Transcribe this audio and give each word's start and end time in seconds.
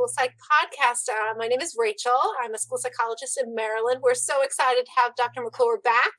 School 0.00 0.08
Psych 0.08 0.32
podcast. 0.40 1.12
Uh, 1.12 1.36
my 1.36 1.46
name 1.46 1.60
is 1.60 1.76
Rachel. 1.78 2.16
I'm 2.42 2.54
a 2.54 2.58
school 2.58 2.78
psychologist 2.78 3.36
in 3.36 3.54
Maryland. 3.54 4.00
We're 4.02 4.14
so 4.14 4.40
excited 4.40 4.86
to 4.86 4.92
have 4.96 5.14
Dr. 5.14 5.42
McClure 5.42 5.78
back 5.84 6.16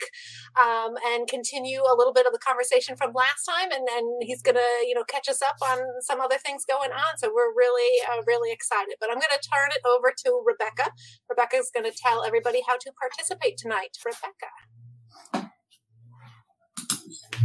um, 0.54 0.94
and 1.04 1.28
continue 1.28 1.82
a 1.82 1.98
little 1.98 2.14
bit 2.14 2.28
of 2.28 2.32
the 2.32 2.38
conversation 2.38 2.96
from 2.96 3.12
last 3.14 3.42
time. 3.42 3.72
And 3.72 3.88
then 3.90 4.06
he's 4.22 4.44
going 4.44 4.62
to, 4.62 4.70
you 4.86 4.94
know, 4.94 5.04
catch 5.06 5.28
us 5.28 5.42
up 5.42 5.56
on 5.66 5.80
some 6.02 6.22
other 6.22 6.38
things 6.38 6.64
going 6.64 6.92
on. 6.92 7.18
So 7.18 7.34
we're 7.34 7.56
really, 7.58 8.06
uh, 8.06 8.22
really 8.28 8.54
excited. 8.54 9.02
But 9.02 9.10
I'm 9.10 9.18
going 9.18 9.34
to 9.34 9.50
turn 9.50 9.70
it 9.74 9.82
over 9.82 10.14
to 10.14 10.44
Rebecca. 10.46 10.94
Rebecca 11.28 11.58
is 11.58 11.72
going 11.74 11.90
to 11.90 11.98
tell 11.98 12.24
everybody 12.24 12.62
how 12.68 12.78
to 12.78 12.92
participate 13.02 13.58
tonight. 13.58 13.98
Rebecca. 14.06 14.81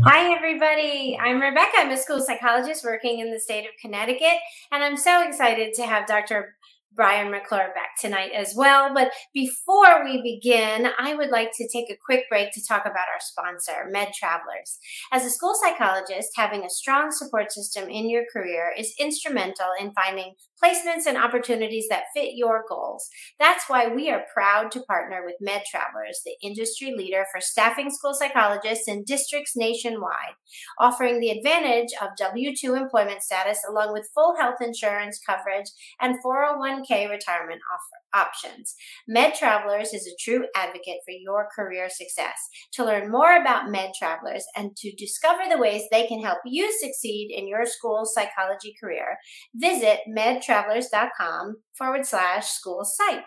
Hi, 0.05 0.34
everybody. 0.34 1.18
I'm 1.18 1.41
Rebecca. 1.41 1.73
I'm 1.78 1.91
a 1.91 1.96
school 1.96 2.20
psychologist 2.20 2.84
working 2.84 3.20
in 3.20 3.32
the 3.32 3.41
state 3.41 3.64
of 3.64 3.70
Connecticut, 3.80 4.38
and 4.70 4.84
I'm 4.84 4.96
so 4.96 5.27
excited 5.27 5.72
to 5.74 5.86
have 5.86 6.06
Dr. 6.06 6.55
Byron 6.95 7.30
McClure 7.30 7.72
back 7.74 7.98
tonight 7.98 8.32
as 8.34 8.55
well. 8.55 8.92
But 8.92 9.12
before 9.32 10.05
we 10.05 10.20
begin, 10.22 10.88
I 10.98 11.14
would 11.14 11.30
like 11.30 11.50
to 11.56 11.69
take 11.69 11.91
a 11.91 11.98
quick 12.05 12.24
break 12.28 12.52
to 12.52 12.66
talk 12.66 12.82
about 12.82 13.09
our 13.12 13.20
sponsor, 13.20 13.88
Med 13.91 14.09
Travelers. 14.12 14.78
As 15.12 15.24
a 15.24 15.30
school 15.30 15.55
psychologist, 15.55 16.30
having 16.36 16.64
a 16.64 16.70
strong 16.70 17.10
support 17.10 17.50
system 17.52 17.88
in 17.88 18.10
your 18.10 18.24
career 18.30 18.74
is 18.77 18.94
instrumental 18.98 19.69
in 19.80 19.92
finding 19.92 20.34
placements 20.62 21.06
and 21.06 21.16
opportunities 21.16 21.87
that 21.88 22.05
fit 22.15 22.34
your 22.34 22.64
goals. 22.69 23.09
That's 23.38 23.69
why 23.69 23.88
we 23.88 24.10
are 24.10 24.24
proud 24.33 24.70
to 24.73 24.83
partner 24.83 25.23
with 25.24 25.37
Med 25.41 25.62
Travelers, 25.70 26.20
the 26.24 26.37
industry 26.42 26.95
leader 26.97 27.24
for 27.33 27.41
staffing 27.41 27.91
school 27.91 28.14
psychologists 28.14 28.88
in 28.88 29.05
districts 29.05 29.52
nationwide, 29.56 30.34
offering 30.78 31.20
the 31.20 31.31
advantage 31.31 31.91
of 32.00 32.16
W 32.19 32.53
2 32.58 32.75
employment 32.75 33.22
status 33.22 33.58
along 33.69 33.92
with 33.92 34.11
full 34.14 34.36
health 34.39 34.56
insurance 34.61 35.20
coverage 35.25 35.66
and 36.00 36.16
401k 36.25 37.11
retirement 37.11 37.61
offer, 37.72 38.27
options. 38.27 38.75
Med 39.06 39.34
Travelers 39.34 39.92
is 39.92 40.06
a 40.06 40.16
true 40.19 40.47
advocate 40.56 41.00
for 41.05 41.12
your 41.12 41.48
career 41.55 41.88
success. 41.91 42.36
To 42.75 42.84
learn 42.84 43.11
more 43.11 43.36
about 43.36 43.70
Med 43.70 43.91
Travelers 43.98 44.44
and 44.56 44.77
to 44.77 44.92
discover 44.97 45.42
the 45.48 45.59
ways 45.59 45.83
they 45.91 46.06
can 46.06 46.22
help 46.22 46.38
you 46.44 46.72
succeed 46.81 47.31
in 47.31 47.48
your 47.48 47.66
school 47.66 48.05
psychology 48.05 48.75
career, 48.81 49.19
visit 49.55 50.00
Med 50.06 50.42
travelers.com 50.47 51.56
forward 51.77 52.06
slash 52.06 52.47
school 52.48 52.84
psych. 52.84 53.25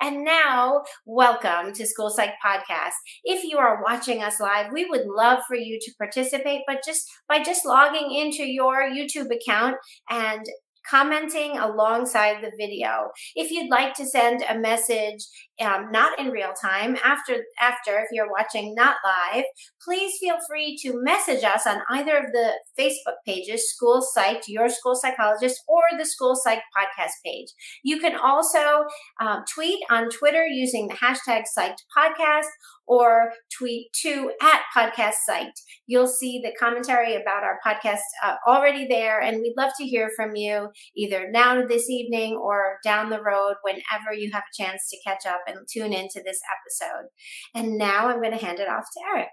And 0.00 0.24
now, 0.24 0.82
welcome 1.04 1.72
to 1.74 1.86
School 1.86 2.10
Psych 2.10 2.34
Podcast. 2.44 2.92
If 3.24 3.44
you 3.44 3.58
are 3.58 3.82
watching 3.82 4.22
us 4.22 4.40
live, 4.40 4.72
we 4.72 4.84
would 4.84 5.06
love 5.06 5.40
for 5.46 5.56
you 5.56 5.78
to 5.80 5.92
participate, 5.98 6.62
but 6.66 6.82
just 6.84 7.06
by 7.28 7.42
just 7.42 7.66
logging 7.66 8.14
into 8.14 8.44
your 8.44 8.82
YouTube 8.82 9.30
account 9.34 9.76
and 10.08 10.44
commenting 10.88 11.58
alongside 11.58 12.42
the 12.42 12.52
video. 12.58 13.10
If 13.34 13.50
you'd 13.50 13.70
like 13.70 13.94
to 13.94 14.06
send 14.06 14.42
a 14.48 14.58
message, 14.58 15.26
um, 15.60 15.90
not 15.90 16.18
in 16.18 16.30
real 16.30 16.52
time, 16.60 16.96
after 17.04 17.44
after 17.60 17.98
if 17.98 18.08
you're 18.12 18.30
watching 18.30 18.74
not 18.74 18.96
live, 19.04 19.44
please 19.84 20.18
feel 20.18 20.36
free 20.48 20.76
to 20.82 21.00
message 21.02 21.44
us 21.44 21.66
on 21.66 21.80
either 21.90 22.16
of 22.16 22.26
the 22.32 22.52
Facebook 22.78 23.16
pages, 23.26 23.70
School 23.70 24.02
Psych, 24.02 24.42
Your 24.48 24.68
School 24.68 24.94
Psychologist, 24.94 25.62
or 25.68 25.82
the 25.98 26.04
School 26.04 26.34
Psych 26.34 26.60
podcast 26.76 27.12
page. 27.24 27.48
You 27.82 27.98
can 28.00 28.16
also 28.16 28.84
um, 29.20 29.44
tweet 29.52 29.80
on 29.90 30.08
Twitter 30.10 30.46
using 30.46 30.88
the 30.88 30.94
hashtag 30.94 31.44
Psyched 31.56 31.82
Podcast 31.96 32.48
or 32.86 33.32
tweet 33.56 33.92
to 34.02 34.32
at 34.42 34.62
podcast 34.76 35.14
site. 35.26 35.58
You'll 35.86 36.06
see 36.06 36.40
the 36.42 36.54
commentary 36.58 37.14
about 37.14 37.44
our 37.44 37.58
podcast 37.64 38.00
uh, 38.24 38.36
already 38.46 38.86
there, 38.86 39.20
and 39.20 39.40
we'd 39.40 39.54
love 39.56 39.72
to 39.78 39.84
hear 39.84 40.10
from 40.16 40.36
you 40.36 40.68
either 40.96 41.30
now 41.30 41.64
this 41.66 41.88
evening 41.88 42.36
or 42.36 42.78
down 42.84 43.10
the 43.10 43.22
road 43.22 43.54
whenever 43.62 44.12
you 44.14 44.30
have 44.32 44.42
a 44.42 44.62
chance 44.62 44.88
to 44.90 44.98
catch 45.06 45.26
up 45.26 45.42
and 45.46 45.58
tune 45.70 45.92
into 45.92 46.22
this 46.24 46.40
episode. 46.56 47.08
And 47.54 47.78
now 47.78 48.08
I'm 48.08 48.20
going 48.20 48.36
to 48.36 48.44
hand 48.44 48.60
it 48.60 48.68
off 48.68 48.84
to 48.92 49.00
Eric. 49.14 49.28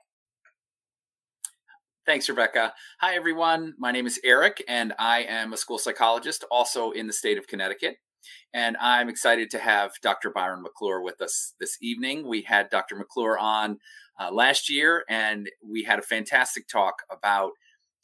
Thanks, 2.05 2.27
Rebecca. 2.27 2.73
Hi, 3.01 3.13
everyone. 3.13 3.75
My 3.77 3.91
name 3.91 4.07
is 4.07 4.19
Eric, 4.23 4.63
and 4.67 4.93
I 4.97 5.23
am 5.23 5.53
a 5.53 5.57
school 5.57 5.77
psychologist 5.77 6.43
also 6.49 6.89
in 6.89 7.05
the 7.05 7.13
state 7.13 7.37
of 7.37 7.45
Connecticut. 7.45 7.97
And 8.53 8.77
I'm 8.77 9.09
excited 9.09 9.49
to 9.51 9.59
have 9.59 9.91
Dr. 10.01 10.29
Byron 10.29 10.61
McClure 10.61 11.01
with 11.01 11.21
us 11.21 11.53
this 11.59 11.77
evening. 11.81 12.27
We 12.27 12.41
had 12.41 12.69
Dr. 12.69 12.95
McClure 12.95 13.37
on 13.37 13.79
uh, 14.19 14.31
last 14.31 14.69
year, 14.69 15.05
and 15.09 15.49
we 15.63 15.83
had 15.83 15.99
a 15.99 16.03
fantastic 16.03 16.67
talk 16.67 17.03
about 17.11 17.51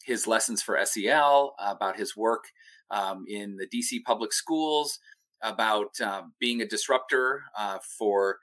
his 0.03 0.27
lessons 0.27 0.61
for 0.61 0.79
SEL, 0.85 1.55
about 1.59 1.97
his 1.97 2.15
work 2.15 2.45
um, 2.91 3.25
in 3.27 3.57
the 3.57 3.67
DC 3.67 4.03
public 4.03 4.31
schools, 4.31 4.99
about 5.41 5.99
uh, 5.99 6.23
being 6.39 6.61
a 6.61 6.67
disruptor 6.67 7.43
uh, 7.57 7.79
for 7.97 8.37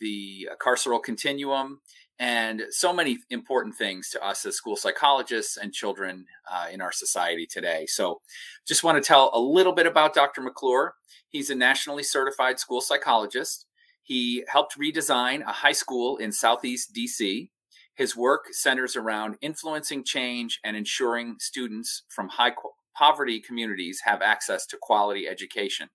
the 0.00 0.48
carceral 0.60 1.02
continuum, 1.02 1.80
and 2.18 2.62
so 2.70 2.92
many 2.92 3.18
important 3.30 3.76
things 3.76 4.10
to 4.10 4.24
us 4.24 4.44
as 4.44 4.56
school 4.56 4.76
psychologists 4.76 5.56
and 5.56 5.72
children 5.72 6.26
uh, 6.50 6.66
in 6.70 6.80
our 6.80 6.92
society 6.92 7.46
today. 7.46 7.86
So, 7.86 8.20
just 8.66 8.82
want 8.82 9.02
to 9.02 9.06
tell 9.06 9.30
a 9.32 9.40
little 9.40 9.72
bit 9.72 9.86
about 9.86 10.14
Dr. 10.14 10.40
McClure. 10.40 10.94
He's 11.28 11.50
a 11.50 11.54
nationally 11.54 12.02
certified 12.02 12.58
school 12.58 12.80
psychologist. 12.80 13.66
He 14.02 14.44
helped 14.48 14.78
redesign 14.78 15.42
a 15.42 15.52
high 15.52 15.72
school 15.72 16.16
in 16.16 16.32
Southeast 16.32 16.94
DC. 16.94 17.50
His 17.94 18.16
work 18.16 18.46
centers 18.52 18.96
around 18.96 19.36
influencing 19.40 20.04
change 20.04 20.60
and 20.64 20.76
ensuring 20.76 21.36
students 21.40 22.04
from 22.08 22.28
high 22.28 22.52
poverty 22.96 23.40
communities 23.40 24.00
have 24.04 24.22
access 24.22 24.66
to 24.66 24.78
quality 24.80 25.28
education. 25.28 25.88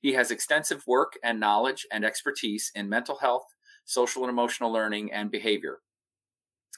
He 0.00 0.14
has 0.14 0.30
extensive 0.30 0.84
work 0.86 1.12
and 1.22 1.38
knowledge 1.38 1.86
and 1.92 2.04
expertise 2.04 2.72
in 2.74 2.88
mental 2.88 3.18
health, 3.18 3.44
social 3.84 4.22
and 4.22 4.30
emotional 4.30 4.72
learning, 4.72 5.12
and 5.12 5.30
behavior. 5.30 5.78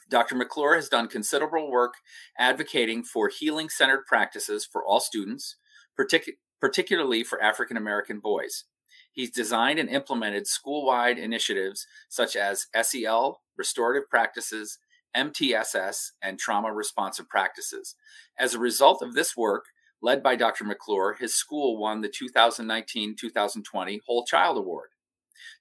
Dr. 0.09 0.35
McClure 0.35 0.75
has 0.75 0.89
done 0.89 1.07
considerable 1.07 1.71
work 1.71 1.95
advocating 2.37 3.03
for 3.03 3.29
healing 3.29 3.69
centered 3.69 4.05
practices 4.05 4.67
for 4.69 4.85
all 4.85 4.99
students, 4.99 5.55
partic- 5.99 6.37
particularly 6.61 7.23
for 7.23 7.41
African 7.41 7.77
American 7.77 8.19
boys. 8.19 8.65
He's 9.11 9.31
designed 9.31 9.79
and 9.79 9.89
implemented 9.89 10.45
school 10.45 10.85
wide 10.85 11.17
initiatives 11.17 11.87
such 12.09 12.35
as 12.35 12.67
SEL, 12.79 13.41
restorative 13.57 14.09
practices, 14.09 14.77
MTSS, 15.15 16.11
and 16.21 16.37
trauma 16.37 16.73
responsive 16.73 17.29
practices. 17.29 17.95
As 18.37 18.53
a 18.53 18.59
result 18.59 19.01
of 19.01 19.13
this 19.13 19.35
work, 19.35 19.65
led 20.01 20.21
by 20.21 20.35
Dr. 20.35 20.65
McClure, 20.65 21.15
his 21.17 21.33
school 21.33 21.77
won 21.77 22.01
the 22.01 22.09
2019 22.09 23.15
2020 23.15 24.01
Whole 24.05 24.25
Child 24.25 24.57
Award. 24.57 24.89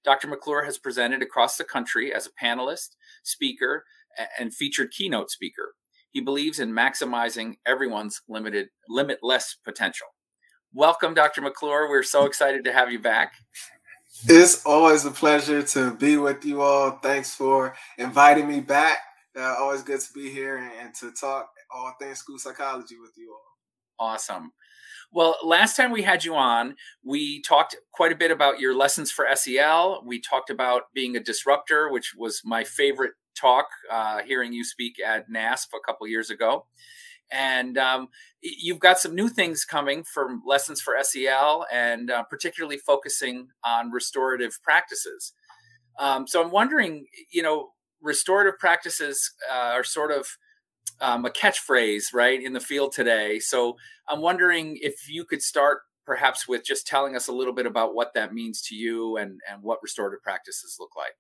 Dr. 0.05 0.29
McClure 0.29 0.65
has 0.65 0.79
presented 0.79 1.23
across 1.23 1.57
the 1.57 1.65
country 1.65 2.13
as 2.13 2.27
a 2.27 2.45
panelist, 2.45 2.91
speaker, 3.23 3.85
and 4.39 4.55
featured 4.55 4.91
keynote 4.91 5.31
speaker. 5.31 5.75
He 6.11 6.21
believes 6.21 6.61
in 6.61 6.73
maximizing 6.73 7.55
everyone's 7.67 8.23
limited, 8.29 8.69
limitless 8.89 9.57
potential. 9.65 10.07
Welcome, 10.73 11.15
Dr. 11.15 11.41
McClure. 11.41 11.89
We're 11.89 12.03
so 12.03 12.25
excited 12.25 12.65
to 12.65 12.73
have 12.73 12.91
you 12.91 12.99
back. 12.99 13.33
It's 14.29 14.65
always 14.65 15.05
a 15.05 15.11
pleasure 15.11 15.63
to 15.63 15.95
be 15.95 16.17
with 16.17 16.45
you 16.45 16.63
all. 16.63 16.93
Thanks 17.03 17.35
for 17.35 17.75
inviting 17.99 18.47
me 18.47 18.61
back. 18.61 18.99
Uh, 19.37 19.57
always 19.59 19.83
good 19.83 20.01
to 20.01 20.13
be 20.13 20.31
here 20.31 20.59
and, 20.59 20.71
and 20.81 20.95
to 20.95 21.11
talk 21.11 21.51
all 21.75 21.93
things 22.01 22.19
school 22.19 22.39
psychology 22.39 22.97
with 23.01 23.11
you 23.17 23.33
all. 23.33 24.09
Awesome. 24.09 24.53
Well, 25.15 25.37
last 25.45 25.77
time 25.77 25.93
we 25.93 26.03
had 26.03 26.25
you 26.25 26.35
on, 26.35 26.75
we 27.05 27.41
talked 27.43 27.77
quite 27.93 28.11
a 28.11 28.17
bit 28.17 28.33
about 28.33 28.59
your 28.59 28.75
lessons 28.75 29.13
for 29.13 29.29
SEL. 29.33 30.03
We 30.05 30.21
talked 30.21 30.51
about 30.51 30.93
being 30.93 31.17
a 31.17 31.21
disruptor, 31.21 31.89
which 31.89 32.15
was 32.19 32.43
my 32.45 32.65
favorite 32.65 33.13
talk, 33.37 33.67
uh, 33.89 34.23
hearing 34.27 34.53
you 34.53 34.65
speak 34.65 34.97
at 34.99 35.31
NASP 35.31 35.69
a 35.73 35.87
couple 35.87 36.09
years 36.09 36.31
ago. 36.31 36.67
And 37.31 37.79
um, 37.79 38.09
you've 38.43 38.81
got 38.81 38.99
some 38.99 39.15
new 39.15 39.29
things 39.29 39.65
coming 39.65 40.03
from 40.03 40.43
lessons 40.45 40.81
for 40.81 40.97
SEL 41.01 41.65
and 41.73 42.11
uh, 42.11 42.25
particularly 42.25 42.79
focusing 42.79 43.47
on 43.65 43.93
restorative 43.93 44.59
practices. 44.65 45.33
Um, 45.97 46.27
so 46.27 46.43
I'm 46.43 46.51
wondering, 46.51 47.07
you 47.33 47.45
know, 47.45 47.69
restorative 48.03 48.59
practices 48.59 49.33
uh, 49.49 49.75
are 49.75 49.85
sort 49.85 50.11
of 50.11 50.27
um, 51.01 51.25
a 51.25 51.31
catchphrase, 51.31 52.15
right, 52.15 52.43
in 52.43 52.53
the 52.53 52.61
field 52.61 52.93
today. 52.93 53.39
So 53.39 53.77
I'm 54.09 54.21
wondering 54.21 54.79
if 54.81 55.09
you 55.09 55.25
could 55.25 55.43
start 55.43 55.81
perhaps 56.07 56.47
with 56.47 56.65
just 56.65 56.87
telling 56.87 57.17
us 57.17 57.29
a 57.29 57.33
little 57.33 57.55
bit 57.55 57.67
about 57.67 57.95
what 57.95 58.13
that 58.15 58.35
means 58.35 58.61
to 58.61 58.75
you 58.75 59.17
and, 59.17 59.41
and 59.51 59.63
what 59.63 59.79
restorative 59.83 60.23
practices 60.23 60.77
look 60.79 60.91
like. 60.97 61.15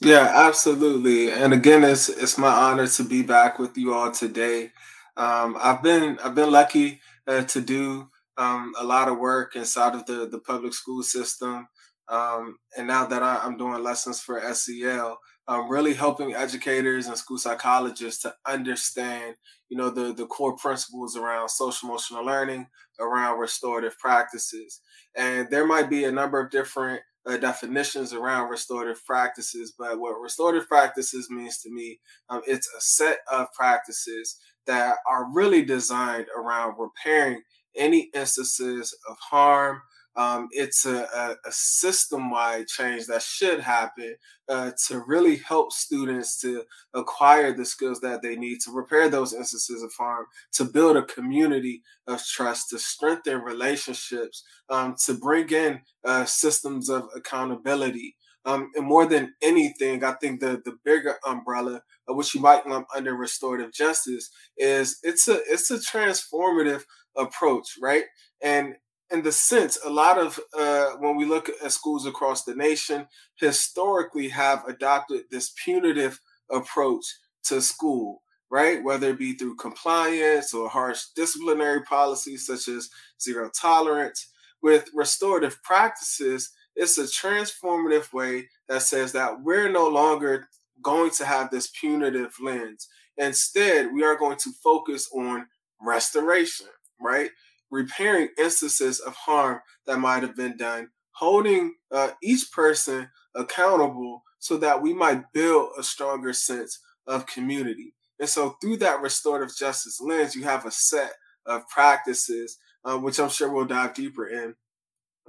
Yeah, 0.00 0.30
absolutely. 0.32 1.32
And 1.32 1.52
again, 1.52 1.82
it's 1.82 2.08
it's 2.08 2.38
my 2.38 2.52
honor 2.52 2.86
to 2.86 3.02
be 3.02 3.22
back 3.22 3.58
with 3.58 3.76
you 3.76 3.94
all 3.94 4.12
today. 4.12 4.70
Um, 5.16 5.56
I've 5.60 5.82
been 5.82 6.18
I've 6.22 6.36
been 6.36 6.52
lucky 6.52 7.00
uh, 7.26 7.42
to 7.42 7.60
do 7.60 8.08
um, 8.36 8.72
a 8.78 8.84
lot 8.84 9.08
of 9.08 9.18
work 9.18 9.56
inside 9.56 9.96
of 9.96 10.06
the 10.06 10.28
the 10.28 10.38
public 10.38 10.72
school 10.72 11.02
system, 11.02 11.66
um, 12.08 12.58
and 12.76 12.86
now 12.86 13.06
that 13.06 13.24
I, 13.24 13.44
am 13.44 13.56
doing 13.56 13.82
lessons 13.82 14.20
for 14.20 14.40
SEL, 14.54 15.18
um, 15.48 15.68
really 15.68 15.94
helping 15.94 16.34
educators 16.34 17.06
and 17.06 17.16
school 17.16 17.38
psychologists 17.38 18.22
to 18.22 18.34
understand, 18.46 19.34
you 19.70 19.78
know, 19.78 19.88
the, 19.88 20.12
the 20.12 20.26
core 20.26 20.56
principles 20.56 21.16
around 21.16 21.48
social 21.48 21.88
emotional 21.88 22.24
learning, 22.24 22.66
around 23.00 23.38
restorative 23.38 23.98
practices. 23.98 24.82
And 25.16 25.48
there 25.50 25.66
might 25.66 25.88
be 25.88 26.04
a 26.04 26.12
number 26.12 26.38
of 26.38 26.50
different 26.50 27.00
uh, 27.26 27.38
definitions 27.38 28.12
around 28.12 28.50
restorative 28.50 29.04
practices, 29.04 29.74
but 29.76 29.98
what 29.98 30.20
restorative 30.20 30.68
practices 30.68 31.28
means 31.30 31.58
to 31.58 31.70
me, 31.70 31.98
um, 32.28 32.42
it's 32.46 32.68
a 32.76 32.80
set 32.80 33.18
of 33.32 33.52
practices 33.54 34.38
that 34.66 34.96
are 35.10 35.32
really 35.32 35.64
designed 35.64 36.26
around 36.36 36.74
repairing 36.78 37.42
any 37.74 38.10
instances 38.14 38.94
of 39.08 39.16
harm, 39.18 39.80
um, 40.18 40.48
it's 40.50 40.84
a, 40.84 41.04
a, 41.04 41.36
a 41.46 41.52
system 41.52 42.30
wide 42.32 42.66
change 42.66 43.06
that 43.06 43.22
should 43.22 43.60
happen 43.60 44.16
uh, 44.48 44.72
to 44.88 45.04
really 45.06 45.36
help 45.36 45.72
students 45.72 46.40
to 46.40 46.64
acquire 46.92 47.52
the 47.52 47.64
skills 47.64 48.00
that 48.00 48.20
they 48.20 48.34
need 48.34 48.58
to 48.64 48.72
repair 48.72 49.08
those 49.08 49.32
instances 49.32 49.80
of 49.80 49.92
harm, 49.96 50.26
to 50.52 50.64
build 50.64 50.96
a 50.96 51.04
community 51.04 51.82
of 52.08 52.20
trust, 52.24 52.70
to 52.70 52.80
strengthen 52.80 53.42
relationships, 53.42 54.42
um, 54.68 54.96
to 55.06 55.14
bring 55.14 55.48
in 55.50 55.80
uh, 56.04 56.24
systems 56.24 56.90
of 56.90 57.04
accountability. 57.14 58.16
Um, 58.44 58.70
and 58.74 58.86
more 58.86 59.06
than 59.06 59.34
anything, 59.40 60.02
I 60.02 60.14
think 60.14 60.40
the 60.40 60.60
the 60.64 60.76
bigger 60.84 61.16
umbrella, 61.26 61.82
of 62.08 62.16
which 62.16 62.34
you 62.34 62.40
might 62.40 62.66
lump 62.66 62.86
under 62.96 63.14
restorative 63.14 63.72
justice, 63.72 64.30
is 64.56 64.98
it's 65.02 65.28
a 65.28 65.38
it's 65.48 65.70
a 65.70 65.78
transformative 65.78 66.82
approach, 67.16 67.76
right? 67.80 68.04
And 68.42 68.74
in 69.10 69.22
the 69.22 69.32
sense, 69.32 69.78
a 69.84 69.90
lot 69.90 70.18
of 70.18 70.38
uh, 70.56 70.90
when 70.98 71.16
we 71.16 71.24
look 71.24 71.50
at 71.64 71.72
schools 71.72 72.06
across 72.06 72.44
the 72.44 72.54
nation, 72.54 73.06
historically 73.36 74.28
have 74.28 74.66
adopted 74.66 75.24
this 75.30 75.54
punitive 75.64 76.20
approach 76.50 77.04
to 77.44 77.60
school, 77.60 78.22
right? 78.50 78.82
Whether 78.82 79.10
it 79.10 79.18
be 79.18 79.32
through 79.32 79.56
compliance 79.56 80.52
or 80.52 80.68
harsh 80.68 81.04
disciplinary 81.16 81.82
policies 81.82 82.46
such 82.46 82.68
as 82.68 82.90
zero 83.20 83.50
tolerance. 83.50 84.28
With 84.62 84.90
restorative 84.92 85.62
practices, 85.62 86.50
it's 86.74 86.98
a 86.98 87.04
transformative 87.04 88.12
way 88.12 88.48
that 88.68 88.82
says 88.82 89.12
that 89.12 89.42
we're 89.42 89.70
no 89.70 89.88
longer 89.88 90.48
going 90.82 91.10
to 91.12 91.24
have 91.24 91.50
this 91.50 91.70
punitive 91.80 92.34
lens. 92.40 92.88
Instead, 93.16 93.92
we 93.92 94.04
are 94.04 94.16
going 94.16 94.36
to 94.38 94.50
focus 94.62 95.08
on 95.12 95.46
restoration, 95.80 96.66
right? 97.00 97.30
Repairing 97.70 98.28
instances 98.38 99.00
of 99.00 99.14
harm 99.14 99.60
that 99.86 99.98
might 99.98 100.22
have 100.22 100.36
been 100.36 100.56
done, 100.56 100.88
holding 101.12 101.74
uh, 101.90 102.10
each 102.22 102.50
person 102.52 103.08
accountable 103.34 104.22
so 104.38 104.56
that 104.56 104.82
we 104.82 104.92
might 104.94 105.32
build 105.32 105.70
a 105.78 105.82
stronger 105.82 106.32
sense 106.32 106.78
of 107.06 107.26
community. 107.26 107.94
And 108.20 108.28
so, 108.28 108.56
through 108.60 108.78
that 108.78 109.00
restorative 109.00 109.56
justice 109.56 110.00
lens, 110.00 110.34
you 110.34 110.44
have 110.44 110.66
a 110.66 110.70
set 110.70 111.12
of 111.46 111.68
practices, 111.68 112.58
uh, 112.84 112.98
which 112.98 113.18
I'm 113.18 113.28
sure 113.28 113.52
we'll 113.52 113.64
dive 113.64 113.94
deeper 113.94 114.26
in. 114.28 114.54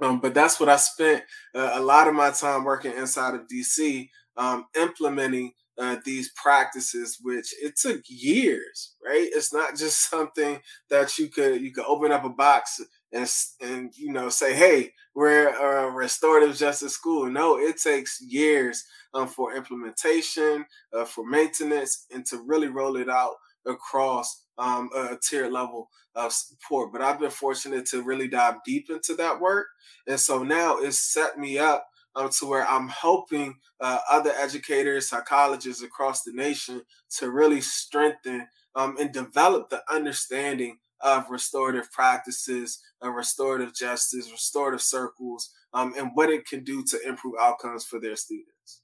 Um, 0.02 0.20
but 0.20 0.34
that's 0.34 0.58
what 0.58 0.68
I 0.68 0.76
spent 0.76 1.22
uh, 1.54 1.72
a 1.74 1.80
lot 1.80 2.08
of 2.08 2.14
my 2.14 2.30
time 2.30 2.64
working 2.64 2.92
inside 2.92 3.34
of 3.34 3.46
DC, 3.46 4.08
um, 4.36 4.66
implementing 4.76 5.52
uh, 5.80 5.96
these 6.04 6.30
practices, 6.32 7.18
which 7.22 7.54
it 7.62 7.74
took 7.76 8.02
years, 8.06 8.94
right? 9.04 9.28
It's 9.32 9.52
not 9.52 9.76
just 9.76 10.10
something 10.10 10.60
that 10.90 11.18
you 11.18 11.28
could 11.28 11.60
you 11.60 11.72
could 11.72 11.86
open 11.86 12.12
up 12.12 12.24
a 12.24 12.28
box 12.28 12.80
and 13.12 13.28
and 13.60 13.90
you 13.96 14.12
know 14.12 14.28
say, 14.28 14.54
hey, 14.54 14.92
we're 15.14 15.48
a 15.48 15.90
restorative 15.90 16.56
justice 16.56 16.92
school. 16.92 17.28
No, 17.30 17.58
it 17.58 17.80
takes 17.80 18.20
years 18.20 18.84
um, 19.14 19.26
for 19.26 19.56
implementation, 19.56 20.66
uh, 20.92 21.04
for 21.04 21.26
maintenance, 21.26 22.06
and 22.12 22.24
to 22.26 22.42
really 22.46 22.68
roll 22.68 22.96
it 22.96 23.08
out 23.08 23.34
across 23.66 24.44
um, 24.58 24.90
a 24.94 25.16
tier 25.16 25.50
level 25.50 25.88
of 26.14 26.32
support. 26.32 26.92
But 26.92 27.00
I've 27.00 27.20
been 27.20 27.30
fortunate 27.30 27.86
to 27.86 28.02
really 28.02 28.28
dive 28.28 28.56
deep 28.66 28.90
into 28.90 29.14
that 29.14 29.40
work, 29.40 29.66
and 30.06 30.20
so 30.20 30.42
now 30.42 30.78
it's 30.78 30.98
set 30.98 31.38
me 31.38 31.58
up 31.58 31.86
um, 32.20 32.30
to 32.30 32.46
where 32.46 32.68
I'm 32.68 32.88
helping 32.88 33.56
uh, 33.80 33.98
other 34.10 34.32
educators, 34.38 35.08
psychologists 35.08 35.82
across 35.82 36.22
the 36.22 36.32
nation 36.32 36.82
to 37.18 37.30
really 37.30 37.60
strengthen 37.60 38.46
um, 38.74 38.96
and 38.98 39.12
develop 39.12 39.70
the 39.70 39.82
understanding 39.90 40.78
of 41.00 41.30
restorative 41.30 41.90
practices, 41.90 42.80
uh, 43.02 43.10
restorative 43.10 43.74
justice, 43.74 44.30
restorative 44.30 44.82
circles, 44.82 45.50
um, 45.72 45.94
and 45.96 46.10
what 46.14 46.28
it 46.28 46.46
can 46.46 46.62
do 46.62 46.84
to 46.84 47.00
improve 47.06 47.34
outcomes 47.40 47.84
for 47.84 47.98
their 47.98 48.16
students. 48.16 48.82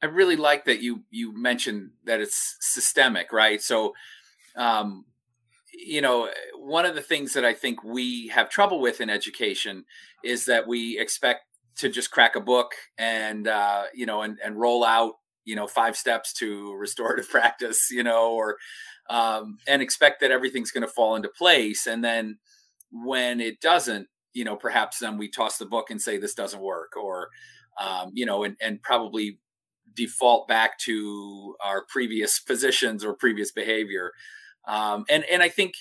I 0.00 0.06
really 0.06 0.36
like 0.36 0.66
that 0.66 0.80
you 0.80 1.02
you 1.10 1.36
mentioned 1.36 1.90
that 2.04 2.20
it's 2.20 2.56
systemic, 2.60 3.32
right? 3.32 3.60
So, 3.60 3.94
um, 4.54 5.06
you 5.86 6.00
know, 6.00 6.28
one 6.56 6.84
of 6.84 6.94
the 6.94 7.02
things 7.02 7.34
that 7.34 7.44
I 7.44 7.54
think 7.54 7.84
we 7.84 8.28
have 8.28 8.50
trouble 8.50 8.80
with 8.80 9.00
in 9.00 9.08
education 9.08 9.84
is 10.24 10.46
that 10.46 10.66
we 10.66 10.98
expect 10.98 11.42
to 11.76 11.88
just 11.88 12.10
crack 12.10 12.34
a 12.34 12.40
book 12.40 12.72
and 12.98 13.46
uh, 13.46 13.84
you 13.94 14.04
know 14.04 14.22
and, 14.22 14.38
and 14.44 14.58
roll 14.58 14.84
out 14.84 15.14
you 15.44 15.54
know 15.54 15.66
five 15.66 15.96
steps 15.96 16.32
to 16.34 16.74
restorative 16.74 17.28
practice 17.30 17.88
you 17.90 18.02
know 18.02 18.32
or 18.32 18.56
um, 19.08 19.58
and 19.66 19.80
expect 19.80 20.20
that 20.20 20.30
everything's 20.30 20.70
going 20.70 20.86
to 20.86 20.92
fall 20.92 21.16
into 21.16 21.28
place. 21.28 21.86
And 21.86 22.04
then 22.04 22.38
when 22.90 23.40
it 23.40 23.60
doesn't 23.60 24.08
you 24.34 24.44
know 24.44 24.56
perhaps 24.56 24.98
then 24.98 25.16
we 25.16 25.28
toss 25.30 25.58
the 25.58 25.66
book 25.66 25.90
and 25.90 26.00
say 26.00 26.18
this 26.18 26.34
doesn't 26.34 26.60
work 26.60 26.96
or 26.96 27.28
um, 27.80 28.10
you 28.14 28.26
know 28.26 28.44
and, 28.44 28.56
and 28.60 28.82
probably 28.82 29.38
default 29.94 30.48
back 30.48 30.78
to 30.78 31.54
our 31.64 31.84
previous 31.88 32.40
positions 32.46 33.04
or 33.04 33.14
previous 33.14 33.52
behavior 33.52 34.12
um, 34.68 35.04
and 35.08 35.24
and 35.24 35.42
I 35.42 35.48
think 35.48 35.74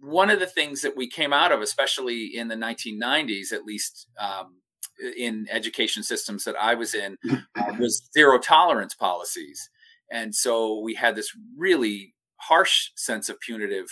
one 0.00 0.30
of 0.30 0.38
the 0.38 0.46
things 0.46 0.80
that 0.82 0.96
we 0.96 1.08
came 1.08 1.32
out 1.32 1.52
of, 1.52 1.60
especially 1.60 2.26
in 2.26 2.48
the 2.48 2.54
1990s, 2.54 3.52
at 3.52 3.64
least 3.64 4.06
um, 4.20 4.60
in 5.16 5.48
education 5.50 6.04
systems 6.04 6.44
that 6.44 6.54
I 6.56 6.74
was 6.74 6.94
in, 6.94 7.18
uh, 7.30 7.74
was 7.78 8.08
zero 8.16 8.38
tolerance 8.38 8.94
policies, 8.94 9.68
and 10.10 10.34
so 10.34 10.80
we 10.80 10.94
had 10.94 11.16
this 11.16 11.32
really 11.56 12.14
harsh 12.36 12.90
sense 12.94 13.28
of 13.28 13.40
punitive 13.40 13.88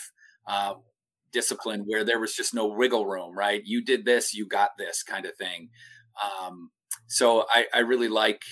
uh, 0.47 0.75
discipline 1.33 1.83
where 1.85 2.05
there 2.05 2.21
was 2.21 2.35
just 2.35 2.55
no 2.55 2.67
wiggle 2.67 3.07
room. 3.07 3.37
Right? 3.37 3.63
You 3.65 3.85
did 3.85 4.05
this, 4.05 4.33
you 4.33 4.47
got 4.47 4.71
this 4.79 5.03
kind 5.03 5.27
of 5.27 5.37
thing. 5.37 5.71
Um, 6.23 6.71
so 7.09 7.45
I, 7.53 7.67
I 7.75 7.79
really 7.81 8.09
like 8.09 8.43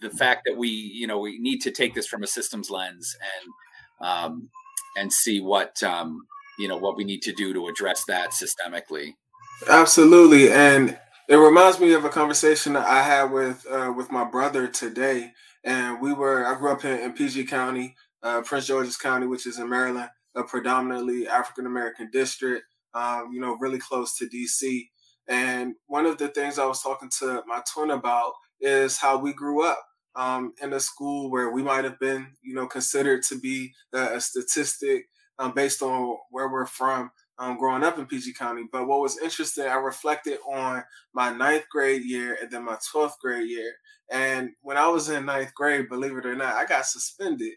the 0.00 0.10
fact 0.10 0.42
that 0.46 0.56
we, 0.56 0.68
you 0.68 1.06
know, 1.06 1.18
we 1.18 1.38
need 1.38 1.58
to 1.58 1.70
take 1.70 1.94
this 1.94 2.06
from 2.06 2.22
a 2.22 2.26
systems 2.26 2.70
lens 2.70 3.16
and 3.20 4.08
um, 4.08 4.48
and 4.96 5.12
see 5.12 5.40
what 5.40 5.82
um, 5.82 6.26
you 6.58 6.68
know 6.68 6.76
what 6.76 6.96
we 6.96 7.04
need 7.04 7.22
to 7.22 7.32
do 7.32 7.52
to 7.52 7.68
address 7.68 8.04
that 8.06 8.30
systemically. 8.30 9.14
Absolutely, 9.68 10.50
and 10.50 10.98
it 11.28 11.36
reminds 11.36 11.78
me 11.80 11.92
of 11.92 12.04
a 12.04 12.08
conversation 12.08 12.76
I 12.76 13.02
had 13.02 13.24
with 13.30 13.66
uh, 13.70 13.92
with 13.96 14.10
my 14.10 14.24
brother 14.24 14.66
today, 14.66 15.32
and 15.64 16.00
we 16.00 16.12
were. 16.12 16.46
I 16.46 16.58
grew 16.58 16.72
up 16.72 16.84
in, 16.84 16.98
in 17.00 17.12
PG 17.12 17.44
County, 17.44 17.94
uh, 18.22 18.42
Prince 18.42 18.66
George's 18.66 18.96
County, 18.96 19.26
which 19.26 19.46
is 19.46 19.58
in 19.58 19.68
Maryland, 19.68 20.10
a 20.34 20.44
predominantly 20.44 21.28
African 21.28 21.66
American 21.66 22.10
district. 22.12 22.64
Um, 22.92 23.30
you 23.32 23.40
know, 23.40 23.56
really 23.60 23.78
close 23.78 24.16
to 24.16 24.28
DC. 24.28 24.88
And 25.28 25.74
one 25.86 26.06
of 26.06 26.18
the 26.18 26.26
things 26.28 26.58
I 26.58 26.66
was 26.66 26.82
talking 26.82 27.10
to 27.20 27.44
my 27.46 27.62
twin 27.72 27.90
about 27.90 28.32
is 28.60 28.98
how 28.98 29.16
we 29.16 29.32
grew 29.32 29.64
up 29.64 29.80
um, 30.16 30.54
in 30.62 30.72
a 30.72 30.80
school 30.80 31.30
where 31.30 31.50
we 31.50 31.62
might 31.62 31.84
have 31.84 31.98
been, 31.98 32.26
you 32.42 32.54
know, 32.54 32.66
considered 32.66 33.22
to 33.24 33.38
be 33.38 33.72
a, 33.92 34.20
statistic 34.20 35.08
um, 35.38 35.52
based 35.54 35.82
on 35.82 36.16
where 36.30 36.48
we're 36.48 36.66
from 36.66 37.10
um, 37.38 37.56
growing 37.56 37.82
up 37.82 37.98
in 37.98 38.06
PG 38.06 38.34
County. 38.34 38.64
But 38.70 38.86
what 38.86 39.00
was 39.00 39.18
interesting, 39.18 39.64
I 39.64 39.74
reflected 39.76 40.38
on 40.46 40.84
my 41.14 41.32
ninth 41.32 41.64
grade 41.70 42.04
year 42.04 42.36
and 42.40 42.50
then 42.50 42.64
my 42.64 42.76
12th 42.92 43.18
grade 43.20 43.48
year. 43.48 43.72
And 44.10 44.50
when 44.62 44.76
I 44.76 44.88
was 44.88 45.08
in 45.08 45.24
ninth 45.24 45.54
grade, 45.54 45.88
believe 45.88 46.16
it 46.16 46.26
or 46.26 46.36
not, 46.36 46.54
I 46.54 46.66
got 46.66 46.84
suspended. 46.84 47.54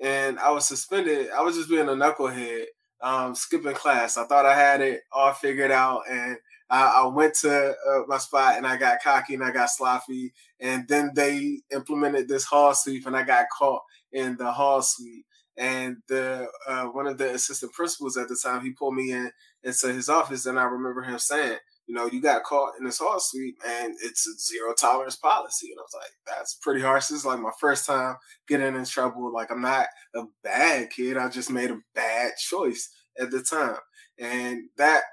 And 0.00 0.38
I 0.38 0.50
was 0.50 0.68
suspended. 0.68 1.30
I 1.30 1.42
was 1.42 1.56
just 1.56 1.68
being 1.68 1.88
a 1.88 1.92
knucklehead, 1.92 2.64
um, 3.02 3.34
skipping 3.34 3.74
class. 3.74 4.16
I 4.16 4.26
thought 4.26 4.46
I 4.46 4.54
had 4.54 4.80
it 4.80 5.02
all 5.10 5.32
figured 5.32 5.70
out. 5.70 6.02
And 6.08 6.36
I, 6.74 7.04
I 7.04 7.06
went 7.06 7.34
to 7.42 7.70
uh, 7.70 8.02
my 8.08 8.18
spot 8.18 8.56
and 8.56 8.66
I 8.66 8.76
got 8.76 9.00
cocky 9.00 9.34
and 9.34 9.44
I 9.44 9.52
got 9.52 9.70
sloppy. 9.70 10.32
And 10.58 10.88
then 10.88 11.12
they 11.14 11.60
implemented 11.72 12.26
this 12.26 12.44
hall 12.44 12.74
sweep 12.74 13.06
and 13.06 13.16
I 13.16 13.22
got 13.22 13.46
caught 13.56 13.82
in 14.12 14.36
the 14.36 14.50
hall 14.50 14.82
sweep. 14.82 15.24
And 15.56 15.98
the 16.08 16.48
uh, 16.66 16.86
one 16.86 17.06
of 17.06 17.16
the 17.16 17.32
assistant 17.32 17.72
principals 17.74 18.16
at 18.16 18.26
the 18.26 18.36
time, 18.42 18.64
he 18.64 18.72
pulled 18.72 18.96
me 18.96 19.12
in 19.12 19.30
into 19.62 19.92
his 19.92 20.08
office, 20.08 20.46
and 20.46 20.58
I 20.58 20.64
remember 20.64 21.00
him 21.02 21.16
saying, 21.16 21.58
"You 21.86 21.94
know, 21.94 22.06
you 22.06 22.20
got 22.20 22.42
caught 22.42 22.72
in 22.76 22.84
this 22.84 22.98
hall 22.98 23.20
sweep, 23.20 23.56
and 23.64 23.94
it's 24.02 24.26
a 24.26 24.32
zero 24.36 24.74
tolerance 24.74 25.14
policy." 25.14 25.68
And 25.70 25.78
I 25.78 25.82
was 25.82 25.94
like, 25.94 26.10
"That's 26.26 26.54
pretty 26.54 26.80
harsh." 26.80 27.06
This 27.06 27.20
is 27.20 27.24
like 27.24 27.38
my 27.38 27.52
first 27.60 27.86
time 27.86 28.16
getting 28.48 28.74
in 28.74 28.84
trouble. 28.84 29.32
Like 29.32 29.52
I'm 29.52 29.62
not 29.62 29.86
a 30.16 30.24
bad 30.42 30.90
kid. 30.90 31.16
I 31.16 31.28
just 31.28 31.52
made 31.52 31.70
a 31.70 31.78
bad 31.94 32.32
choice 32.36 32.90
at 33.20 33.30
the 33.30 33.40
time, 33.40 33.78
and 34.18 34.64
that 34.76 35.04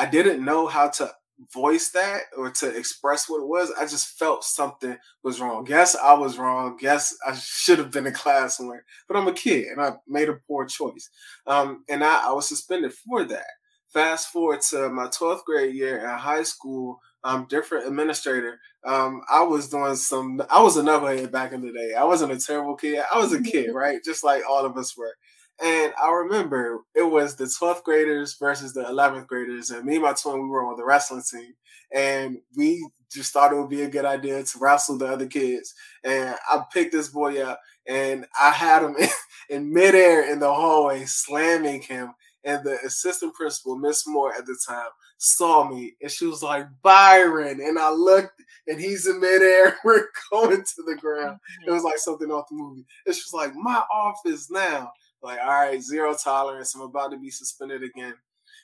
I 0.00 0.06
didn't 0.06 0.42
know 0.42 0.66
how 0.66 0.88
to 0.88 1.12
voice 1.52 1.90
that 1.90 2.22
or 2.36 2.50
to 2.50 2.74
express 2.74 3.28
what 3.28 3.42
it 3.42 3.46
was, 3.46 3.70
I 3.78 3.82
just 3.82 4.18
felt 4.18 4.44
something 4.44 4.96
was 5.22 5.40
wrong. 5.40 5.64
Guess 5.64 5.94
I 5.94 6.14
was 6.14 6.38
wrong. 6.38 6.78
Guess 6.78 7.14
I 7.26 7.34
should 7.34 7.78
have 7.78 7.90
been 7.90 8.06
in 8.06 8.14
class 8.14 8.56
somewhere. 8.56 8.84
But 9.06 9.18
I'm 9.18 9.28
a 9.28 9.32
kid 9.32 9.66
and 9.66 9.80
I 9.80 9.96
made 10.08 10.30
a 10.30 10.38
poor 10.48 10.64
choice. 10.64 11.10
Um, 11.46 11.84
and 11.88 12.02
I, 12.02 12.28
I 12.28 12.32
was 12.32 12.48
suspended 12.48 12.94
for 12.94 13.24
that. 13.24 13.46
Fast 13.92 14.28
forward 14.28 14.62
to 14.70 14.88
my 14.88 15.08
12th 15.08 15.44
grade 15.44 15.74
year 15.74 15.98
in 15.98 16.08
high 16.08 16.44
school, 16.44 17.00
um, 17.24 17.46
different 17.50 17.86
administrator. 17.86 18.58
Um, 18.86 19.20
I 19.30 19.42
was 19.42 19.68
doing 19.68 19.96
some, 19.96 20.40
I 20.48 20.62
was 20.62 20.78
another 20.78 21.26
back 21.28 21.52
in 21.52 21.60
the 21.60 21.72
day. 21.72 21.92
I 21.92 22.04
wasn't 22.04 22.32
a 22.32 22.38
terrible 22.38 22.76
kid. 22.76 23.02
I 23.12 23.18
was 23.18 23.34
a 23.34 23.42
kid, 23.42 23.70
right? 23.74 23.98
Just 24.02 24.24
like 24.24 24.42
all 24.48 24.64
of 24.64 24.78
us 24.78 24.96
were. 24.96 25.14
And 25.62 25.92
I 26.02 26.10
remember 26.10 26.80
it 26.94 27.02
was 27.02 27.36
the 27.36 27.44
12th 27.44 27.82
graders 27.84 28.36
versus 28.38 28.72
the 28.72 28.84
11th 28.84 29.26
graders. 29.26 29.70
And 29.70 29.84
me 29.84 29.96
and 29.96 30.04
my 30.04 30.14
twin, 30.14 30.42
we 30.42 30.48
were 30.48 30.64
on 30.64 30.76
the 30.76 30.84
wrestling 30.84 31.22
team. 31.22 31.52
And 31.94 32.38
we 32.56 32.86
just 33.12 33.32
thought 33.32 33.52
it 33.52 33.56
would 33.56 33.68
be 33.68 33.82
a 33.82 33.90
good 33.90 34.04
idea 34.04 34.42
to 34.42 34.58
wrestle 34.58 34.96
the 34.96 35.06
other 35.06 35.26
kids. 35.26 35.74
And 36.04 36.34
I 36.48 36.62
picked 36.72 36.92
this 36.92 37.08
boy 37.08 37.42
up 37.42 37.60
and 37.86 38.26
I 38.40 38.50
had 38.50 38.82
him 38.82 38.96
in, 38.98 39.08
in 39.50 39.72
midair 39.72 40.30
in 40.32 40.38
the 40.38 40.52
hallway, 40.52 41.04
slamming 41.04 41.82
him. 41.82 42.14
And 42.42 42.64
the 42.64 42.78
assistant 42.86 43.34
principal, 43.34 43.76
Miss 43.76 44.06
Moore 44.06 44.34
at 44.34 44.46
the 44.46 44.58
time, 44.66 44.88
saw 45.18 45.68
me 45.68 45.94
and 46.00 46.10
she 46.10 46.24
was 46.24 46.42
like, 46.42 46.66
Byron. 46.82 47.60
And 47.60 47.78
I 47.78 47.90
looked 47.90 48.40
and 48.66 48.80
he's 48.80 49.06
in 49.06 49.20
midair. 49.20 49.76
We're 49.84 50.06
going 50.30 50.62
to 50.62 50.82
the 50.86 50.96
ground. 50.96 51.36
Mm-hmm. 51.36 51.70
It 51.70 51.72
was 51.72 51.84
like 51.84 51.98
something 51.98 52.30
off 52.30 52.48
the 52.48 52.56
movie. 52.56 52.86
And 53.04 53.14
she 53.14 53.22
was 53.30 53.34
like, 53.34 53.54
My 53.54 53.82
office 53.92 54.50
now. 54.50 54.92
Like, 55.22 55.38
all 55.40 55.48
right, 55.48 55.82
zero 55.82 56.14
tolerance. 56.14 56.74
I'm 56.74 56.82
about 56.82 57.10
to 57.12 57.18
be 57.18 57.30
suspended 57.30 57.82
again. 57.82 58.14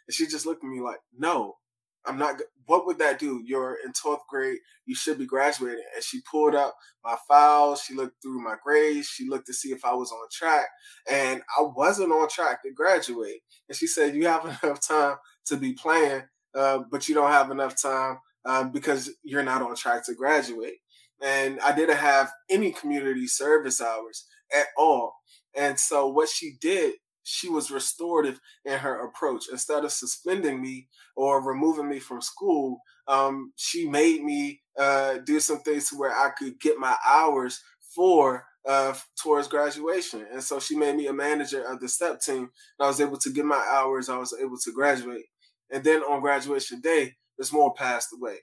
And 0.07 0.15
she 0.15 0.27
just 0.27 0.47
looked 0.47 0.65
at 0.65 0.71
me 0.71 0.81
like, 0.81 1.01
no, 1.17 1.57
I'm 2.07 2.19
not. 2.19 2.41
What 2.67 2.87
would 2.87 2.99
that 2.99 3.19
do? 3.19 3.43
You're 3.45 3.79
in 3.85 3.93
12th 3.93 4.27
grade. 4.29 4.59
You 4.87 4.95
should 4.95 5.19
be 5.19 5.27
graduating. 5.27 5.85
And 5.95 6.05
she 6.05 6.21
pulled 6.31 6.55
up 6.55 6.77
my 7.05 7.17
files. 7.29 7.83
She 7.83 7.95
looked 7.95 8.23
through 8.23 8.43
my 8.43 8.57
grades. 8.63 9.07
She 9.07 9.29
looked 9.29 9.47
to 9.49 9.55
see 9.55 9.71
if 9.71 9.85
I 9.85 9.95
was 9.95 10.13
on 10.13 10.27
track. 10.33 10.67
And 11.11 11.43
I 11.59 11.63
wasn't 11.63 12.13
on 12.13 12.29
track 12.29 12.63
to 12.63 12.73
graduate. 12.73 13.41
And 13.69 13.77
she 13.77 13.87
said, 13.87 14.15
you 14.15 14.27
have 14.27 14.45
enough 14.63 14.87
time 14.87 15.17
to 15.47 15.57
be 15.57 15.73
playing, 15.75 16.23
uh, 16.55 16.81
but 16.91 17.09
you 17.09 17.15
don't 17.15 17.31
have 17.31 17.51
enough 17.51 17.81
time 17.81 18.19
um, 18.45 18.71
because 18.71 19.11
you're 19.23 19.43
not 19.43 19.63
on 19.63 19.75
track 19.75 20.05
to 20.07 20.15
graduate. 20.15 20.77
And 21.23 21.61
I 21.61 21.75
didn't 21.75 21.97
have 21.97 22.31
any 22.51 22.73
community 22.73 23.27
service 23.27 23.81
hours 23.81 24.27
at 24.55 24.67
all. 24.77 25.15
And 25.57 25.79
so 25.79 26.09
what 26.09 26.29
she 26.29 26.57
did, 26.61 26.95
she 27.25 27.49
was 27.49 27.71
restorative 27.71 28.41
in 28.65 28.79
her 28.79 29.05
approach. 29.05 29.47
Instead 29.51 29.85
of 29.85 29.93
suspending 29.93 30.61
me 30.63 30.89
or 31.17 31.43
removing 31.43 31.89
me 31.89 31.99
from 31.99 32.21
school, 32.21 32.81
um, 33.09 33.53
she 33.57 33.89
made 33.89 34.23
me 34.23 34.61
uh, 34.79 35.19
do 35.25 35.41
some 35.41 35.59
things 35.61 35.91
where 35.91 36.13
I 36.13 36.31
could 36.31 36.61
get 36.61 36.79
my 36.79 36.95
hours 37.07 37.61
for 37.95 38.45
uh, 38.67 38.95
towards 39.21 39.49
graduation. 39.49 40.27
And 40.33 40.43
so 40.43 40.61
she 40.61 40.77
made 40.77 40.97
me 40.97 41.07
a 41.07 41.13
manager 41.13 41.63
of 41.63 41.81
the 41.81 41.89
step 41.89 42.21
team. 42.21 42.51
I 42.81 42.87
was 42.87 43.01
able 43.01 43.19
to 43.19 43.31
get 43.31 43.45
my 43.45 43.65
hours. 43.75 44.09
I 44.09 44.19
was 44.19 44.35
able 44.41 44.59
to 44.59 44.73
graduate. 44.73 45.27
And 45.71 45.83
then 45.83 46.03
on 46.03 46.21
graduation 46.21 46.81
day, 46.81 47.15
Miss 47.39 47.53
Moore 47.53 47.75
passed 47.75 48.11
away. 48.13 48.39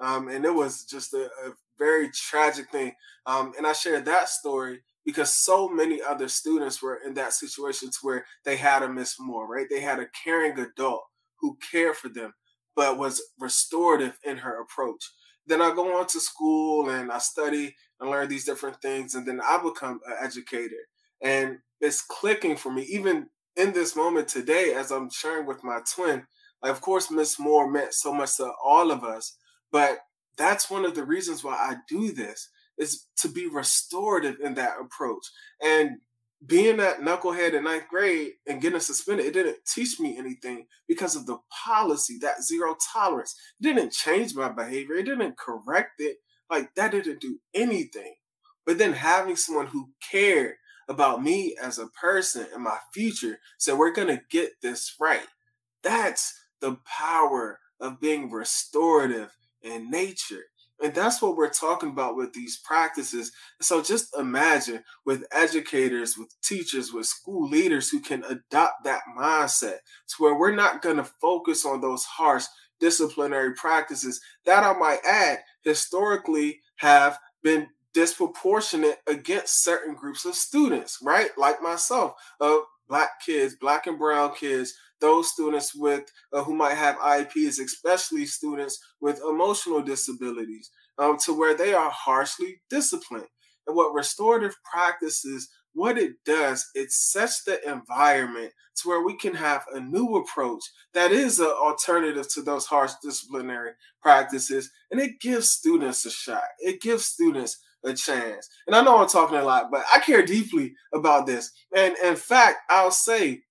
Um, 0.00 0.28
and 0.28 0.44
it 0.44 0.54
was 0.54 0.84
just 0.84 1.14
a, 1.14 1.26
a 1.26 1.52
very 1.78 2.10
tragic 2.10 2.70
thing. 2.70 2.92
Um, 3.26 3.52
and 3.56 3.66
I 3.66 3.72
shared 3.72 4.04
that 4.06 4.28
story 4.28 4.80
because 5.04 5.34
so 5.34 5.68
many 5.68 6.00
other 6.00 6.28
students 6.28 6.82
were 6.82 7.00
in 7.04 7.14
that 7.14 7.32
situation 7.32 7.90
to 7.90 7.98
where 8.02 8.24
they 8.44 8.56
had 8.56 8.82
a 8.82 8.88
Miss 8.88 9.16
Moore, 9.18 9.48
right? 9.48 9.66
They 9.70 9.80
had 9.80 9.98
a 9.98 10.06
caring 10.24 10.58
adult 10.58 11.02
who 11.40 11.58
cared 11.70 11.96
for 11.96 12.08
them, 12.08 12.32
but 12.76 12.98
was 12.98 13.22
restorative 13.38 14.18
in 14.24 14.38
her 14.38 14.60
approach. 14.60 15.04
Then 15.46 15.60
I 15.60 15.74
go 15.74 15.98
on 15.98 16.06
to 16.08 16.20
school 16.20 16.90
and 16.90 17.10
I 17.10 17.18
study 17.18 17.74
and 18.00 18.10
learn 18.10 18.28
these 18.28 18.44
different 18.44 18.80
things, 18.80 19.14
and 19.14 19.26
then 19.26 19.40
I 19.40 19.60
become 19.62 20.00
an 20.06 20.16
educator. 20.20 20.76
And 21.20 21.58
it's 21.80 22.02
clicking 22.02 22.56
for 22.56 22.72
me, 22.72 22.82
even 22.82 23.28
in 23.56 23.72
this 23.72 23.96
moment 23.96 24.28
today, 24.28 24.74
as 24.74 24.90
I'm 24.90 25.10
sharing 25.10 25.46
with 25.46 25.64
my 25.64 25.80
twin. 25.94 26.24
Like, 26.62 26.72
of 26.72 26.80
course, 26.80 27.10
Miss 27.10 27.38
Moore 27.40 27.70
meant 27.70 27.92
so 27.92 28.14
much 28.14 28.36
to 28.36 28.52
all 28.64 28.92
of 28.92 29.02
us, 29.02 29.36
but 29.72 29.98
that's 30.36 30.70
one 30.70 30.84
of 30.84 30.94
the 30.94 31.04
reasons 31.04 31.42
why 31.42 31.54
I 31.54 31.76
do 31.88 32.12
this 32.12 32.48
is 32.78 33.06
to 33.18 33.28
be 33.28 33.46
restorative 33.46 34.40
in 34.40 34.54
that 34.54 34.76
approach. 34.80 35.24
And 35.62 35.98
being 36.44 36.78
that 36.78 37.00
knucklehead 37.00 37.54
in 37.54 37.64
ninth 37.64 37.86
grade 37.88 38.32
and 38.48 38.60
getting 38.60 38.80
suspended, 38.80 39.26
it 39.26 39.34
didn't 39.34 39.58
teach 39.66 40.00
me 40.00 40.16
anything 40.18 40.66
because 40.88 41.14
of 41.14 41.26
the 41.26 41.38
policy, 41.64 42.18
that 42.20 42.42
zero 42.42 42.76
tolerance. 42.92 43.36
It 43.60 43.64
didn't 43.64 43.92
change 43.92 44.34
my 44.34 44.48
behavior. 44.48 44.96
It 44.96 45.04
didn't 45.04 45.38
correct 45.38 46.00
it. 46.00 46.16
Like 46.50 46.74
that 46.74 46.90
didn't 46.90 47.20
do 47.20 47.38
anything. 47.54 48.14
But 48.66 48.78
then 48.78 48.92
having 48.92 49.36
someone 49.36 49.66
who 49.66 49.90
cared 50.10 50.54
about 50.88 51.22
me 51.22 51.56
as 51.62 51.78
a 51.78 51.86
person 51.88 52.46
and 52.52 52.64
my 52.64 52.78
future 52.92 53.38
said, 53.58 53.78
we're 53.78 53.92
going 53.92 54.08
to 54.08 54.22
get 54.30 54.50
this 54.60 54.96
right. 55.00 55.26
That's 55.82 56.34
the 56.60 56.76
power 56.84 57.60
of 57.80 58.00
being 58.00 58.30
restorative 58.30 59.30
in 59.62 59.90
nature. 59.90 60.44
And 60.82 60.94
that's 60.94 61.22
what 61.22 61.36
we're 61.36 61.50
talking 61.50 61.90
about 61.90 62.16
with 62.16 62.32
these 62.32 62.58
practices. 62.58 63.30
So 63.60 63.82
just 63.82 64.16
imagine 64.18 64.82
with 65.06 65.24
educators, 65.32 66.18
with 66.18 66.34
teachers, 66.42 66.92
with 66.92 67.06
school 67.06 67.48
leaders 67.48 67.88
who 67.88 68.00
can 68.00 68.24
adopt 68.24 68.84
that 68.84 69.02
mindset 69.16 69.78
to 70.08 70.14
where 70.18 70.34
we're 70.34 70.54
not 70.54 70.82
going 70.82 70.96
to 70.96 71.04
focus 71.04 71.64
on 71.64 71.80
those 71.80 72.04
harsh 72.04 72.44
disciplinary 72.80 73.54
practices 73.54 74.20
that 74.44 74.64
I 74.64 74.76
might 74.76 74.98
add 75.06 75.38
historically 75.62 76.60
have 76.76 77.16
been 77.42 77.68
disproportionate 77.94 78.98
against 79.06 79.62
certain 79.62 79.94
groups 79.94 80.24
of 80.24 80.34
students, 80.34 80.98
right? 81.02 81.30
Like 81.36 81.62
myself, 81.62 82.14
uh, 82.40 82.58
black 82.88 83.10
kids, 83.24 83.56
black 83.60 83.86
and 83.86 83.98
brown 83.98 84.34
kids, 84.34 84.74
those 85.00 85.30
students 85.30 85.74
with 85.74 86.04
uh, 86.32 86.42
who 86.42 86.54
might 86.54 86.74
have 86.74 86.96
IEPs, 86.96 87.60
especially 87.60 88.24
students 88.26 88.78
with 89.00 89.20
emotional 89.28 89.82
disabilities, 89.82 90.70
um, 90.98 91.18
to 91.18 91.36
where 91.36 91.54
they 91.54 91.74
are 91.74 91.90
harshly 91.90 92.60
disciplined. 92.70 93.26
And 93.66 93.76
what 93.76 93.94
restorative 93.94 94.56
practices, 94.70 95.48
what 95.72 95.98
it 95.98 96.12
does, 96.24 96.68
it 96.74 96.92
sets 96.92 97.44
the 97.44 97.60
environment 97.68 98.52
to 98.76 98.88
where 98.88 99.04
we 99.04 99.16
can 99.16 99.34
have 99.34 99.64
a 99.72 99.80
new 99.80 100.16
approach 100.16 100.62
that 100.94 101.12
is 101.12 101.40
an 101.40 101.46
alternative 101.46 102.28
to 102.34 102.42
those 102.42 102.66
harsh 102.66 102.92
disciplinary 103.02 103.72
practices, 104.00 104.70
and 104.90 105.00
it 105.00 105.20
gives 105.20 105.50
students 105.50 106.04
a 106.04 106.10
shot. 106.10 106.42
It 106.58 106.80
gives 106.80 107.06
students 107.06 107.58
a 107.84 107.94
chance. 107.94 108.48
And 108.66 108.76
I 108.76 108.82
know 108.82 108.98
I'm 108.98 109.08
talking 109.08 109.38
a 109.38 109.44
lot, 109.44 109.70
but 109.70 109.84
I 109.92 110.00
care 110.00 110.24
deeply 110.24 110.74
about 110.94 111.26
this. 111.26 111.50
And 111.74 111.96
in 112.02 112.16
fact, 112.16 112.58
I'll 112.70 112.90
say 112.90 113.42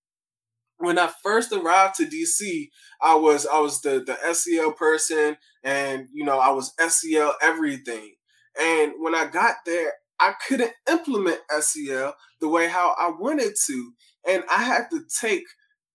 when 0.78 0.98
I 0.98 1.12
first 1.24 1.52
arrived 1.52 1.96
to 1.96 2.06
DC, 2.06 2.70
I 3.02 3.16
was 3.16 3.46
I 3.46 3.60
was 3.60 3.82
the 3.82 4.04
the 4.06 4.34
SEL 4.34 4.74
person, 4.74 5.38
and 5.64 6.08
you 6.14 6.26
know 6.26 6.40
I 6.40 6.52
was 6.52 6.74
SEL 6.80 7.36
everything. 7.42 8.14
And 8.60 8.94
when 9.00 9.16
I 9.16 9.28
got 9.28 9.58
there, 9.66 9.94
I 10.20 10.34
couldn't 10.48 10.74
implement 10.90 11.40
SEL 11.60 12.16
the 12.40 12.50
way 12.50 12.68
how 12.68 12.96
I 13.00 13.12
wanted 13.18 13.54
to, 13.68 13.94
and 14.28 14.44
I 14.52 14.64
had 14.64 14.90
to 14.92 15.04
take 15.22 15.44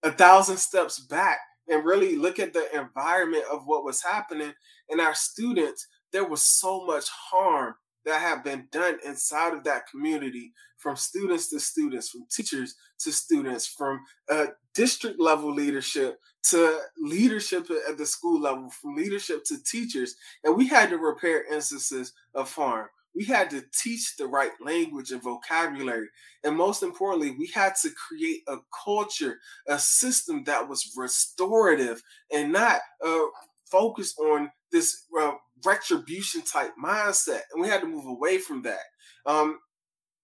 a 0.02 0.12
thousand 0.12 0.58
steps 0.58 1.00
back 1.00 1.38
and 1.68 1.84
really 1.84 2.16
look 2.16 2.38
at 2.38 2.52
the 2.52 2.66
environment 2.74 3.44
of 3.50 3.62
what 3.66 3.84
was 3.84 4.02
happening. 4.02 4.52
And 4.88 5.00
our 5.00 5.14
students, 5.14 5.86
there 6.12 6.24
was 6.24 6.42
so 6.42 6.84
much 6.86 7.08
harm 7.08 7.74
that 8.06 8.20
have 8.20 8.42
been 8.42 8.68
done 8.72 8.98
inside 9.04 9.52
of 9.52 9.64
that 9.64 9.88
community 9.88 10.52
from 10.78 10.96
students 10.96 11.48
to 11.50 11.60
students, 11.60 12.08
from 12.08 12.24
teachers 12.30 12.76
to 13.00 13.12
students, 13.12 13.66
from 13.66 14.00
uh, 14.30 14.46
district 14.74 15.20
level 15.20 15.52
leadership 15.52 16.18
to 16.44 16.78
leadership 16.98 17.68
at 17.88 17.98
the 17.98 18.06
school 18.06 18.40
level, 18.40 18.70
from 18.70 18.94
leadership 18.94 19.42
to 19.44 19.62
teachers. 19.64 20.14
And 20.44 20.56
we 20.56 20.68
had 20.68 20.90
to 20.90 20.98
repair 20.98 21.44
instances 21.52 22.12
of 22.34 22.52
harm. 22.52 22.86
We 23.16 23.24
had 23.24 23.48
to 23.50 23.64
teach 23.82 24.16
the 24.16 24.26
right 24.26 24.52
language 24.60 25.10
and 25.10 25.22
vocabulary. 25.22 26.08
And 26.44 26.54
most 26.54 26.82
importantly, 26.82 27.30
we 27.30 27.46
had 27.46 27.74
to 27.82 27.90
create 27.90 28.42
a 28.46 28.58
culture, 28.84 29.38
a 29.66 29.78
system 29.78 30.44
that 30.44 30.68
was 30.68 30.92
restorative 30.96 32.02
and 32.30 32.52
not 32.52 32.80
uh, 33.04 33.24
focused 33.70 34.18
on 34.18 34.50
this 34.72 35.06
uh, 35.18 35.32
retribution 35.64 36.42
type 36.42 36.72
mindset. 36.82 37.42
And 37.52 37.62
we 37.62 37.68
had 37.68 37.80
to 37.80 37.86
move 37.86 38.06
away 38.06 38.38
from 38.38 38.62
that. 38.62 38.80
Um, 39.24 39.58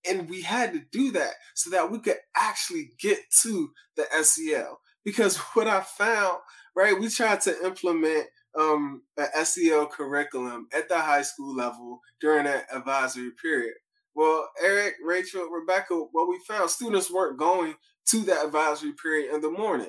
and 0.08 0.28
we 0.28 0.42
had 0.42 0.72
to 0.72 0.82
do 0.90 1.12
that 1.12 1.34
so 1.54 1.70
that 1.70 1.90
we 1.90 1.98
could 1.98 2.16
actually 2.36 2.90
get 3.00 3.18
to 3.42 3.70
the 3.96 4.04
SEL. 4.22 4.80
Because 5.04 5.36
what 5.54 5.68
I 5.68 5.80
found, 5.80 6.38
right, 6.74 6.98
we 6.98 7.08
tried 7.08 7.40
to 7.42 7.64
implement 7.64 8.26
um, 8.58 9.02
an 9.16 9.44
SEL 9.44 9.86
curriculum 9.86 10.68
at 10.74 10.88
the 10.88 10.98
high 10.98 11.22
school 11.22 11.54
level 11.54 12.00
during 12.20 12.44
that 12.44 12.66
advisory 12.72 13.30
period. 13.40 13.74
Well, 14.14 14.46
Eric, 14.62 14.94
Rachel, 15.02 15.48
Rebecca, 15.48 15.94
what 16.12 16.28
we 16.28 16.38
found, 16.46 16.68
students 16.68 17.10
weren't 17.10 17.38
going 17.38 17.74
to 18.08 18.20
that 18.24 18.44
advisory 18.44 18.92
period 19.02 19.34
in 19.34 19.40
the 19.40 19.50
morning. 19.50 19.88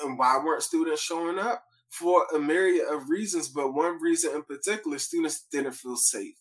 And 0.00 0.18
why 0.18 0.40
weren't 0.44 0.62
students 0.62 1.02
showing 1.02 1.38
up? 1.38 1.64
For 1.98 2.26
a 2.34 2.38
myriad 2.38 2.86
of 2.90 3.08
reasons, 3.08 3.48
but 3.48 3.72
one 3.72 4.00
reason 4.00 4.34
in 4.34 4.42
particular, 4.42 4.98
students 4.98 5.46
didn't 5.50 5.72
feel 5.72 5.96
safe. 5.96 6.34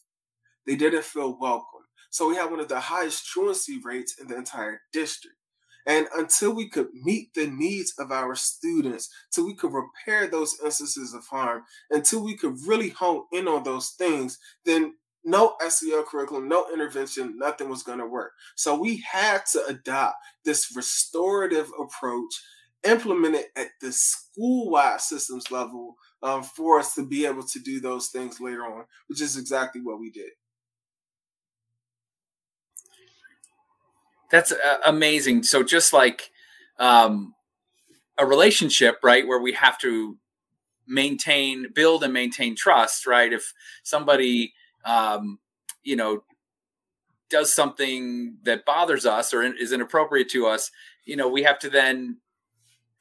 They 0.65 0.75
didn't 0.75 1.03
feel 1.03 1.37
welcome. 1.39 1.81
So 2.09 2.27
we 2.27 2.35
had 2.35 2.49
one 2.49 2.59
of 2.59 2.69
the 2.69 2.79
highest 2.79 3.27
truancy 3.27 3.79
rates 3.83 4.15
in 4.19 4.27
the 4.27 4.35
entire 4.35 4.81
district. 4.91 5.37
And 5.85 6.07
until 6.15 6.55
we 6.55 6.69
could 6.69 6.87
meet 6.93 7.33
the 7.33 7.47
needs 7.47 7.93
of 7.99 8.11
our 8.11 8.35
students, 8.35 9.09
till 9.31 9.45
we 9.45 9.53
could 9.53 9.73
repair 9.73 10.27
those 10.27 10.57
instances 10.63 11.13
of 11.13 11.27
harm, 11.27 11.63
until 11.91 12.23
we 12.23 12.35
could 12.35 12.57
really 12.65 12.89
hone 12.89 13.23
in 13.31 13.47
on 13.47 13.63
those 13.63 13.89
things, 13.89 14.39
then 14.65 14.93
no 15.23 15.55
SEL 15.67 16.03
curriculum, 16.03 16.47
no 16.47 16.65
intervention, 16.73 17.37
nothing 17.37 17.69
was 17.69 17.83
going 17.83 17.99
to 17.99 18.07
work. 18.07 18.31
So 18.55 18.79
we 18.79 19.03
had 19.09 19.45
to 19.51 19.65
adopt 19.67 20.15
this 20.45 20.73
restorative 20.75 21.69
approach, 21.79 22.33
implement 22.85 23.35
it 23.35 23.47
at 23.55 23.67
the 23.81 23.91
school-wide 23.91 25.01
systems 25.01 25.51
level 25.51 25.95
um, 26.21 26.43
for 26.43 26.79
us 26.79 26.95
to 26.95 27.05
be 27.05 27.25
able 27.25 27.43
to 27.43 27.59
do 27.59 27.79
those 27.79 28.07
things 28.07 28.39
later 28.39 28.65
on, 28.65 28.85
which 29.07 29.21
is 29.21 29.37
exactly 29.37 29.81
what 29.81 29.99
we 29.99 30.09
did. 30.09 30.31
That's 34.31 34.51
uh, 34.51 34.77
amazing. 34.85 35.43
So 35.43 35.61
just 35.63 35.93
like 35.93 36.31
um, 36.79 37.35
a 38.17 38.25
relationship, 38.25 38.97
right, 39.03 39.27
where 39.27 39.39
we 39.39 39.53
have 39.53 39.77
to 39.79 40.17
maintain, 40.87 41.67
build, 41.73 42.03
and 42.03 42.13
maintain 42.13 42.55
trust, 42.55 43.05
right? 43.05 43.31
If 43.31 43.53
somebody, 43.83 44.53
um, 44.85 45.39
you 45.83 45.95
know, 45.95 46.23
does 47.29 47.53
something 47.53 48.37
that 48.43 48.65
bothers 48.65 49.05
us 49.05 49.33
or 49.33 49.43
is 49.43 49.71
inappropriate 49.71 50.29
to 50.29 50.47
us, 50.47 50.71
you 51.05 51.15
know, 51.15 51.27
we 51.27 51.43
have 51.43 51.59
to 51.59 51.69
then 51.69 52.17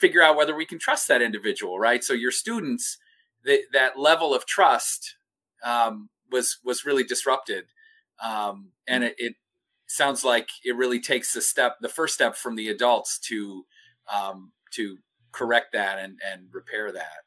figure 0.02 0.20
out 0.20 0.36
whether 0.36 0.56
we 0.56 0.66
can 0.66 0.80
trust 0.80 1.06
that 1.06 1.22
individual, 1.22 1.78
right? 1.78 2.02
So 2.02 2.12
your 2.12 2.32
students, 2.32 2.98
that 3.44 3.96
level 3.96 4.34
of 4.34 4.44
trust 4.44 5.14
um, 5.64 6.10
was 6.30 6.58
was 6.64 6.84
really 6.84 7.04
disrupted, 7.04 7.66
um, 8.20 8.72
and 8.88 9.04
it, 9.04 9.14
it, 9.18 9.34
sounds 9.86 10.24
like 10.24 10.48
it 10.64 10.74
really 10.74 10.98
takes 10.98 11.34
the 11.34 11.40
step, 11.42 11.76
the 11.82 11.88
first 11.88 12.14
step 12.14 12.34
from 12.34 12.56
the 12.56 12.68
adults 12.68 13.18
to 13.18 13.64
um, 14.12 14.52
to 14.72 14.98
correct 15.30 15.72
that 15.72 15.98
and 15.98 16.18
and 16.32 16.48
repair 16.52 16.90
that. 16.92 17.20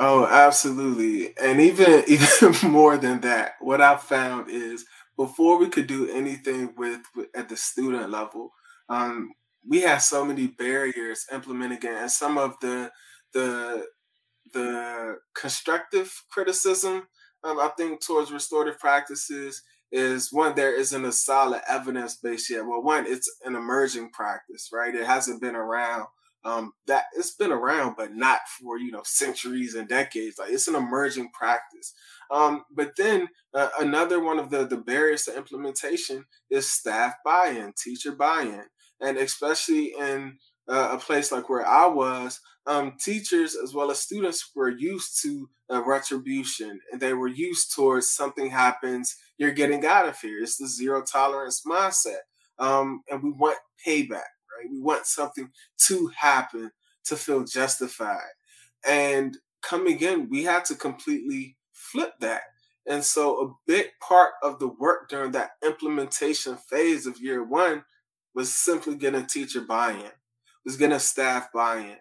Oh, 0.00 0.26
absolutely, 0.26 1.36
and 1.38 1.60
even 1.60 2.02
even 2.08 2.70
more 2.70 2.96
than 2.96 3.20
that, 3.20 3.52
what 3.60 3.80
I 3.80 3.96
found 3.96 4.50
is 4.50 4.84
before 5.16 5.58
we 5.58 5.68
could 5.68 5.86
do 5.86 6.10
anything 6.10 6.74
with, 6.76 7.02
with 7.14 7.26
at 7.34 7.48
the 7.48 7.56
student 7.56 8.10
level, 8.10 8.52
um, 8.88 9.32
we 9.66 9.80
have 9.82 10.02
so 10.02 10.24
many 10.24 10.46
barriers 10.46 11.26
implementing 11.32 11.78
it, 11.78 11.84
and 11.84 12.10
some 12.10 12.38
of 12.38 12.56
the 12.60 12.90
the 13.32 13.86
the 14.52 15.16
constructive 15.34 16.12
criticism 16.30 17.06
um, 17.44 17.58
I 17.60 17.70
think 17.76 18.04
towards 18.04 18.32
restorative 18.32 18.78
practices 18.78 19.62
is 19.90 20.32
one 20.32 20.54
there 20.54 20.74
isn't 20.74 21.04
a 21.04 21.12
solid 21.12 21.62
evidence 21.68 22.16
base 22.16 22.50
yet. 22.50 22.66
Well, 22.66 22.82
one 22.82 23.04
it's 23.06 23.30
an 23.44 23.54
emerging 23.54 24.10
practice, 24.10 24.70
right? 24.72 24.94
It 24.94 25.06
hasn't 25.06 25.40
been 25.40 25.56
around. 25.56 26.06
Um, 26.44 26.72
that 26.86 27.04
it's 27.16 27.34
been 27.34 27.50
around, 27.50 27.96
but 27.96 28.14
not 28.14 28.40
for 28.60 28.78
you 28.78 28.90
know 28.90 29.02
centuries 29.04 29.74
and 29.74 29.88
decades. 29.88 30.38
Like 30.38 30.50
it's 30.50 30.68
an 30.68 30.76
emerging 30.76 31.30
practice. 31.32 31.94
Um, 32.30 32.64
but 32.70 32.92
then 32.96 33.28
uh, 33.54 33.68
another 33.80 34.22
one 34.22 34.38
of 34.38 34.50
the 34.50 34.66
the 34.66 34.76
barriers 34.76 35.24
to 35.24 35.36
implementation 35.36 36.24
is 36.50 36.70
staff 36.70 37.14
buy-in, 37.24 37.72
teacher 37.82 38.12
buy-in, 38.12 38.64
and 39.00 39.16
especially 39.18 39.94
in 39.98 40.38
uh, 40.68 40.90
a 40.92 40.98
place 40.98 41.32
like 41.32 41.48
where 41.48 41.66
I 41.66 41.86
was, 41.86 42.40
um, 42.66 42.94
teachers 43.00 43.56
as 43.56 43.72
well 43.72 43.90
as 43.90 44.00
students 44.00 44.50
were 44.54 44.68
used 44.68 45.22
to 45.22 45.48
uh, 45.70 45.82
retribution 45.84 46.78
and 46.92 47.00
they 47.00 47.14
were 47.14 47.28
used 47.28 47.74
towards 47.74 48.10
something 48.10 48.50
happens, 48.50 49.16
you're 49.38 49.52
getting 49.52 49.86
out 49.86 50.06
of 50.06 50.18
here. 50.20 50.42
It's 50.42 50.58
the 50.58 50.68
zero 50.68 51.02
tolerance 51.02 51.62
mindset. 51.66 52.20
Um, 52.58 53.02
and 53.10 53.22
we 53.22 53.30
want 53.30 53.58
payback, 53.86 54.10
right? 54.10 54.70
We 54.70 54.80
want 54.80 55.06
something 55.06 55.50
to 55.86 56.10
happen 56.14 56.70
to 57.04 57.16
feel 57.16 57.44
justified. 57.44 58.28
And 58.86 59.36
coming 59.62 60.00
in, 60.00 60.28
we 60.28 60.44
had 60.44 60.64
to 60.66 60.74
completely 60.74 61.56
flip 61.72 62.12
that. 62.20 62.42
And 62.86 63.04
so 63.04 63.46
a 63.46 63.54
big 63.66 63.86
part 64.00 64.32
of 64.42 64.58
the 64.58 64.68
work 64.68 65.08
during 65.08 65.32
that 65.32 65.52
implementation 65.64 66.56
phase 66.56 67.06
of 67.06 67.20
year 67.20 67.44
one 67.44 67.84
was 68.38 68.54
simply 68.54 68.94
getting 68.94 69.26
teacher 69.26 69.62
buy-in, 69.62 70.12
was 70.64 70.76
getting 70.76 70.96
staff 71.00 71.48
buy-in, 71.52 71.96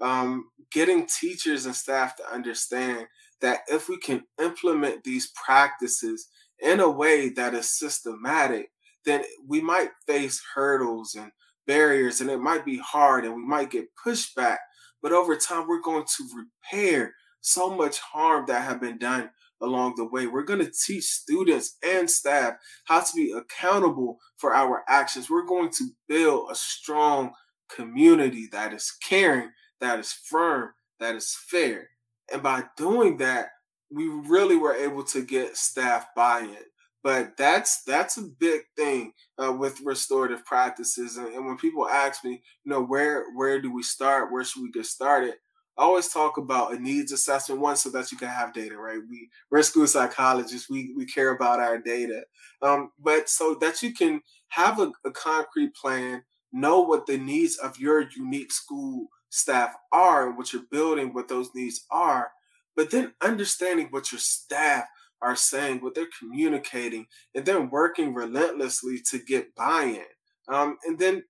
um, 0.00 0.48
getting 0.70 1.04
teachers 1.04 1.66
and 1.66 1.74
staff 1.74 2.14
to 2.14 2.22
understand 2.32 3.08
that 3.40 3.62
if 3.66 3.88
we 3.88 3.98
can 3.98 4.22
implement 4.40 5.02
these 5.02 5.32
practices 5.32 6.28
in 6.60 6.78
a 6.78 6.88
way 6.88 7.30
that 7.30 7.54
is 7.54 7.76
systematic, 7.76 8.70
then 9.04 9.24
we 9.48 9.60
might 9.60 9.90
face 10.06 10.40
hurdles 10.54 11.16
and 11.16 11.32
barriers 11.66 12.20
and 12.20 12.30
it 12.30 12.38
might 12.38 12.64
be 12.64 12.78
hard 12.78 13.24
and 13.24 13.34
we 13.34 13.44
might 13.44 13.72
get 13.72 13.88
pushback. 14.06 14.58
But 15.02 15.10
over 15.10 15.34
time, 15.34 15.66
we're 15.66 15.80
going 15.80 16.04
to 16.04 16.46
repair 16.72 17.14
so 17.40 17.68
much 17.68 17.98
harm 17.98 18.44
that 18.46 18.62
have 18.62 18.80
been 18.80 18.98
done 18.98 19.28
along 19.60 19.94
the 19.96 20.06
way. 20.06 20.26
We're 20.26 20.42
going 20.42 20.64
to 20.64 20.72
teach 20.72 21.04
students 21.04 21.76
and 21.82 22.10
staff 22.10 22.54
how 22.84 23.00
to 23.00 23.12
be 23.14 23.32
accountable 23.32 24.18
for 24.36 24.54
our 24.54 24.84
actions. 24.88 25.30
We're 25.30 25.46
going 25.46 25.70
to 25.78 25.88
build 26.08 26.50
a 26.50 26.54
strong 26.54 27.32
community 27.68 28.48
that 28.52 28.72
is 28.72 28.92
caring 29.06 29.50
that 29.80 29.98
is 29.98 30.12
firm, 30.12 30.70
that 31.00 31.16
is 31.16 31.36
fair. 31.48 31.88
And 32.32 32.42
by 32.42 32.64
doing 32.76 33.16
that, 33.18 33.48
we 33.90 34.06
really 34.06 34.56
were 34.56 34.74
able 34.74 35.02
to 35.04 35.24
get 35.24 35.56
staff 35.56 36.06
buy-in. 36.14 36.56
But 37.02 37.38
that's 37.38 37.82
that's 37.84 38.18
a 38.18 38.28
big 38.38 38.60
thing 38.76 39.14
uh, 39.42 39.52
with 39.52 39.80
restorative 39.80 40.44
practices. 40.44 41.16
And, 41.16 41.28
and 41.28 41.46
when 41.46 41.56
people 41.56 41.88
ask 41.88 42.22
me, 42.22 42.42
you 42.62 42.70
know, 42.70 42.82
where 42.82 43.24
where 43.34 43.60
do 43.60 43.72
we 43.72 43.82
start? 43.82 44.30
Where 44.30 44.44
should 44.44 44.62
we 44.62 44.70
get 44.70 44.84
started? 44.84 45.36
I 45.80 45.84
always 45.84 46.08
talk 46.08 46.36
about 46.36 46.74
a 46.74 46.78
needs 46.78 47.10
assessment 47.10 47.58
one 47.58 47.74
so 47.74 47.88
that 47.90 48.12
you 48.12 48.18
can 48.18 48.28
have 48.28 48.52
data, 48.52 48.76
right? 48.76 49.00
We 49.08 49.30
we're 49.50 49.62
school 49.62 49.86
psychologists. 49.86 50.68
We 50.68 50.92
we 50.94 51.06
care 51.06 51.30
about 51.30 51.58
our 51.58 51.78
data, 51.78 52.24
um, 52.60 52.90
but 53.02 53.30
so 53.30 53.56
that 53.62 53.82
you 53.82 53.94
can 53.94 54.20
have 54.48 54.78
a, 54.78 54.92
a 55.06 55.10
concrete 55.10 55.74
plan, 55.74 56.22
know 56.52 56.80
what 56.80 57.06
the 57.06 57.16
needs 57.16 57.56
of 57.56 57.78
your 57.78 58.04
unique 58.14 58.52
school 58.52 59.06
staff 59.30 59.74
are 59.90 60.28
and 60.28 60.36
what 60.36 60.52
you're 60.52 60.64
building, 60.70 61.14
what 61.14 61.28
those 61.28 61.48
needs 61.54 61.86
are, 61.90 62.30
but 62.76 62.90
then 62.90 63.14
understanding 63.22 63.86
what 63.88 64.12
your 64.12 64.18
staff 64.18 64.84
are 65.22 65.36
saying, 65.36 65.78
what 65.80 65.94
they're 65.94 66.08
communicating, 66.18 67.06
and 67.34 67.46
then 67.46 67.70
working 67.70 68.12
relentlessly 68.12 69.00
to 69.08 69.18
get 69.18 69.54
buy-in. 69.54 70.04
Um, 70.48 70.76
and 70.84 70.98
then 70.98 71.22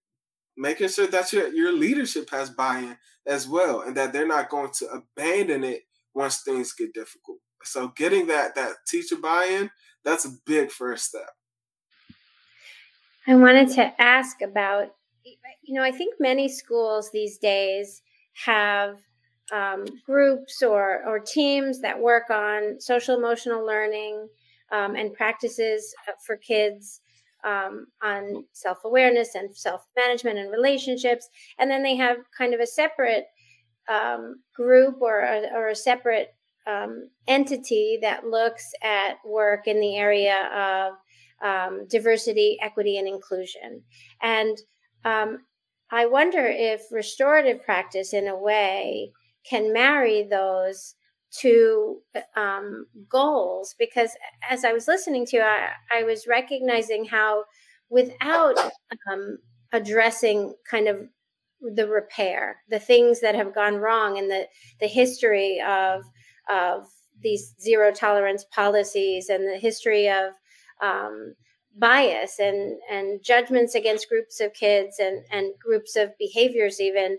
making 0.60 0.88
sure 0.88 1.06
that 1.06 1.32
your, 1.32 1.48
your 1.52 1.72
leadership 1.72 2.30
has 2.30 2.50
buy-in 2.50 2.96
as 3.26 3.48
well, 3.48 3.80
and 3.80 3.96
that 3.96 4.12
they're 4.12 4.26
not 4.26 4.50
going 4.50 4.70
to 4.78 4.86
abandon 4.88 5.64
it 5.64 5.82
once 6.14 6.42
things 6.42 6.72
get 6.72 6.92
difficult. 6.92 7.38
So 7.64 7.88
getting 7.88 8.26
that 8.28 8.54
that 8.54 8.72
teacher 8.86 9.16
buy-in, 9.16 9.70
that's 10.04 10.24
a 10.24 10.36
big 10.46 10.70
first 10.70 11.06
step. 11.06 11.30
I 13.26 13.34
wanted 13.34 13.68
to 13.70 14.00
ask 14.00 14.40
about 14.42 14.94
you 15.62 15.74
know, 15.74 15.82
I 15.82 15.92
think 15.92 16.14
many 16.18 16.48
schools 16.48 17.10
these 17.12 17.38
days 17.38 18.02
have 18.44 18.98
um, 19.52 19.84
groups 20.06 20.62
or, 20.62 21.04
or 21.06 21.18
teams 21.18 21.80
that 21.80 21.98
work 21.98 22.30
on 22.30 22.80
social 22.80 23.16
emotional 23.16 23.64
learning 23.64 24.28
um, 24.72 24.96
and 24.96 25.12
practices 25.12 25.94
uh, 26.08 26.12
for 26.24 26.36
kids 26.36 27.00
um, 27.44 27.86
on 28.02 28.44
self 28.52 28.78
awareness 28.84 29.34
and 29.34 29.56
self 29.56 29.86
management 29.96 30.38
and 30.38 30.50
relationships. 30.50 31.28
And 31.58 31.70
then 31.70 31.82
they 31.82 31.96
have 31.96 32.18
kind 32.36 32.54
of 32.54 32.60
a 32.60 32.66
separate 32.66 33.26
um, 33.88 34.42
group 34.54 34.98
or 35.00 35.20
a, 35.20 35.48
or 35.54 35.68
a 35.68 35.74
separate 35.74 36.34
um, 36.66 37.08
entity 37.26 37.98
that 38.02 38.24
looks 38.24 38.64
at 38.82 39.16
work 39.24 39.66
in 39.66 39.80
the 39.80 39.96
area 39.96 40.48
of 40.54 40.92
um, 41.42 41.86
diversity, 41.88 42.58
equity, 42.60 42.98
and 42.98 43.08
inclusion. 43.08 43.82
And 44.22 44.56
um, 45.04 45.38
I 45.90 46.06
wonder 46.06 46.46
if 46.46 46.82
restorative 46.92 47.64
practice, 47.64 48.12
in 48.12 48.28
a 48.28 48.36
way, 48.36 49.12
can 49.48 49.72
marry 49.72 50.22
those 50.22 50.94
two 51.30 52.00
um, 52.36 52.86
goals. 53.08 53.74
Because 53.78 54.10
as 54.48 54.64
I 54.64 54.72
was 54.72 54.88
listening 54.88 55.26
to 55.26 55.36
you, 55.36 55.42
I, 55.42 55.70
I 55.92 56.02
was 56.04 56.26
recognizing 56.26 57.04
how, 57.04 57.44
without 57.88 58.58
um, 59.10 59.38
addressing 59.72 60.54
kind 60.68 60.88
of 60.88 61.08
the 61.60 61.86
repair, 61.86 62.56
the 62.68 62.78
things 62.78 63.20
that 63.20 63.34
have 63.34 63.54
gone 63.54 63.76
wrong, 63.76 64.18
and 64.18 64.30
the 64.30 64.46
the 64.80 64.86
history 64.86 65.60
of 65.60 66.02
of 66.50 66.86
these 67.22 67.54
zero 67.60 67.92
tolerance 67.92 68.44
policies, 68.54 69.28
and 69.28 69.46
the 69.46 69.58
history 69.58 70.08
of 70.08 70.32
um, 70.82 71.34
bias 71.76 72.38
and 72.38 72.78
and 72.90 73.22
judgments 73.22 73.74
against 73.74 74.08
groups 74.08 74.40
of 74.40 74.52
kids 74.54 74.98
and 74.98 75.24
and 75.30 75.52
groups 75.64 75.96
of 75.96 76.10
behaviors 76.18 76.80
even 76.80 77.18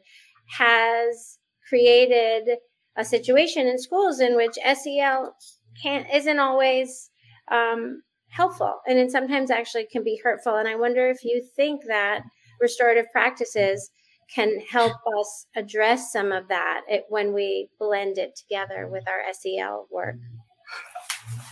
has 0.57 1.37
created 1.67 2.57
a 2.97 3.05
situation 3.05 3.67
in 3.67 3.79
schools 3.79 4.19
in 4.19 4.35
which 4.35 4.57
SEL 4.73 5.35
can't 5.81 6.07
isn't 6.13 6.39
always 6.39 7.09
um, 7.51 8.01
helpful, 8.29 8.75
and 8.87 8.99
it 8.99 9.11
sometimes 9.11 9.51
actually 9.51 9.87
can 9.91 10.03
be 10.03 10.19
hurtful. 10.23 10.55
And 10.55 10.67
I 10.67 10.75
wonder 10.75 11.09
if 11.09 11.23
you 11.23 11.43
think 11.55 11.81
that 11.87 12.21
restorative 12.59 13.05
practices 13.11 13.89
can 14.33 14.59
help 14.69 14.93
us 15.19 15.45
address 15.55 16.11
some 16.11 16.31
of 16.31 16.47
that 16.47 16.81
when 17.09 17.33
we 17.33 17.69
blend 17.79 18.17
it 18.17 18.35
together 18.35 18.87
with 18.87 19.03
our 19.07 19.33
SEL 19.33 19.87
work. 19.91 20.15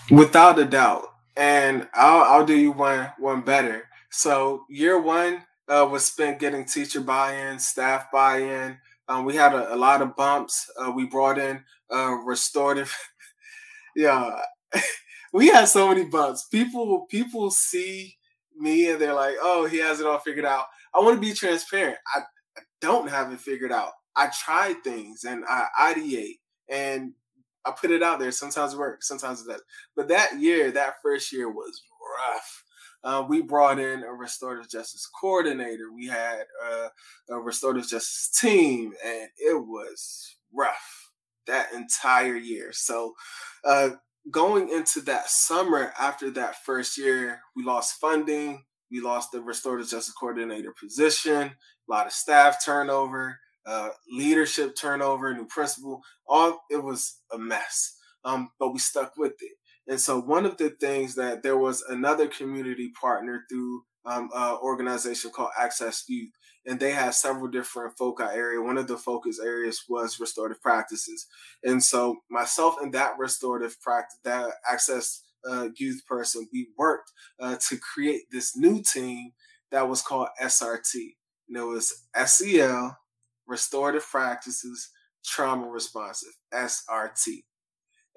Without 0.10 0.60
a 0.60 0.66
doubt, 0.66 1.06
and 1.36 1.88
I'll 1.94 2.24
I'll 2.24 2.46
do 2.46 2.56
you 2.56 2.72
one 2.72 3.12
one 3.20 3.42
better. 3.42 3.88
So 4.10 4.64
year 4.70 5.00
one 5.00 5.44
uh, 5.68 5.88
was 5.90 6.06
spent 6.06 6.40
getting 6.40 6.66
teacher 6.66 7.02
buy-in, 7.02 7.60
staff 7.60 8.12
buy-in. 8.12 8.78
Um, 9.10 9.26
we 9.26 9.36
had 9.36 9.54
a, 9.54 9.74
a, 9.74 9.76
lot 9.76 10.04
of 10.04 10.16
bumps. 10.16 10.70
Uh, 10.80 10.92
we 10.92 11.06
brought 11.06 11.40
in 11.40 11.64
uh, 11.92 12.12
restorative. 12.24 12.96
yeah, 13.96 14.40
we 15.34 15.48
had 15.48 15.66
so 15.66 15.88
many 15.88 16.06
bumps. 16.06 16.46
People 16.46 17.08
people 17.10 17.50
see 17.50 18.16
me 18.56 18.92
and 18.92 19.02
they're 19.02 19.16
like, 19.16 19.36
"Oh, 19.42 19.66
he 19.66 19.80
has 19.80 20.00
it 20.00 20.06
all 20.06 20.20
figured 20.20 20.46
out." 20.46 20.66
I 20.94 21.00
want 21.00 21.16
to 21.16 21.22
be 21.22 21.34
transparent. 21.34 21.98
I, 22.16 22.20
I 22.56 22.62
don't 22.82 23.10
have 23.10 23.34
it 23.34 23.40
figured 23.40 23.72
out. 23.72 23.92
I 24.16 24.28
tried 24.28 24.84
things 24.84 25.24
and 25.24 25.44
I 25.48 25.66
ideate 25.80 26.40
and 26.68 27.14
I 27.66 27.72
put 27.72 27.92
it 27.92 28.04
out 28.04 28.20
there. 28.20 28.32
Sometimes 28.32 28.74
it 28.74 28.80
works, 28.80 29.08
sometimes 29.08 29.42
it 29.42 29.48
doesn't. 29.48 29.64
But 29.96 30.08
that 30.10 30.40
year, 30.40 30.72
that 30.72 30.96
first 31.02 31.32
year 31.32 31.50
was 31.50 31.84
rough. 32.18 32.64
Uh, 33.04 33.26
we 33.28 33.42
brought 33.42 33.80
in 33.80 34.04
a 34.04 34.14
restorative 34.14 34.70
justice 34.70 35.08
coordinator. 35.20 35.92
We 35.94 36.08
had 36.08 36.44
uh, 36.66 36.90
a 37.30 37.40
restorative 37.40 37.88
justice 37.88 38.30
team, 38.40 38.94
and 39.06 39.30
it 39.38 39.56
was 39.56 40.36
rough 40.54 41.12
that 41.48 41.74
entire 41.74 42.36
year. 42.36 42.72
So, 42.72 43.14
uh, 43.64 43.92
going 44.32 44.70
into 44.70 45.02
that 45.02 45.30
summer 45.30 45.94
after 46.00 46.30
that 46.32 46.64
first 46.64 46.98
year, 46.98 47.40
we 47.56 47.64
lost 47.64 48.00
funding. 48.00 48.64
We 48.92 49.02
lost 49.02 49.32
the 49.32 49.42
restorative 49.42 49.90
justice 49.90 50.14
coordinator 50.14 50.74
position, 50.80 51.52
a 51.52 51.92
lot 51.92 52.08
of 52.08 52.12
staff 52.12 52.64
turnover, 52.66 53.40
uh, 53.66 53.90
leadership 54.12 54.76
turnover, 54.76 55.34
new 55.34 55.46
principal. 55.46 56.02
All 56.28 56.60
it 56.70 56.84
was 56.84 57.22
a 57.32 57.38
mess. 57.38 57.96
Um, 58.26 58.50
but 58.60 58.74
we 58.74 58.80
stuck 58.80 59.14
with 59.16 59.34
it. 59.40 59.59
And 59.90 60.00
so 60.00 60.22
one 60.22 60.46
of 60.46 60.58
the 60.58 60.70
things 60.70 61.16
that 61.16 61.42
there 61.42 61.58
was 61.58 61.82
another 61.90 62.28
community 62.28 62.92
partner 63.02 63.44
through 63.50 63.82
um, 64.06 64.30
an 64.36 64.58
organization 64.62 65.32
called 65.32 65.50
Access 65.60 66.06
Youth, 66.08 66.30
and 66.66 66.80
they 66.80 66.92
had 66.92 67.16
several 67.16 67.48
different 67.48 67.98
foci 67.98 68.24
area. 68.24 68.62
One 68.62 68.78
of 68.78 68.88
the 68.88 68.98
focus 68.98 69.40
areas 69.44 69.84
was 69.90 70.20
restorative 70.20 70.62
practices, 70.62 71.26
and 71.64 71.84
so 71.84 72.18
myself 72.30 72.76
and 72.80 72.94
that 72.94 73.18
restorative 73.18 73.82
practice, 73.82 74.20
that 74.24 74.52
Access 74.72 75.24
uh, 75.50 75.70
Youth 75.78 76.04
person, 76.08 76.48
we 76.54 76.70
worked 76.78 77.12
uh, 77.40 77.58
to 77.70 77.78
create 77.78 78.24
this 78.32 78.56
new 78.56 78.84
team 78.84 79.32
that 79.72 79.90
was 79.90 80.04
called 80.04 80.28
SRT, 80.40 81.16
and 81.48 81.58
it 81.58 81.64
was 81.64 82.06
SEL, 82.26 82.96
Restorative 83.48 84.06
Practices, 84.06 84.92
Trauma 85.26 85.68
Responsive, 85.68 86.34
SRT. 86.54 87.44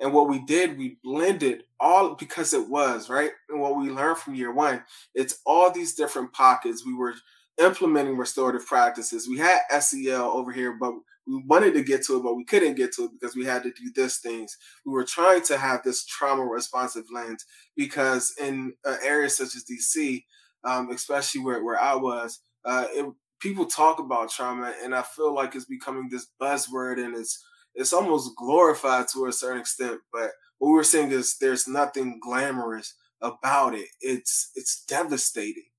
And 0.03 0.13
what 0.13 0.29
we 0.29 0.41
did, 0.45 0.77
we 0.77 0.99
blended 1.05 1.63
all 1.79 2.17
because 2.17 2.53
it 2.53 2.69
was, 2.69 3.09
right? 3.09 3.31
And 3.49 3.61
what 3.61 3.77
we 3.77 3.89
learned 3.89 4.19
from 4.19 4.35
year 4.35 4.53
one, 4.53 4.83
it's 5.15 5.39
all 5.47 5.71
these 5.71 5.95
different 5.95 6.33
pockets. 6.33 6.85
We 6.85 6.95
were 6.95 7.15
implementing 7.59 8.17
restorative 8.17 8.67
practices. 8.67 9.29
We 9.29 9.39
had 9.39 9.61
SEL 9.81 10.25
over 10.25 10.51
here, 10.51 10.73
but 10.73 10.95
we 11.27 11.41
wanted 11.47 11.75
to 11.75 11.85
get 11.85 12.05
to 12.07 12.17
it, 12.17 12.23
but 12.25 12.35
we 12.35 12.45
couldn't 12.45 12.75
get 12.75 12.93
to 12.95 13.05
it 13.05 13.13
because 13.13 13.37
we 13.37 13.45
had 13.45 13.63
to 13.63 13.71
do 13.71 13.93
this 13.95 14.19
things. 14.19 14.57
We 14.85 14.93
were 14.93 15.05
trying 15.05 15.43
to 15.43 15.57
have 15.57 15.85
this 15.85 16.05
trauma 16.05 16.43
responsive 16.43 17.05
lens 17.13 17.47
because 17.77 18.35
in 18.41 18.73
uh, 18.85 18.97
areas 19.05 19.37
such 19.37 19.55
as 19.55 19.65
DC, 19.65 20.25
um, 20.65 20.91
especially 20.91 21.43
where, 21.43 21.63
where 21.63 21.81
I 21.81 21.95
was, 21.95 22.41
uh, 22.65 22.87
it, 22.91 23.07
people 23.39 23.67
talk 23.67 24.01
about 24.01 24.31
trauma, 24.31 24.75
and 24.83 24.95
I 24.95 25.03
feel 25.03 25.33
like 25.33 25.55
it's 25.55 25.65
becoming 25.65 26.09
this 26.09 26.29
buzzword 26.41 27.05
and 27.05 27.17
it's 27.17 27.45
it's 27.75 27.93
almost 27.93 28.37
glorified 28.37 29.07
to 29.09 29.27
a 29.27 29.33
certain 29.33 29.61
extent. 29.61 30.01
But 30.13 30.31
what 30.59 30.73
we 30.73 30.79
are 30.81 30.85
saying 30.85 31.13
is 31.13 31.39
there's 31.39 31.67
nothing 31.67 32.21
glamorous 32.23 32.95
about 33.21 33.75
it. 33.75 33.89
It's 34.01 34.51
it's 34.55 34.85
devastating, 34.85 35.71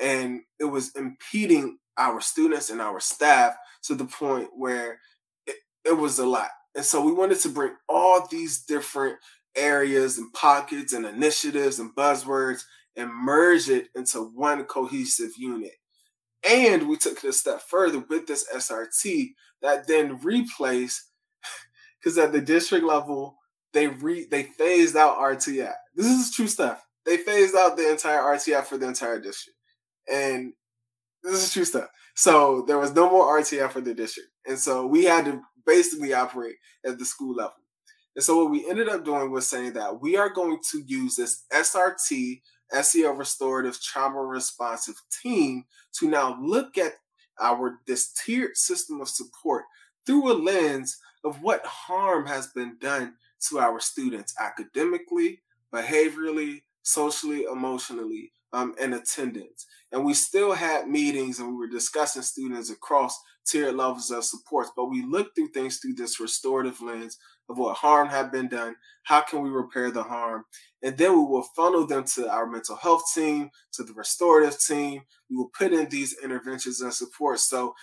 and 0.00 0.40
it 0.58 0.64
was 0.64 0.94
impeding 0.96 1.78
our 1.98 2.20
students 2.20 2.70
and 2.70 2.80
our 2.80 3.00
staff 3.00 3.54
to 3.82 3.94
the 3.94 4.04
point 4.04 4.48
where 4.54 5.00
it, 5.46 5.56
it 5.84 5.92
was 5.92 6.18
a 6.18 6.26
lot. 6.26 6.48
And 6.74 6.84
so 6.84 7.04
we 7.04 7.12
wanted 7.12 7.40
to 7.40 7.48
bring 7.48 7.74
all 7.88 8.26
these 8.30 8.64
different 8.64 9.16
areas 9.56 10.18
and 10.18 10.32
pockets 10.32 10.92
and 10.92 11.04
initiatives 11.04 11.78
and 11.78 11.94
buzzwords 11.94 12.62
and 12.96 13.12
merge 13.12 13.68
it 13.68 13.88
into 13.94 14.30
one 14.34 14.64
cohesive 14.64 15.32
unit. 15.36 15.72
And 16.48 16.88
we 16.88 16.96
took 16.96 17.22
it 17.22 17.28
a 17.28 17.32
step 17.32 17.60
further 17.60 18.04
with 18.08 18.26
this 18.26 18.46
SRT 18.54 19.32
that 19.62 19.86
then 19.86 20.18
replaced 20.20 21.09
because 22.02 22.18
at 22.18 22.32
the 22.32 22.40
district 22.40 22.84
level, 22.84 23.36
they 23.72 23.88
re 23.88 24.26
they 24.30 24.44
phased 24.44 24.96
out 24.96 25.18
RTI. 25.18 25.72
This 25.94 26.06
is 26.06 26.34
true 26.34 26.48
stuff. 26.48 26.84
They 27.06 27.16
phased 27.16 27.54
out 27.56 27.76
the 27.76 27.90
entire 27.90 28.20
RTI 28.20 28.64
for 28.64 28.78
the 28.78 28.88
entire 28.88 29.20
district, 29.20 29.58
and 30.12 30.52
this 31.22 31.46
is 31.46 31.52
true 31.52 31.64
stuff. 31.64 31.88
So 32.14 32.64
there 32.66 32.78
was 32.78 32.94
no 32.94 33.10
more 33.10 33.40
RTI 33.40 33.70
for 33.70 33.80
the 33.80 33.94
district, 33.94 34.30
and 34.46 34.58
so 34.58 34.86
we 34.86 35.04
had 35.04 35.24
to 35.26 35.40
basically 35.66 36.12
operate 36.12 36.56
at 36.84 36.98
the 36.98 37.04
school 37.04 37.34
level. 37.34 37.54
And 38.16 38.24
so 38.24 38.36
what 38.36 38.50
we 38.50 38.68
ended 38.68 38.88
up 38.88 39.04
doing 39.04 39.30
was 39.30 39.46
saying 39.46 39.74
that 39.74 40.00
we 40.00 40.16
are 40.16 40.30
going 40.30 40.58
to 40.72 40.82
use 40.84 41.16
this 41.16 41.44
SRT 41.52 42.40
SEL 42.72 43.14
restorative 43.14 43.80
trauma 43.80 44.20
responsive 44.20 44.96
team 45.22 45.64
to 45.98 46.08
now 46.08 46.38
look 46.40 46.76
at 46.78 46.94
our 47.40 47.78
this 47.86 48.12
tiered 48.12 48.56
system 48.56 49.00
of 49.00 49.08
support 49.08 49.64
through 50.06 50.32
a 50.32 50.34
lens 50.34 50.98
of 51.24 51.42
what 51.42 51.64
harm 51.66 52.26
has 52.26 52.48
been 52.48 52.76
done 52.80 53.14
to 53.48 53.58
our 53.58 53.80
students 53.80 54.34
academically, 54.40 55.40
behaviorally, 55.72 56.62
socially, 56.82 57.44
emotionally, 57.44 58.32
um, 58.52 58.74
and 58.80 58.94
attendance. 58.94 59.66
And 59.92 60.04
we 60.04 60.14
still 60.14 60.52
had 60.52 60.88
meetings 60.88 61.38
and 61.38 61.50
we 61.50 61.54
were 61.54 61.68
discussing 61.68 62.22
students 62.22 62.70
across 62.70 63.18
tiered 63.46 63.74
levels 63.74 64.10
of 64.10 64.24
supports, 64.24 64.70
but 64.76 64.86
we 64.86 65.02
looked 65.02 65.34
through 65.34 65.48
things 65.48 65.78
through 65.78 65.94
this 65.94 66.20
restorative 66.20 66.80
lens 66.80 67.18
of 67.48 67.58
what 67.58 67.76
harm 67.76 68.08
had 68.08 68.30
been 68.30 68.48
done, 68.48 68.76
how 69.04 69.20
can 69.20 69.42
we 69.42 69.50
repair 69.50 69.90
the 69.90 70.02
harm, 70.02 70.44
and 70.82 70.96
then 70.96 71.12
we 71.12 71.24
will 71.24 71.42
funnel 71.56 71.86
them 71.86 72.04
to 72.04 72.30
our 72.30 72.46
mental 72.46 72.76
health 72.76 73.02
team, 73.14 73.50
to 73.72 73.82
the 73.82 73.92
restorative 73.92 74.58
team. 74.60 75.02
We 75.28 75.36
will 75.36 75.50
put 75.56 75.72
in 75.72 75.88
these 75.88 76.16
interventions 76.22 76.80
and 76.80 76.92
support. 76.92 77.40
So 77.40 77.74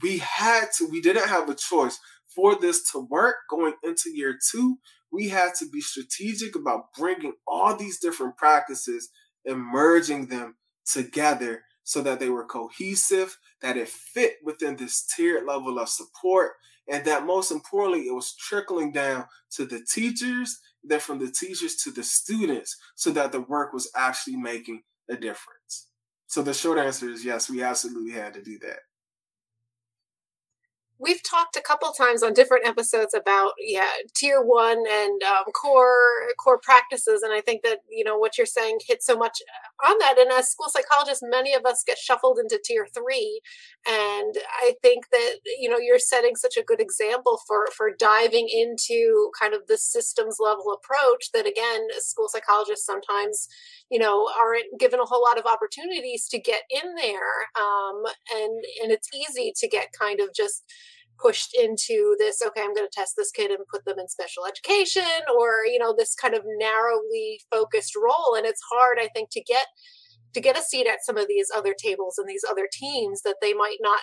we 0.00 0.18
had 0.18 0.66
to, 0.78 0.88
we 0.88 1.00
didn't 1.00 1.28
have 1.28 1.48
a 1.48 1.54
choice 1.54 1.98
for 2.34 2.58
this 2.58 2.90
to 2.92 2.98
work 2.98 3.36
going 3.50 3.74
into 3.82 4.10
year 4.10 4.38
two, 4.50 4.78
we 5.10 5.28
had 5.28 5.54
to 5.58 5.68
be 5.68 5.80
strategic 5.80 6.56
about 6.56 6.92
bringing 6.98 7.34
all 7.46 7.76
these 7.76 7.98
different 7.98 8.36
practices 8.36 9.10
and 9.44 9.58
merging 9.58 10.26
them 10.26 10.56
together 10.90 11.62
so 11.84 12.00
that 12.02 12.20
they 12.20 12.30
were 12.30 12.46
cohesive, 12.46 13.38
that 13.60 13.76
it 13.76 13.88
fit 13.88 14.36
within 14.44 14.76
this 14.76 15.04
tiered 15.04 15.44
level 15.46 15.78
of 15.78 15.88
support, 15.88 16.52
and 16.88 17.04
that 17.04 17.26
most 17.26 17.50
importantly, 17.50 18.06
it 18.06 18.14
was 18.14 18.34
trickling 18.36 18.92
down 18.92 19.26
to 19.50 19.66
the 19.66 19.84
teachers, 19.92 20.60
then 20.82 21.00
from 21.00 21.18
the 21.18 21.30
teachers 21.30 21.76
to 21.76 21.90
the 21.90 22.02
students, 22.02 22.76
so 22.94 23.10
that 23.10 23.32
the 23.32 23.40
work 23.40 23.72
was 23.72 23.90
actually 23.96 24.36
making 24.36 24.82
a 25.10 25.16
difference. 25.16 25.88
So 26.26 26.42
the 26.42 26.54
short 26.54 26.78
answer 26.78 27.10
is 27.10 27.24
yes, 27.24 27.50
we 27.50 27.62
absolutely 27.62 28.12
had 28.12 28.34
to 28.34 28.42
do 28.42 28.58
that 28.60 28.78
we've 31.02 31.22
talked 31.28 31.56
a 31.56 31.60
couple 31.60 31.90
times 31.92 32.22
on 32.22 32.32
different 32.32 32.66
episodes 32.66 33.12
about 33.12 33.52
yeah 33.58 33.90
tier 34.14 34.40
one 34.40 34.84
and 34.88 35.22
um, 35.24 35.44
core 35.52 36.28
core 36.38 36.60
practices 36.62 37.22
and 37.22 37.32
i 37.32 37.40
think 37.40 37.62
that 37.62 37.78
you 37.90 38.04
know 38.04 38.16
what 38.16 38.38
you're 38.38 38.46
saying 38.46 38.78
hits 38.86 39.04
so 39.04 39.16
much 39.16 39.38
on 39.86 39.98
that. 39.98 40.16
And 40.18 40.30
as 40.30 40.48
school 40.48 40.68
psychologists 40.68 41.22
many 41.28 41.54
of 41.54 41.66
us 41.66 41.82
get 41.84 41.98
shuffled 41.98 42.38
into 42.38 42.60
tier 42.64 42.86
three 42.94 43.40
and 43.86 44.34
i 44.62 44.74
think 44.82 45.06
that 45.10 45.36
you 45.58 45.68
know 45.68 45.78
you're 45.78 45.98
setting 45.98 46.36
such 46.36 46.56
a 46.56 46.62
good 46.62 46.80
example 46.80 47.40
for 47.46 47.66
for 47.76 47.90
diving 47.98 48.48
into 48.48 49.30
kind 49.38 49.54
of 49.54 49.66
the 49.66 49.78
systems 49.78 50.36
level 50.38 50.72
approach 50.72 51.30
that 51.34 51.46
again 51.46 51.88
school 51.98 52.28
psychologists 52.28 52.86
sometimes 52.86 53.48
you 53.90 53.98
know 53.98 54.30
aren't 54.38 54.78
given 54.78 55.00
a 55.00 55.04
whole 55.04 55.22
lot 55.22 55.38
of 55.38 55.46
opportunities 55.46 56.28
to 56.28 56.38
get 56.38 56.62
in 56.70 56.94
there 56.94 57.48
um, 57.58 58.02
and 58.34 58.62
and 58.82 58.92
it's 58.92 59.08
easy 59.14 59.52
to 59.56 59.66
get 59.66 59.88
kind 59.98 60.20
of 60.20 60.28
just 60.34 60.64
pushed 61.20 61.54
into 61.54 62.16
this 62.18 62.42
okay 62.44 62.62
i'm 62.62 62.74
going 62.74 62.86
to 62.86 62.98
test 62.98 63.14
this 63.16 63.30
kid 63.30 63.50
and 63.50 63.66
put 63.70 63.84
them 63.84 63.98
in 63.98 64.08
special 64.08 64.44
education 64.46 65.02
or 65.38 65.64
you 65.66 65.78
know 65.78 65.94
this 65.96 66.14
kind 66.14 66.34
of 66.34 66.42
narrowly 66.58 67.40
focused 67.50 67.94
role 67.96 68.34
and 68.36 68.46
it's 68.46 68.62
hard 68.72 68.98
i 69.00 69.08
think 69.14 69.30
to 69.30 69.42
get 69.42 69.66
to 70.34 70.40
get 70.40 70.58
a 70.58 70.62
seat 70.62 70.86
at 70.86 71.04
some 71.04 71.16
of 71.16 71.28
these 71.28 71.48
other 71.54 71.74
tables 71.74 72.16
and 72.18 72.28
these 72.28 72.44
other 72.48 72.68
teams 72.72 73.22
that 73.22 73.36
they 73.40 73.52
might 73.52 73.78
not 73.80 74.00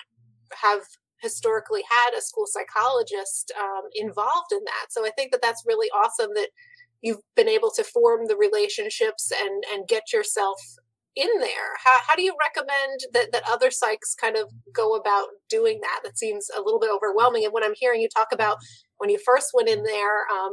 have 0.62 0.82
historically 1.22 1.84
had 1.90 2.18
a 2.18 2.22
school 2.22 2.46
psychologist 2.48 3.52
um, 3.60 3.84
involved 3.94 4.52
in 4.52 4.64
that. 4.66 4.88
So 4.90 5.06
I 5.06 5.12
think 5.12 5.32
that 5.32 5.42
that's 5.42 5.64
really 5.66 5.90
awesome 5.90 6.32
that 6.36 6.50
you've 7.02 7.22
been 7.36 7.50
able 7.50 7.72
to 7.72 7.84
form 7.84 8.28
the 8.28 8.38
relationships 8.38 9.32
and 9.42 9.64
and 9.72 9.88
get 9.88 10.12
yourself 10.14 10.60
in 11.16 11.30
there? 11.40 11.76
How, 11.84 11.98
how 12.08 12.16
do 12.16 12.22
you 12.22 12.36
recommend 12.40 13.02
that, 13.14 13.32
that 13.32 13.44
other 13.50 13.70
psychs 13.70 14.16
kind 14.20 14.38
of 14.38 14.52
go 14.74 14.96
about 14.96 15.28
doing 15.50 15.80
that? 15.82 16.02
That 16.04 16.18
seems 16.18 16.48
a 16.56 16.62
little 16.62 16.80
bit 16.80 16.92
overwhelming. 16.94 17.44
And 17.46 17.54
when 17.54 17.64
i'm 17.64 17.74
hearing 17.76 18.02
you 18.02 18.10
talk 18.16 18.28
about 18.32 18.58
when 18.98 19.10
you 19.10 19.20
first 19.26 19.52
went 19.54 19.70
in 19.70 19.84
there 19.84 20.28
um, 20.32 20.52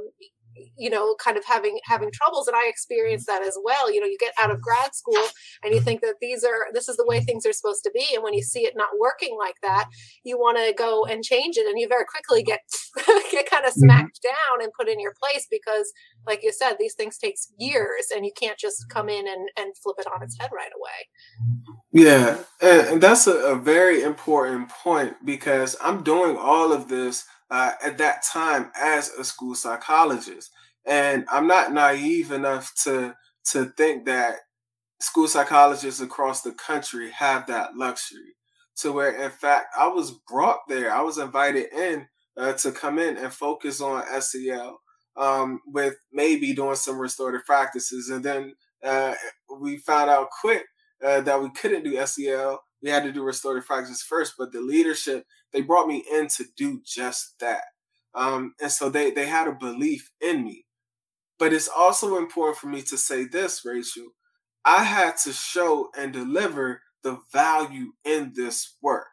you 0.77 0.91
know 0.91 1.15
kind 1.23 1.37
of 1.37 1.45
having 1.45 1.79
having 1.85 2.11
troubles 2.13 2.47
and 2.47 2.57
i 2.57 2.69
experienced 2.69 3.27
that 3.27 3.43
as 3.43 3.57
well 3.63 3.93
you 3.93 4.01
know 4.01 4.07
you 4.07 4.17
get 4.19 4.33
out 4.41 4.51
of 4.51 4.61
grad 4.61 4.95
school 4.95 5.23
and 5.63 5.75
you 5.75 5.81
think 5.81 6.01
that 6.01 6.15
these 6.21 6.45
are 6.45 6.67
this 6.73 6.89
is 6.89 6.97
the 6.97 7.07
way 7.07 7.21
things 7.21 7.45
are 7.47 7.53
supposed 7.53 7.83
to 7.83 7.91
be 7.93 8.07
and 8.15 8.23
when 8.23 8.35
you 8.35 8.43
see 8.43 8.61
it 8.61 8.75
not 8.77 8.89
working 8.99 9.37
like 9.39 9.57
that 9.63 9.87
you 10.25 10.39
want 10.39 10.57
to 10.57 10.73
go 10.77 11.05
and 11.05 11.25
change 11.25 11.57
it 11.57 11.67
and 11.67 11.79
you 11.79 11.89
very 11.89 12.05
quickly 12.05 12.43
get 12.43 12.61
get 13.31 13.49
kind 13.49 13.65
of 13.65 13.73
mm-hmm. 13.73 13.81
smacked 13.81 14.21
mm-hmm. 14.25 14.29
down 14.29 14.63
and 14.63 14.73
put 14.79 14.89
in 14.89 15.01
your 15.01 15.15
place 15.23 15.47
because 15.51 15.93
like 16.27 16.43
you 16.43 16.53
said 16.53 16.75
these 16.79 16.95
things 16.95 17.19
takes 17.19 17.53
years 17.59 18.07
and 18.15 18.25
you 18.25 18.33
can't 18.39 18.59
just 18.59 18.89
come 18.89 19.09
in 19.09 19.27
and 19.27 19.49
and 19.57 19.77
flip 19.77 19.97
it 19.99 20.07
on 20.07 20.23
its 20.23 20.37
head 20.41 20.51
right 20.55 20.73
away 20.77 21.93
yeah 21.93 22.39
and, 22.61 23.01
that's 23.01 23.27
a, 23.27 23.33
a 23.33 23.57
very 23.57 24.03
important 24.03 24.69
point 24.69 25.15
because 25.25 25.77
i'm 25.81 26.03
doing 26.03 26.37
all 26.37 26.73
of 26.73 26.89
this 26.89 27.27
uh, 27.51 27.73
at 27.85 27.99
that 27.99 28.23
time 28.23 28.71
as 28.81 29.11
a 29.11 29.25
school 29.25 29.55
psychologist. 29.55 30.51
And 30.87 31.25
I'm 31.31 31.47
not 31.47 31.73
naive 31.73 32.33
enough 32.33 32.73
to 32.85 33.15
to 33.53 33.67
think 33.77 34.07
that 34.07 34.37
school 35.01 35.29
psychologists 35.29 36.01
across 36.01 36.43
the 36.43 36.53
country 36.53 37.11
have 37.11 37.47
that 37.47 37.77
luxury. 37.77 38.35
To 38.81 38.93
where, 38.93 39.25
in 39.25 39.31
fact, 39.31 39.75
I 39.79 39.89
was 39.89 40.11
brought 40.29 40.61
there. 40.69 40.93
I 40.93 41.01
was 41.01 41.19
invited 41.19 41.73
in 41.73 42.07
uh, 42.37 42.53
to 42.55 42.73
come 42.73 42.99
in 42.99 43.17
and 43.17 43.33
focus 43.33 43.81
on 43.81 44.05
SEL 44.21 44.79
um, 45.17 45.61
with 45.67 45.97
maybe 46.13 46.53
doing 46.53 46.77
some 46.77 46.99
restorative 46.99 47.47
practices. 47.47 48.11
And 48.11 48.23
then 48.23 48.55
uh, 48.85 49.15
we 49.61 49.79
found 49.79 50.11
out 50.11 50.29
quick 50.41 50.65
uh, 51.05 51.23
that 51.23 51.41
we 51.41 51.51
couldn't 51.51 51.85
do 51.85 52.05
SEL. 52.07 52.61
We 52.87 52.93
had 52.93 53.05
to 53.05 53.13
do 53.13 53.25
restorative 53.25 53.67
practice 53.67 54.03
first, 54.03 54.35
but 54.39 54.53
the 54.53 54.63
leadership 54.63 55.27
they 55.53 55.63
brought 55.63 55.89
me 55.89 56.05
in 56.13 56.29
to 56.29 56.45
do 56.57 56.83
just 56.87 57.35
that. 57.41 57.65
Um, 58.15 58.55
and 58.63 58.73
so 58.73 58.91
they 58.91 59.11
they 59.11 59.27
had 59.27 59.49
a 59.49 59.53
belief 59.53 60.13
in 60.23 60.45
me. 60.45 60.67
But 61.39 61.53
it's 61.53 61.69
also 61.69 62.19
important 62.19 62.59
for 62.59 62.69
me 62.69 62.83
to 62.83 62.99
say 62.99 63.25
this, 63.25 63.63
Rachel. 63.65 64.09
I 64.65 64.85
had 64.85 65.17
to 65.25 65.33
show 65.33 65.91
and 65.99 66.13
deliver 66.13 66.83
the 67.03 67.19
value 67.33 67.93
in 68.05 68.33
this 68.37 68.77
work, 68.83 69.09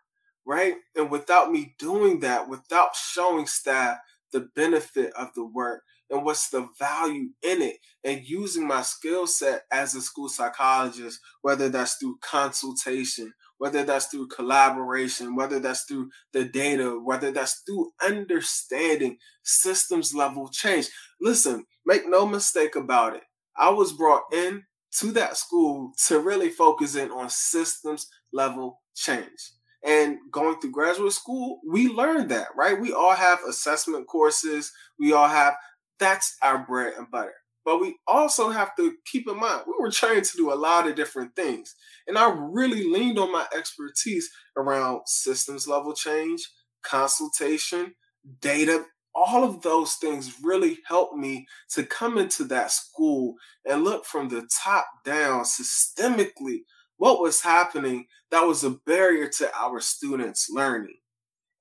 right? 0.46 0.76
And 0.96 1.12
without 1.12 1.52
me 1.52 1.76
doing 1.80 2.22
that, 2.22 2.50
without 2.50 2.96
showing 2.96 3.48
staff 3.48 3.98
the 4.34 4.50
benefit 4.56 5.14
of 5.16 5.30
the 5.36 5.46
work 5.46 5.84
and 6.10 6.26
what's 6.26 6.50
the 6.50 6.70
value 6.80 7.30
in 7.44 7.62
it, 7.62 7.78
and 8.04 8.28
using 8.28 8.68
my 8.68 8.84
skill 8.84 9.28
set 9.28 9.64
as 9.72 9.96
a 9.96 10.02
school 10.02 10.30
psychologist, 10.30 11.20
whether 11.42 11.70
that's 11.70 11.96
through 11.96 12.20
consultation, 12.22 13.34
whether 13.58 13.84
that's 13.84 14.08
through 14.08 14.28
collaboration, 14.28 15.36
whether 15.36 15.60
that's 15.60 15.84
through 15.84 16.10
the 16.34 16.46
data, 16.46 17.00
whether 17.04 17.32
that's 17.32 17.62
through 17.66 17.92
understanding 18.04 19.18
systems 19.44 20.14
level 20.14 20.50
change. 20.50 20.90
Listen, 21.22 21.66
make 21.86 22.04
no 22.08 22.26
mistake 22.26 22.76
about 22.76 23.16
it. 23.16 23.24
I 23.58 23.70
was 23.70 23.94
brought 23.94 24.24
in 24.34 24.64
to 25.00 25.12
that 25.12 25.38
school 25.38 25.94
to 26.08 26.20
really 26.20 26.50
focus 26.50 26.96
in 26.96 27.12
on 27.12 27.30
systems 27.30 28.08
level 28.32 28.82
change. 28.96 29.52
And 29.86 30.18
going 30.32 30.60
through 30.60 30.72
graduate 30.72 31.14
school, 31.14 31.60
we 31.68 31.90
learned 31.90 32.32
that, 32.32 32.48
right? 32.56 32.80
We 32.80 32.94
all 32.94 33.16
have 33.16 33.40
assessment 33.48 34.08
courses. 34.08 34.72
We 34.98 35.12
all 35.12 35.28
have, 35.28 35.56
that's 36.00 36.38
our 36.42 36.66
bread 36.66 36.94
and 36.98 37.12
butter. 37.12 37.34
But 37.66 37.80
we 37.80 37.96
also 38.08 38.50
have 38.50 38.76
to 38.76 38.94
keep 39.06 39.28
in 39.28 39.40
mind, 39.40 39.64
we 39.68 39.74
were 39.80 39.92
trained 39.92 40.26
to 40.26 40.38
do 40.38 40.52
a 40.52 40.56
lot 40.56 40.88
of 40.88 40.96
different 40.96 41.36
things. 41.36 41.76
And 42.08 42.18
I 42.18 42.34
really 42.38 42.84
leaned 42.84 43.20
on 43.20 43.32
my 43.32 43.46
expertise 43.56 44.30
around 44.58 45.02
systems 45.06 45.68
level 45.68 45.94
change, 45.94 46.50
consultation, 46.84 47.94
data. 48.42 48.86
All 49.16 49.44
of 49.44 49.62
those 49.62 49.94
things 49.96 50.40
really 50.44 50.80
helped 50.88 51.16
me 51.16 51.46
to 51.72 51.84
come 51.84 52.18
into 52.18 52.44
that 52.46 52.72
school 52.72 53.36
and 53.66 53.84
look 53.84 54.06
from 54.06 54.28
the 54.28 54.48
top 54.64 54.88
down 55.06 55.44
systemically 55.44 56.62
what 56.98 57.22
was 57.22 57.42
happening 57.42 58.06
that 58.32 58.48
was 58.48 58.64
a 58.64 58.72
barrier 58.72 59.28
to 59.28 59.56
our 59.56 59.80
students 59.80 60.50
learning. 60.50 60.98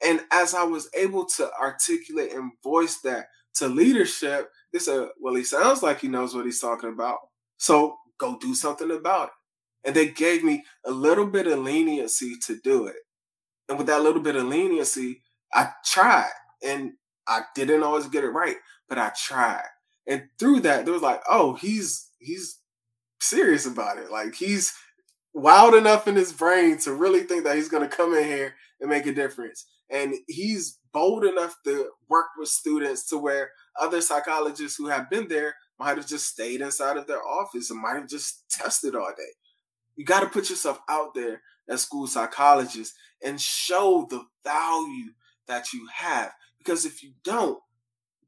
And 0.02 0.22
as 0.30 0.54
I 0.54 0.64
was 0.64 0.88
able 0.96 1.26
to 1.36 1.50
articulate 1.60 2.32
and 2.32 2.52
voice 2.64 3.00
that 3.04 3.26
to 3.56 3.68
leadership, 3.68 4.50
they 4.72 4.78
said, 4.78 5.08
well, 5.20 5.34
he 5.34 5.44
sounds 5.44 5.82
like 5.82 6.00
he 6.00 6.08
knows 6.08 6.34
what 6.34 6.44
he's 6.44 6.60
talking 6.60 6.90
about. 6.90 7.18
So 7.58 7.96
go 8.18 8.38
do 8.38 8.54
something 8.54 8.90
about 8.90 9.28
it. 9.28 9.34
And 9.84 9.96
they 9.96 10.08
gave 10.08 10.44
me 10.44 10.64
a 10.86 10.90
little 10.90 11.26
bit 11.26 11.46
of 11.46 11.58
leniency 11.58 12.36
to 12.46 12.58
do 12.62 12.86
it. 12.86 12.96
And 13.68 13.78
with 13.78 13.86
that 13.88 14.02
little 14.02 14.22
bit 14.22 14.36
of 14.36 14.44
leniency, 14.44 15.22
I 15.52 15.70
tried. 15.84 16.30
And 16.64 16.92
I 17.26 17.42
didn't 17.54 17.82
always 17.82 18.06
get 18.06 18.24
it 18.24 18.30
right, 18.30 18.56
but 18.88 18.98
I 18.98 19.12
tried. 19.16 19.66
And 20.06 20.24
through 20.38 20.60
that, 20.60 20.84
there 20.84 20.94
was 20.94 21.02
like, 21.02 21.20
oh, 21.28 21.54
he's 21.54 22.08
he's 22.18 22.58
serious 23.20 23.66
about 23.66 23.98
it. 23.98 24.10
Like 24.10 24.34
he's 24.34 24.74
wild 25.34 25.74
enough 25.74 26.08
in 26.08 26.16
his 26.16 26.32
brain 26.32 26.78
to 26.78 26.92
really 26.92 27.20
think 27.20 27.44
that 27.44 27.56
he's 27.56 27.68
gonna 27.68 27.88
come 27.88 28.14
in 28.14 28.24
here 28.24 28.54
and 28.80 28.90
make 28.90 29.06
a 29.06 29.12
difference. 29.12 29.66
And 29.90 30.14
he's 30.26 30.78
bold 30.92 31.24
enough 31.24 31.56
to 31.64 31.90
work 32.08 32.26
with 32.38 32.48
students 32.48 33.08
to 33.08 33.18
where 33.18 33.50
other 33.80 34.00
psychologists 34.00 34.76
who 34.76 34.88
have 34.88 35.10
been 35.10 35.28
there 35.28 35.54
might 35.78 35.96
have 35.96 36.06
just 36.06 36.28
stayed 36.28 36.60
inside 36.60 36.96
of 36.96 37.06
their 37.06 37.26
office 37.26 37.70
and 37.70 37.80
might 37.80 37.94
have 37.94 38.08
just 38.08 38.44
tested 38.50 38.94
all 38.94 39.12
day. 39.16 39.32
You 39.96 40.04
got 40.04 40.20
to 40.20 40.26
put 40.26 40.50
yourself 40.50 40.80
out 40.88 41.14
there 41.14 41.42
as 41.68 41.82
school 41.82 42.06
psychologists 42.06 42.96
and 43.24 43.40
show 43.40 44.06
the 44.08 44.24
value 44.44 45.12
that 45.46 45.72
you 45.72 45.88
have. 45.92 46.32
Because 46.58 46.84
if 46.84 47.02
you 47.02 47.12
don't, 47.24 47.58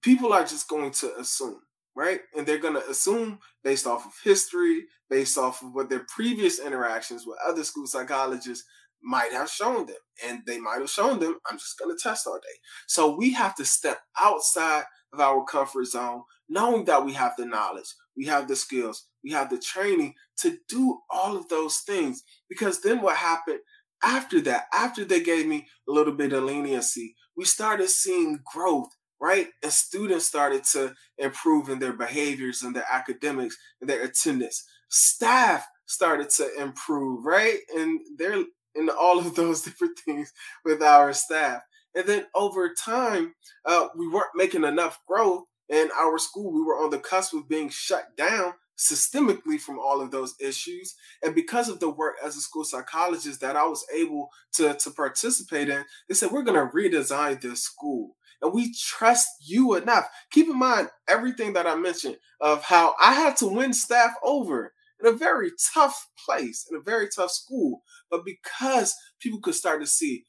people 0.02 0.32
are 0.32 0.44
just 0.44 0.68
going 0.68 0.90
to 0.90 1.16
assume, 1.16 1.60
right? 1.94 2.20
And 2.36 2.46
they're 2.46 2.58
going 2.58 2.74
to 2.74 2.88
assume 2.88 3.38
based 3.62 3.86
off 3.86 4.06
of 4.06 4.12
history, 4.22 4.84
based 5.08 5.38
off 5.38 5.62
of 5.62 5.74
what 5.74 5.88
their 5.88 6.04
previous 6.08 6.58
interactions 6.58 7.26
with 7.26 7.38
other 7.46 7.64
school 7.64 7.86
psychologists 7.86 8.64
might 9.02 9.32
have 9.32 9.50
shown 9.50 9.86
them. 9.86 9.96
And 10.26 10.42
they 10.46 10.58
might 10.58 10.80
have 10.80 10.90
shown 10.90 11.18
them, 11.18 11.38
I'm 11.48 11.58
just 11.58 11.78
going 11.78 11.96
to 11.96 12.02
test 12.02 12.26
all 12.26 12.38
day. 12.38 12.58
So 12.86 13.16
we 13.16 13.32
have 13.34 13.54
to 13.56 13.64
step 13.64 14.00
outside 14.18 14.84
of 15.14 15.20
our 15.20 15.44
comfort 15.44 15.86
zone, 15.86 16.22
knowing 16.48 16.84
that 16.84 17.04
we 17.04 17.12
have 17.14 17.32
the 17.38 17.46
knowledge, 17.46 17.94
we 18.16 18.26
have 18.26 18.48
the 18.48 18.56
skills, 18.56 19.06
we 19.22 19.30
have 19.30 19.48
the 19.48 19.58
training 19.58 20.14
to 20.38 20.58
do 20.68 20.98
all 21.08 21.36
of 21.36 21.48
those 21.48 21.78
things. 21.78 22.22
Because 22.48 22.80
then 22.80 23.00
what 23.00 23.16
happened 23.16 23.60
after 24.02 24.40
that, 24.42 24.66
after 24.72 25.04
they 25.04 25.22
gave 25.22 25.46
me 25.46 25.66
a 25.88 25.92
little 25.92 26.12
bit 26.12 26.32
of 26.32 26.44
leniency, 26.44 27.14
we 27.36 27.44
started 27.44 27.88
seeing 27.88 28.40
growth, 28.44 28.90
right? 29.20 29.48
And 29.62 29.72
students 29.72 30.26
started 30.26 30.64
to 30.72 30.94
improve 31.18 31.68
in 31.68 31.78
their 31.78 31.94
behaviors 31.94 32.62
and 32.62 32.76
their 32.76 32.86
academics 32.90 33.56
and 33.80 33.88
their 33.88 34.02
attendance. 34.02 34.64
Staff 34.90 35.66
started 35.86 36.30
to 36.30 36.48
improve, 36.60 37.24
right? 37.24 37.58
And 37.74 38.00
they're 38.18 38.44
in 38.74 38.90
all 38.90 39.18
of 39.18 39.34
those 39.34 39.62
different 39.64 39.98
things 39.98 40.32
with 40.64 40.82
our 40.82 41.12
staff. 41.12 41.62
And 41.94 42.06
then 42.06 42.26
over 42.34 42.72
time, 42.74 43.34
uh, 43.64 43.88
we 43.96 44.08
weren't 44.08 44.34
making 44.34 44.64
enough 44.64 45.00
growth. 45.06 45.44
In 45.68 45.90
our 45.96 46.18
school, 46.18 46.52
we 46.52 46.62
were 46.62 46.76
on 46.76 46.90
the 46.90 46.98
cusp 46.98 47.34
of 47.34 47.48
being 47.48 47.70
shut 47.70 48.16
down 48.16 48.54
systemically 48.76 49.58
from 49.58 49.78
all 49.78 50.00
of 50.00 50.10
those 50.10 50.34
issues. 50.40 50.94
And 51.22 51.34
because 51.34 51.68
of 51.68 51.80
the 51.80 51.88
work 51.88 52.16
as 52.22 52.36
a 52.36 52.40
school 52.40 52.64
psychologist 52.64 53.40
that 53.40 53.56
I 53.56 53.64
was 53.64 53.86
able 53.94 54.28
to, 54.54 54.74
to 54.74 54.90
participate 54.90 55.68
in, 55.68 55.84
they 56.08 56.14
said, 56.14 56.30
we're 56.30 56.42
going 56.42 56.58
to 56.58 56.74
redesign 56.74 57.40
this 57.40 57.62
school. 57.62 58.16
And 58.42 58.52
we 58.52 58.74
trust 58.74 59.28
you 59.40 59.74
enough. 59.74 60.06
Keep 60.30 60.48
in 60.48 60.58
mind 60.58 60.90
everything 61.08 61.54
that 61.54 61.66
I 61.66 61.76
mentioned 61.76 62.18
of 62.40 62.62
how 62.62 62.94
I 63.00 63.14
had 63.14 63.36
to 63.38 63.46
win 63.46 63.72
staff 63.72 64.14
over 64.22 64.74
in 65.00 65.06
a 65.06 65.16
very 65.16 65.50
tough 65.72 66.08
place, 66.24 66.66
in 66.70 66.76
a 66.76 66.82
very 66.82 67.08
tough 67.08 67.30
school. 67.30 67.82
But 68.10 68.24
because 68.24 68.94
people 69.20 69.40
could 69.40 69.54
start 69.54 69.80
to 69.80 69.86
see, 69.86 70.24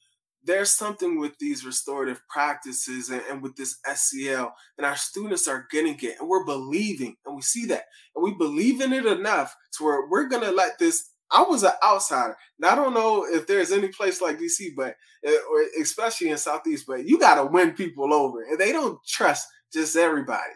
there's 0.45 0.71
something 0.71 1.19
with 1.19 1.37
these 1.39 1.65
restorative 1.65 2.21
practices 2.29 3.09
and, 3.09 3.21
and, 3.29 3.41
with 3.41 3.55
this 3.55 3.77
SEL, 3.95 4.53
and 4.77 4.85
our 4.85 4.95
students 4.95 5.47
are 5.47 5.67
getting 5.71 5.97
it, 6.01 6.15
and 6.19 6.29
we're 6.29 6.45
believing, 6.45 7.15
and 7.25 7.35
we 7.35 7.41
see 7.41 7.65
that, 7.65 7.85
and 8.15 8.23
we 8.23 8.33
believe 8.33 8.81
in 8.81 8.93
it 8.93 9.05
enough 9.05 9.55
to 9.73 9.83
where 9.83 10.07
we're 10.07 10.29
gonna 10.29 10.51
let 10.51 10.77
this. 10.79 11.09
I 11.31 11.41
was 11.41 11.63
an 11.63 11.71
outsider, 11.83 12.37
and 12.59 12.71
I 12.71 12.75
don't 12.75 12.93
know 12.93 13.25
if 13.25 13.47
there's 13.47 13.71
any 13.71 13.87
place 13.87 14.21
like 14.21 14.39
DC, 14.39 14.75
but 14.75 14.95
eh, 15.25 15.37
or 15.51 15.65
especially 15.81 16.29
in 16.29 16.37
Southeast, 16.37 16.85
but 16.87 17.05
you 17.05 17.19
gotta 17.19 17.45
win 17.45 17.73
people 17.73 18.13
over, 18.13 18.43
and 18.43 18.59
they 18.59 18.71
don't 18.71 18.99
trust 19.07 19.47
just 19.73 19.95
everybody. 19.95 20.53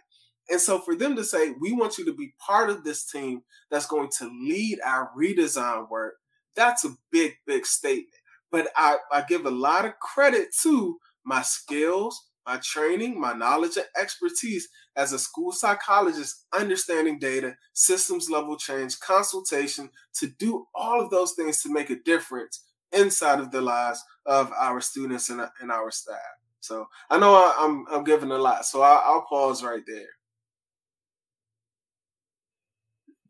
And 0.52 0.60
so 0.60 0.80
for 0.80 0.96
them 0.96 1.16
to 1.16 1.24
say, 1.24 1.54
we 1.60 1.74
want 1.74 1.98
you 1.98 2.06
to 2.06 2.14
be 2.14 2.34
part 2.44 2.72
of 2.72 2.84
this 2.84 3.06
team 3.06 3.42
that's 3.70 3.86
going 3.86 4.10
to 4.18 4.26
lead 4.26 4.80
our 4.84 5.12
redesign 5.16 5.88
work, 5.90 6.16
that's 6.56 6.86
a 6.86 6.96
big, 7.12 7.34
big 7.46 7.68
statement 7.68 8.19
but 8.52 8.70
I, 8.76 8.98
I 9.12 9.24
give 9.28 9.46
a 9.46 9.52
lot 9.52 9.86
of 9.86 10.00
credit 10.00 10.50
to 10.64 10.98
my 11.26 11.42
skills, 11.42 12.30
my 12.46 12.58
training, 12.58 13.20
my 13.20 13.34
knowledge 13.34 13.78
and 13.78 13.86
expertise 14.00 14.68
as 14.96 15.14
a 15.14 15.20
school 15.20 15.52
psychologist, 15.52 16.46
understanding 16.54 17.20
data, 17.20 17.56
systems 17.74 18.30
level 18.30 18.58
change, 18.58 19.00
consultation, 19.00 19.90
to 20.16 20.28
do 20.40 20.66
all 20.74 21.00
of 21.00 21.10
those 21.10 21.34
things 21.34 21.62
to 21.62 21.72
make 21.72 21.90
a 21.90 22.02
difference 22.04 22.66
inside 22.92 23.40
of 23.40 23.52
the 23.52 23.62
lives 23.62 24.04
of 24.26 24.52
our 24.54 24.82
students 24.82 25.30
and, 25.30 25.42
and 25.62 25.72
our 25.72 25.92
staff. 25.92 26.18
So 26.60 26.88
I 27.10 27.20
know 27.20 27.36
I, 27.36 27.64
am 27.64 27.86
I'm, 27.90 28.00
I'm 28.00 28.04
giving 28.04 28.32
a 28.32 28.38
lot, 28.38 28.66
so 28.66 28.82
I, 28.82 29.02
I'll 29.06 29.26
pause 29.30 29.64
right 29.64 29.84
there. 29.86 30.08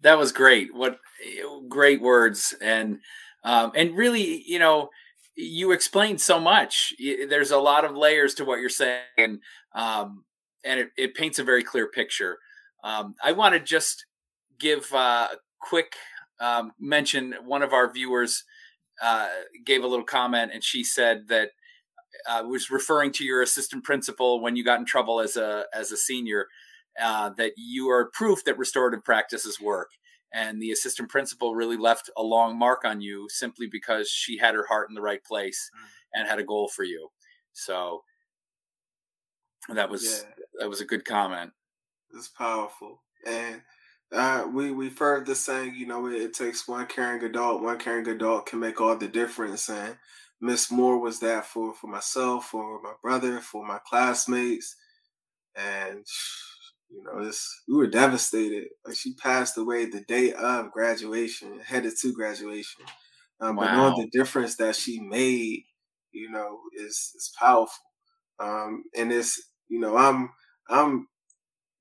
That 0.01 0.17
was 0.17 0.31
great. 0.31 0.73
What 0.73 0.97
great 1.67 2.01
words 2.01 2.55
and 2.61 2.99
um, 3.43 3.71
and 3.75 3.95
really, 3.95 4.43
you 4.45 4.59
know, 4.59 4.89
you 5.39 5.71
explained 5.71 6.19
so 6.19 6.39
much. 6.39 6.93
There's 6.99 7.51
a 7.51 7.57
lot 7.57 7.85
of 7.85 7.95
layers 7.95 8.33
to 8.35 8.45
what 8.45 8.59
you're 8.59 8.69
saying, 8.69 9.39
um, 9.73 10.25
and 10.65 10.81
it, 10.81 10.89
it, 10.97 11.15
paints 11.15 11.39
a 11.39 11.43
very 11.43 11.63
clear 11.63 11.87
picture. 11.87 12.37
Um, 12.83 13.15
I 13.23 13.31
want 13.31 13.53
to 13.53 13.59
just 13.59 14.05
give 14.59 14.91
uh, 14.93 15.29
a 15.31 15.37
quick 15.61 15.95
um, 16.41 16.73
mention. 16.79 17.35
One 17.45 17.63
of 17.63 17.71
our 17.71 17.91
viewers 17.91 18.43
uh, 19.01 19.29
gave 19.65 19.83
a 19.83 19.87
little 19.87 20.05
comment, 20.05 20.51
and 20.53 20.63
she 20.63 20.83
said 20.83 21.29
that 21.29 21.51
uh, 22.27 22.43
was 22.45 22.69
referring 22.69 23.13
to 23.13 23.23
your 23.23 23.41
assistant 23.41 23.85
principal 23.85 24.41
when 24.41 24.57
you 24.57 24.63
got 24.65 24.79
in 24.79 24.85
trouble 24.85 25.21
as 25.21 25.37
a 25.37 25.65
as 25.73 25.91
a 25.91 25.97
senior. 25.97 26.47
Uh, 27.01 27.29
that 27.37 27.53
you 27.55 27.89
are 27.89 28.09
proof 28.13 28.43
that 28.43 28.57
restorative 28.57 29.01
practices 29.05 29.61
work 29.61 29.89
and 30.33 30.61
the 30.61 30.71
assistant 30.71 31.09
principal 31.09 31.55
really 31.55 31.77
left 31.77 32.09
a 32.17 32.23
long 32.23 32.57
mark 32.57 32.85
on 32.85 33.01
you 33.01 33.27
simply 33.29 33.67
because 33.67 34.09
she 34.09 34.37
had 34.37 34.55
her 34.55 34.65
heart 34.67 34.89
in 34.89 34.95
the 34.95 35.01
right 35.01 35.23
place 35.23 35.71
mm. 35.75 35.87
and 36.13 36.27
had 36.27 36.39
a 36.39 36.43
goal 36.43 36.67
for 36.67 36.83
you. 36.83 37.09
So 37.53 38.03
that 39.73 39.89
was 39.89 40.23
yeah. 40.23 40.43
that 40.59 40.69
was 40.69 40.81
a 40.81 40.85
good 40.85 41.05
comment. 41.05 41.51
It's 42.15 42.27
powerful. 42.27 43.01
And 43.25 43.61
uh, 44.11 44.47
we 44.51 44.71
we've 44.71 44.97
heard 44.97 45.25
the 45.25 45.35
saying 45.35 45.75
you 45.75 45.85
know 45.85 46.07
it, 46.07 46.15
it, 46.15 46.33
takes 46.33 46.67
one 46.67 46.87
caring 46.87 47.23
adult 47.23 47.61
one 47.61 47.77
caring 47.77 48.07
adult 48.07 48.47
can 48.47 48.59
make 48.59 48.79
all 48.79 48.95
the 48.95 49.07
difference. 49.07 49.69
And 49.69 49.97
miss 50.41 50.71
moore 50.71 50.99
was 50.99 51.19
that 51.19 51.45
for 51.45 51.73
for 51.73 51.87
myself 51.87 52.45
for 52.45 52.81
my 52.81 52.93
brother 53.01 53.39
for 53.39 53.65
my 53.65 53.79
classmates. 53.87 54.75
And 55.55 56.05
you 56.89 57.03
know, 57.03 57.23
this 57.23 57.47
we 57.67 57.75
were 57.77 57.87
devastated. 57.87 58.69
Like 58.85 58.95
she 58.95 59.13
passed 59.15 59.57
away 59.57 59.85
the 59.85 60.01
day 60.01 60.33
of 60.33 60.71
graduation, 60.71 61.59
headed 61.59 61.93
to 62.01 62.13
graduation. 62.13 62.85
Um, 63.41 63.55
wow. 63.55 63.65
But 63.65 63.73
knowing 63.73 63.95
the 63.95 64.09
difference 64.19 64.55
that 64.57 64.75
she 64.75 64.99
made, 64.99 65.63
you 66.11 66.29
know, 66.31 66.59
is 66.75 67.11
is 67.15 67.31
powerful. 67.39 67.83
Um, 68.39 68.83
and 68.97 69.11
it's 69.11 69.41
you 69.69 69.79
know, 69.79 69.97
I'm 69.97 70.31
I'm 70.69 71.07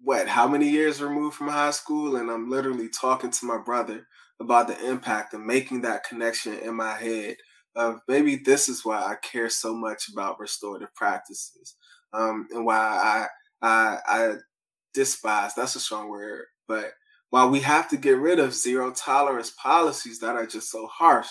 what 0.01 0.29
how 0.29 0.47
many 0.49 0.68
years 0.68 1.03
removed 1.03 1.37
from 1.37 1.49
high 1.49 1.71
school, 1.73 2.16
and 2.16 2.31
I'm 2.31 2.49
literally 2.51 2.88
talking 2.88 3.31
to 3.31 3.47
my 3.47 3.59
brother 3.59 4.07
about 4.40 4.68
the 4.68 4.88
impact 4.88 5.35
of 5.35 5.40
making 5.40 5.83
that 5.83 6.05
connection 6.05 6.55
in 6.59 6.75
my 6.77 6.92
head 6.94 7.37
of 7.77 8.01
maybe 8.09 8.37
this 8.37 8.68
is 8.68 8.85
why 8.85 8.99
I 8.99 9.16
care 9.23 9.49
so 9.51 9.75
much 9.75 10.09
about 10.12 10.40
restorative 10.40 10.94
practices, 10.94 11.77
um, 12.12 12.47
and 12.53 12.64
why 12.64 12.77
I 12.77 13.27
I 13.62 13.99
I 14.07 14.35
despise, 14.94 15.55
that's 15.55 15.77
a 15.77 15.81
strong 15.81 16.09
word, 16.09 16.44
but 16.66 16.92
while 17.31 17.51
we 17.51 17.61
have 17.61 17.88
to 17.90 17.96
get 17.96 18.18
rid 18.18 18.38
of 18.38 18.55
zero 18.55 18.90
tolerance 18.92 19.51
policies 19.51 20.18
that 20.20 20.35
are 20.37 20.46
just 20.46 20.70
so 20.70 20.87
harsh, 20.87 21.29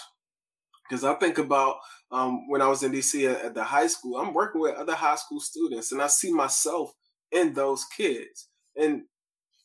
because 0.87 1.03
I 1.03 1.13
think 1.15 1.37
about 1.37 1.77
um, 2.11 2.47
when 2.47 2.61
I 2.61 2.67
was 2.67 2.83
in 2.83 2.91
DC 2.91 3.29
at, 3.29 3.43
at, 3.43 3.53
the 3.55 3.63
high 3.63 3.87
school, 3.87 4.17
I'm 4.17 4.33
working 4.33 4.61
with 4.61 4.75
other 4.75 4.95
high 4.95 5.15
school 5.15 5.39
students 5.39 5.91
and 5.91 6.01
I 6.01 6.07
see 6.07 6.31
myself 6.31 6.91
in 7.31 7.53
those 7.53 7.83
kids. 7.85 8.47
And 8.75 9.03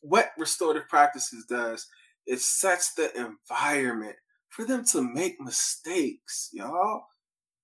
what 0.00 0.32
restorative 0.36 0.88
practices 0.88 1.44
does, 1.48 1.86
it 2.26 2.40
sets 2.40 2.94
the 2.94 3.10
environment 3.14 4.16
for 4.48 4.64
them 4.64 4.84
to 4.86 5.02
make 5.02 5.40
mistakes, 5.40 6.50
y'all, 6.52 7.04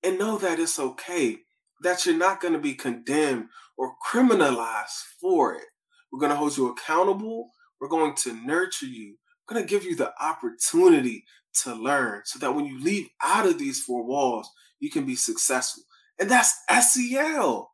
and 0.05 0.19
know 0.19 0.39
that 0.39 0.61
it's 0.61 0.79
okay, 0.79 1.39
that 1.83 2.07
you're 2.07 2.17
not 2.17 2.41
going 2.41 2.55
to 2.55 2.61
be 2.61 2.75
condemned 2.75 3.47
or 3.77 3.95
criminalized 4.09 5.03
for 5.21 5.55
it. 5.55 5.65
We're 6.13 6.21
going 6.21 6.31
to 6.31 6.37
hold 6.37 6.57
you 6.57 6.69
accountable. 6.69 7.51
We're 7.81 7.89
going 7.89 8.15
to 8.17 8.35
nurture 8.35 8.87
you. 8.87 9.17
We're 9.49 9.55
going 9.55 9.67
to 9.67 9.71
give 9.71 9.85
you 9.85 9.97
the 9.97 10.13
opportunity 10.23 11.25
to 11.63 11.75
learn 11.75 12.23
so 12.25 12.39
that 12.39 12.55
when 12.55 12.67
you 12.67 12.81
leave 12.81 13.09
out 13.23 13.47
of 13.47 13.59
these 13.59 13.83
four 13.83 14.05
walls, 14.05 14.51
you 14.81 14.91
can 14.91 15.05
be 15.05 15.17
successful. 15.17 15.85
And 16.19 16.31
that's 16.31 16.55
SEL. 16.69 17.71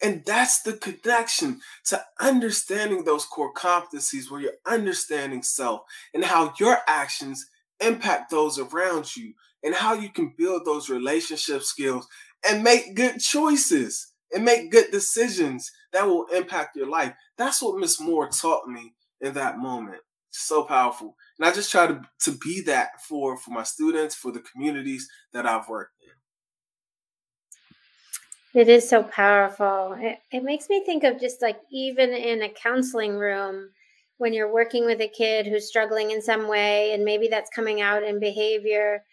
And 0.00 0.22
that's 0.24 0.62
the 0.62 0.74
connection 0.74 1.60
to 1.86 2.04
understanding 2.20 3.04
those 3.04 3.24
core 3.24 3.52
competencies 3.52 4.30
where 4.30 4.40
you're 4.40 4.52
understanding 4.64 5.42
self 5.42 5.80
and 6.14 6.24
how 6.24 6.54
your 6.60 6.78
actions 6.86 7.44
impact 7.80 8.30
those 8.30 8.58
around 8.58 9.16
you 9.16 9.34
and 9.64 9.74
how 9.74 9.94
you 9.94 10.08
can 10.08 10.34
build 10.38 10.64
those 10.64 10.88
relationship 10.88 11.62
skills 11.62 12.06
and 12.48 12.62
make 12.62 12.94
good 12.94 13.18
choices 13.18 14.12
and 14.32 14.44
make 14.44 14.70
good 14.70 14.90
decisions 14.90 15.70
that 15.92 16.06
will 16.06 16.26
impact 16.34 16.76
your 16.76 16.88
life. 16.88 17.14
That's 17.36 17.62
what 17.62 17.78
Miss 17.78 18.00
Moore 18.00 18.28
taught 18.28 18.68
me 18.68 18.94
in 19.20 19.34
that 19.34 19.58
moment. 19.58 20.02
So 20.30 20.64
powerful. 20.64 21.16
And 21.38 21.48
I 21.48 21.52
just 21.52 21.70
try 21.70 21.86
to, 21.86 22.02
to 22.22 22.32
be 22.32 22.60
that 22.62 23.02
for, 23.08 23.36
for 23.36 23.50
my 23.50 23.62
students, 23.62 24.14
for 24.14 24.30
the 24.30 24.40
communities 24.40 25.08
that 25.32 25.46
I've 25.46 25.68
worked 25.68 25.94
in. 26.02 28.60
It 28.60 28.68
is 28.68 28.88
so 28.88 29.02
powerful. 29.02 29.96
It, 29.98 30.18
it 30.32 30.42
makes 30.42 30.68
me 30.68 30.84
think 30.84 31.04
of 31.04 31.20
just 31.20 31.42
like 31.42 31.60
even 31.70 32.10
in 32.10 32.42
a 32.42 32.48
counseling 32.48 33.16
room, 33.16 33.70
when 34.18 34.32
you're 34.32 34.52
working 34.52 34.84
with 34.84 35.00
a 35.00 35.08
kid 35.08 35.46
who's 35.46 35.68
struggling 35.68 36.10
in 36.10 36.20
some 36.20 36.48
way, 36.48 36.92
and 36.92 37.04
maybe 37.04 37.28
that's 37.28 37.50
coming 37.54 37.80
out 37.80 38.02
in 38.02 38.18
behavior, 38.18 39.04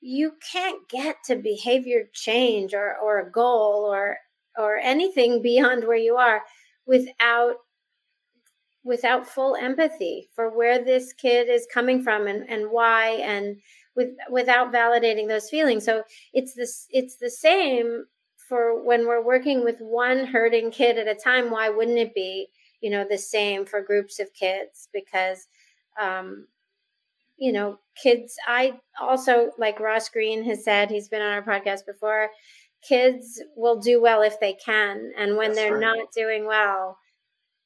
you 0.00 0.34
can't 0.52 0.88
get 0.88 1.16
to 1.26 1.34
behavior 1.34 2.04
change 2.12 2.72
or, 2.72 2.96
or 3.02 3.18
a 3.18 3.30
goal 3.30 3.92
or 3.92 4.16
or 4.58 4.76
anything 4.78 5.42
beyond 5.42 5.84
where 5.84 5.96
you 5.96 6.16
are 6.16 6.42
without 6.86 7.56
without 8.84 9.26
full 9.26 9.56
empathy 9.56 10.28
for 10.34 10.56
where 10.56 10.82
this 10.82 11.12
kid 11.12 11.48
is 11.48 11.66
coming 11.74 12.02
from 12.02 12.28
and, 12.28 12.48
and 12.48 12.70
why 12.70 13.08
and 13.22 13.56
with 13.96 14.10
without 14.30 14.72
validating 14.72 15.26
those 15.26 15.50
feelings. 15.50 15.84
So 15.84 16.04
it's 16.32 16.54
this 16.54 16.86
it's 16.90 17.16
the 17.16 17.30
same 17.30 18.04
for 18.48 18.80
when 18.84 19.06
we're 19.06 19.24
working 19.24 19.64
with 19.64 19.80
one 19.80 20.24
hurting 20.24 20.70
kid 20.70 20.98
at 20.98 21.08
a 21.08 21.18
time 21.18 21.50
why 21.50 21.68
wouldn't 21.68 21.98
it 21.98 22.14
be 22.14 22.46
you 22.80 22.90
know 22.90 23.04
the 23.08 23.18
same 23.18 23.66
for 23.66 23.82
groups 23.82 24.20
of 24.20 24.32
kids? 24.32 24.88
Because 24.92 25.48
um 26.00 26.46
you 27.38 27.52
know 27.52 27.78
kids 28.02 28.36
i 28.46 28.72
also 29.00 29.50
like 29.58 29.80
Ross 29.80 30.08
Greene 30.08 30.44
has 30.44 30.64
said 30.64 30.90
he's 30.90 31.08
been 31.08 31.22
on 31.22 31.32
our 31.32 31.42
podcast 31.42 31.84
before 31.86 32.30
kids 32.82 33.42
will 33.56 33.80
do 33.80 34.00
well 34.00 34.22
if 34.22 34.38
they 34.40 34.54
can 34.54 35.12
and 35.18 35.36
when 35.36 35.48
That's 35.48 35.58
they're 35.60 35.78
right. 35.78 35.96
not 35.96 36.12
doing 36.12 36.46
well 36.46 36.98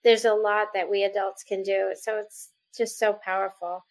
there's 0.02 0.24
a 0.24 0.32
lot 0.32 0.68
that 0.74 0.90
we 0.90 1.04
adults 1.04 1.44
can 1.44 1.62
do 1.62 1.94
so 1.94 2.18
it's 2.18 2.50
just 2.76 2.98
so 2.98 3.18
powerful. 3.24 3.84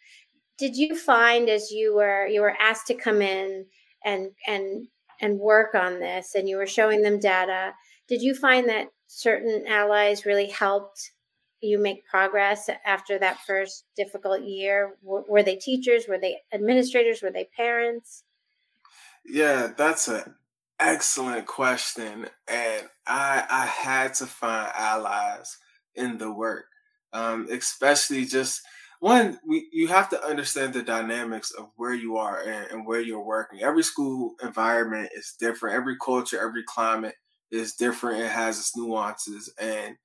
Did 0.57 0.75
you 0.75 0.95
find 0.97 1.49
as 1.49 1.71
you 1.71 1.95
were 1.95 2.27
you 2.27 2.41
were 2.41 2.55
asked 2.59 2.87
to 2.87 2.93
come 2.93 3.21
in 3.21 3.65
and 4.03 4.31
and 4.47 4.87
and 5.21 5.39
work 5.39 5.75
on 5.75 5.99
this 5.99 6.35
and 6.35 6.47
you 6.47 6.57
were 6.57 6.67
showing 6.67 7.01
them 7.01 7.19
data 7.19 7.73
did 8.07 8.21
you 8.21 8.33
find 8.33 8.67
that 8.69 8.87
certain 9.07 9.67
allies 9.67 10.25
really 10.25 10.47
helped 10.47 11.11
you 11.61 11.77
make 11.77 12.05
progress 12.07 12.69
after 12.85 13.19
that 13.19 13.37
first 13.45 13.83
difficult 13.95 14.41
year? 14.41 14.95
Were 15.03 15.43
they 15.43 15.57
teachers? 15.57 16.05
Were 16.07 16.17
they 16.17 16.37
administrators? 16.53 17.21
Were 17.21 17.31
they 17.31 17.49
parents? 17.55 18.23
Yeah 19.25 19.71
that's 19.77 20.07
a 20.07 20.33
excellent 20.79 21.45
question, 21.47 22.27
and 22.47 22.89
I 23.07 23.45
I 23.49 23.65
had 23.65 24.13
to 24.15 24.25
find 24.25 24.71
allies 24.75 25.57
in 25.95 26.17
the 26.17 26.31
work, 26.31 26.65
um, 27.13 27.47
especially 27.51 28.25
just 28.25 28.61
one. 28.99 29.39
We 29.47 29.67
you 29.71 29.87
have 29.87 30.09
to 30.09 30.23
understand 30.23 30.73
the 30.73 30.83
dynamics 30.83 31.51
of 31.51 31.69
where 31.77 31.93
you 31.93 32.17
are 32.17 32.41
and, 32.41 32.71
and 32.71 32.87
where 32.87 33.01
you're 33.01 33.23
working. 33.23 33.61
Every 33.61 33.83
school 33.83 34.35
environment 34.43 35.09
is 35.15 35.35
different. 35.39 35.75
Every 35.75 35.97
culture, 36.03 36.39
every 36.41 36.63
climate 36.63 37.15
is 37.51 37.73
different. 37.73 38.21
It 38.21 38.31
has 38.31 38.59
its 38.59 38.75
nuances, 38.77 39.53
and 39.59 39.95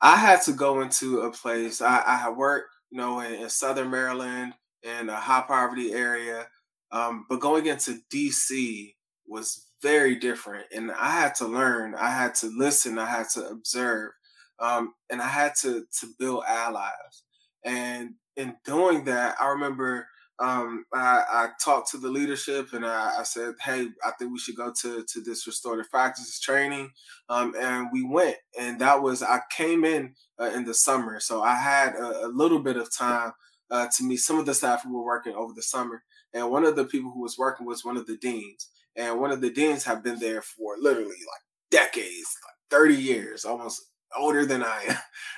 I 0.00 0.16
had 0.16 0.42
to 0.42 0.52
go 0.52 0.80
into 0.80 1.20
a 1.20 1.32
place. 1.32 1.80
I, 1.80 2.02
I 2.26 2.30
worked, 2.30 2.70
you 2.90 2.98
know, 2.98 3.20
in, 3.20 3.34
in 3.34 3.50
Southern 3.50 3.90
Maryland 3.90 4.54
in 4.82 5.08
a 5.08 5.16
high 5.16 5.44
poverty 5.46 5.92
area, 5.92 6.48
um, 6.90 7.24
but 7.28 7.40
going 7.40 7.66
into 7.66 8.00
DC 8.12 8.94
was 9.26 9.66
very 9.82 10.16
different. 10.16 10.66
And 10.74 10.92
I 10.92 11.10
had 11.10 11.34
to 11.36 11.46
learn, 11.46 11.94
I 11.94 12.10
had 12.10 12.34
to 12.36 12.46
listen, 12.56 12.98
I 12.98 13.06
had 13.06 13.28
to 13.30 13.46
observe, 13.48 14.12
um, 14.58 14.94
and 15.10 15.20
I 15.20 15.28
had 15.28 15.54
to 15.62 15.84
to 16.00 16.06
build 16.18 16.44
allies. 16.46 17.24
And 17.64 18.14
in 18.36 18.56
doing 18.64 19.04
that, 19.04 19.36
I 19.40 19.48
remember 19.48 20.06
um, 20.38 20.84
I, 20.92 21.22
I, 21.30 21.48
talked 21.62 21.90
to 21.90 21.98
the 21.98 22.08
leadership 22.08 22.72
and 22.72 22.84
I, 22.84 23.20
I, 23.20 23.22
said, 23.22 23.54
"Hey, 23.60 23.88
I 24.04 24.10
think 24.18 24.32
we 24.32 24.38
should 24.38 24.56
go 24.56 24.72
to 24.80 25.04
to 25.04 25.20
this 25.20 25.46
restorative 25.46 25.90
practices 25.90 26.40
training." 26.40 26.90
Um, 27.28 27.54
and 27.56 27.88
we 27.92 28.02
went, 28.02 28.36
and 28.58 28.80
that 28.80 29.02
was 29.02 29.22
I 29.22 29.40
came 29.56 29.84
in 29.84 30.14
uh, 30.40 30.50
in 30.54 30.64
the 30.64 30.74
summer, 30.74 31.20
so 31.20 31.42
I 31.42 31.54
had 31.54 31.94
a, 31.94 32.26
a 32.26 32.28
little 32.28 32.58
bit 32.60 32.76
of 32.76 32.92
time 32.92 33.32
uh, 33.70 33.86
to 33.96 34.04
meet 34.04 34.16
some 34.16 34.38
of 34.38 34.46
the 34.46 34.54
staff 34.54 34.82
who 34.82 34.96
were 34.96 35.04
working 35.04 35.34
over 35.34 35.52
the 35.54 35.62
summer. 35.62 36.02
And 36.34 36.50
one 36.50 36.64
of 36.64 36.76
the 36.76 36.86
people 36.86 37.10
who 37.12 37.20
was 37.20 37.38
working 37.38 37.66
was 37.66 37.84
one 37.84 37.96
of 37.96 38.06
the 38.06 38.16
deans, 38.16 38.68
and 38.96 39.20
one 39.20 39.30
of 39.30 39.40
the 39.40 39.50
deans 39.50 39.84
have 39.84 40.02
been 40.02 40.18
there 40.18 40.42
for 40.42 40.76
literally 40.78 41.08
like 41.08 41.42
decades, 41.70 42.36
like 42.44 42.54
thirty 42.70 42.96
years, 42.96 43.44
almost 43.44 43.82
older 44.16 44.44
than 44.44 44.62
I 44.62 44.84
am 44.88 44.96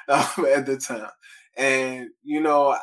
um, 0.38 0.46
at 0.46 0.66
the 0.66 0.76
time. 0.76 1.10
And 1.56 2.10
you 2.22 2.40
know, 2.40 2.76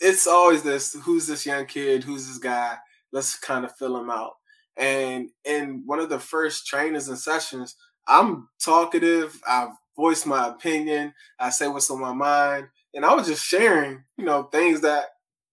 it's 0.00 0.26
always 0.26 0.62
this: 0.62 0.96
who's 1.02 1.26
this 1.26 1.46
young 1.46 1.66
kid? 1.66 2.04
Who's 2.04 2.26
this 2.26 2.38
guy? 2.38 2.76
Let's 3.12 3.38
kind 3.38 3.64
of 3.64 3.76
fill 3.76 3.96
him 3.98 4.10
out. 4.10 4.34
And 4.76 5.30
in 5.44 5.82
one 5.84 5.98
of 5.98 6.08
the 6.08 6.18
first 6.18 6.66
trainings 6.66 7.08
and 7.08 7.18
sessions, 7.18 7.76
I'm 8.06 8.48
talkative. 8.60 9.40
I 9.46 9.68
voice 9.96 10.24
my 10.24 10.48
opinion. 10.48 11.12
I 11.38 11.50
say 11.50 11.68
what's 11.68 11.90
on 11.90 12.00
my 12.00 12.12
mind, 12.12 12.68
and 12.94 13.04
I 13.04 13.14
was 13.14 13.26
just 13.26 13.44
sharing, 13.44 14.02
you 14.16 14.24
know, 14.24 14.44
things 14.44 14.80
that 14.80 15.06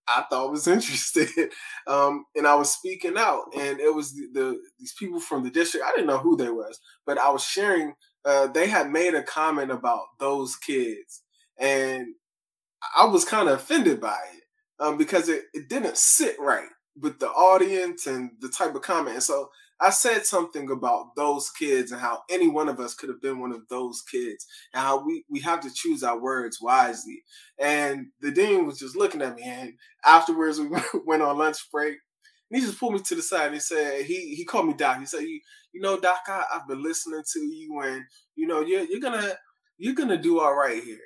I 0.07 0.23
thought 0.29 0.51
was 0.51 0.67
interested. 0.67 1.29
Um, 1.85 2.25
and 2.35 2.47
I 2.47 2.55
was 2.55 2.71
speaking 2.71 3.17
out, 3.17 3.45
and 3.55 3.79
it 3.79 3.93
was 3.93 4.13
the, 4.13 4.27
the, 4.33 4.61
these 4.79 4.93
people 4.97 5.19
from 5.19 5.43
the 5.43 5.49
district. 5.49 5.85
I 5.85 5.91
didn't 5.91 6.07
know 6.07 6.19
who 6.19 6.37
they 6.37 6.49
was, 6.49 6.79
but 7.05 7.17
I 7.17 7.29
was 7.29 7.43
sharing. 7.43 7.93
Uh, 8.25 8.47
they 8.47 8.67
had 8.67 8.89
made 8.89 9.13
a 9.13 9.23
comment 9.23 9.71
about 9.71 10.05
those 10.19 10.55
kids, 10.55 11.23
and 11.57 12.07
I 12.97 13.05
was 13.05 13.25
kind 13.25 13.47
of 13.47 13.55
offended 13.55 14.01
by 14.01 14.17
it 14.35 14.43
um, 14.79 14.97
because 14.97 15.29
it, 15.29 15.43
it 15.53 15.69
didn't 15.69 15.97
sit 15.97 16.35
right 16.39 16.67
with 16.99 17.19
the 17.19 17.29
audience 17.29 18.07
and 18.07 18.31
the 18.39 18.49
type 18.49 18.75
of 18.75 18.81
comment. 18.81 19.15
And 19.15 19.23
so 19.23 19.49
I 19.79 19.91
said 19.91 20.25
something 20.25 20.69
about 20.71 21.15
those 21.15 21.51
kids 21.51 21.91
and 21.91 22.01
how 22.01 22.23
any 22.29 22.47
one 22.47 22.67
of 22.67 22.79
us 22.79 22.95
could 22.95 23.09
have 23.09 23.21
been 23.21 23.39
one 23.39 23.51
of 23.51 23.67
those 23.69 24.01
kids 24.01 24.45
and 24.73 24.83
how 24.83 25.05
we, 25.05 25.23
we 25.29 25.39
have 25.41 25.59
to 25.61 25.73
choose 25.73 26.03
our 26.03 26.19
words 26.19 26.59
wisely. 26.61 27.23
And 27.59 28.07
the 28.21 28.31
dean 28.31 28.65
was 28.65 28.79
just 28.79 28.95
looking 28.95 29.21
at 29.21 29.35
me. 29.35 29.43
And 29.43 29.73
afterwards, 30.05 30.59
we 30.59 30.69
went 31.05 31.21
on 31.21 31.37
lunch 31.37 31.57
break. 31.71 31.97
And 32.49 32.59
he 32.59 32.65
just 32.65 32.79
pulled 32.79 32.93
me 32.93 32.99
to 32.99 33.15
the 33.15 33.21
side 33.21 33.47
and 33.47 33.55
he 33.55 33.59
said, 33.59 34.05
he, 34.05 34.35
he 34.35 34.45
called 34.45 34.67
me 34.67 34.73
Doc. 34.73 34.99
He 34.99 35.05
said, 35.05 35.21
you, 35.21 35.39
you 35.73 35.81
know, 35.81 35.99
Doc, 35.99 36.21
I, 36.27 36.45
I've 36.53 36.67
been 36.67 36.81
listening 36.81 37.23
to 37.33 37.39
you 37.39 37.79
and, 37.83 38.03
you 38.35 38.47
know, 38.47 38.61
you're, 38.61 38.85
you're 38.85 39.01
going 39.01 39.21
to, 39.21 39.37
you're 39.77 39.95
going 39.95 40.09
to 40.09 40.17
do 40.17 40.39
all 40.39 40.55
right 40.55 40.81
here 40.83 40.99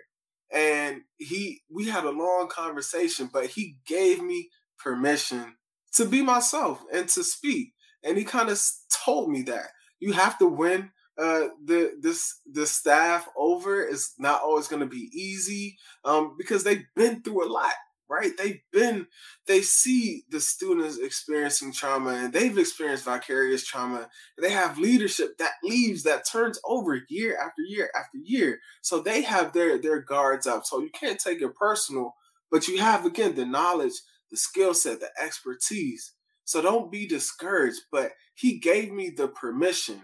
and 0.51 1.01
he 1.17 1.61
we 1.69 1.87
had 1.87 2.03
a 2.03 2.09
long 2.09 2.47
conversation 2.49 3.29
but 3.31 3.45
he 3.45 3.77
gave 3.87 4.21
me 4.21 4.49
permission 4.77 5.55
to 5.93 6.05
be 6.05 6.21
myself 6.21 6.81
and 6.93 7.07
to 7.07 7.23
speak 7.23 7.73
and 8.03 8.17
he 8.17 8.23
kind 8.23 8.49
of 8.49 8.59
told 9.05 9.29
me 9.29 9.41
that 9.43 9.67
you 9.99 10.13
have 10.13 10.37
to 10.37 10.47
win 10.47 10.91
uh 11.17 11.47
the 11.65 11.91
this 12.01 12.39
the 12.51 12.65
staff 12.65 13.27
over 13.35 13.81
it's 13.81 14.13
not 14.17 14.41
always 14.41 14.67
going 14.67 14.79
to 14.79 14.85
be 14.85 15.09
easy 15.13 15.77
um 16.05 16.35
because 16.37 16.63
they've 16.63 16.85
been 16.95 17.21
through 17.21 17.45
a 17.45 17.51
lot 17.51 17.73
right? 18.11 18.31
They've 18.37 18.59
been, 18.73 19.07
they 19.47 19.61
see 19.61 20.25
the 20.29 20.41
students 20.41 20.97
experiencing 20.97 21.71
trauma 21.71 22.09
and 22.09 22.33
they've 22.33 22.57
experienced 22.57 23.05
vicarious 23.05 23.65
trauma. 23.65 24.09
They 24.39 24.51
have 24.51 24.77
leadership 24.77 25.37
that 25.37 25.53
leaves, 25.63 26.03
that 26.03 26.27
turns 26.29 26.59
over 26.65 27.01
year 27.07 27.37
after 27.41 27.61
year 27.61 27.89
after 27.97 28.17
year. 28.21 28.59
So 28.81 28.99
they 28.99 29.21
have 29.21 29.53
their, 29.53 29.81
their 29.81 30.01
guards 30.01 30.45
up. 30.45 30.65
So 30.65 30.81
you 30.81 30.89
can't 30.89 31.19
take 31.19 31.41
it 31.41 31.55
personal, 31.55 32.15
but 32.51 32.67
you 32.67 32.79
have, 32.79 33.05
again, 33.05 33.35
the 33.35 33.45
knowledge, 33.45 33.93
the 34.29 34.35
skill 34.35 34.73
set, 34.73 34.99
the 34.99 35.09
expertise. 35.17 36.11
So 36.51 36.61
don't 36.61 36.91
be 36.91 37.07
discouraged. 37.07 37.81
But 37.91 38.11
he 38.35 38.59
gave 38.59 38.91
me 38.91 39.09
the 39.09 39.27
permission. 39.27 40.01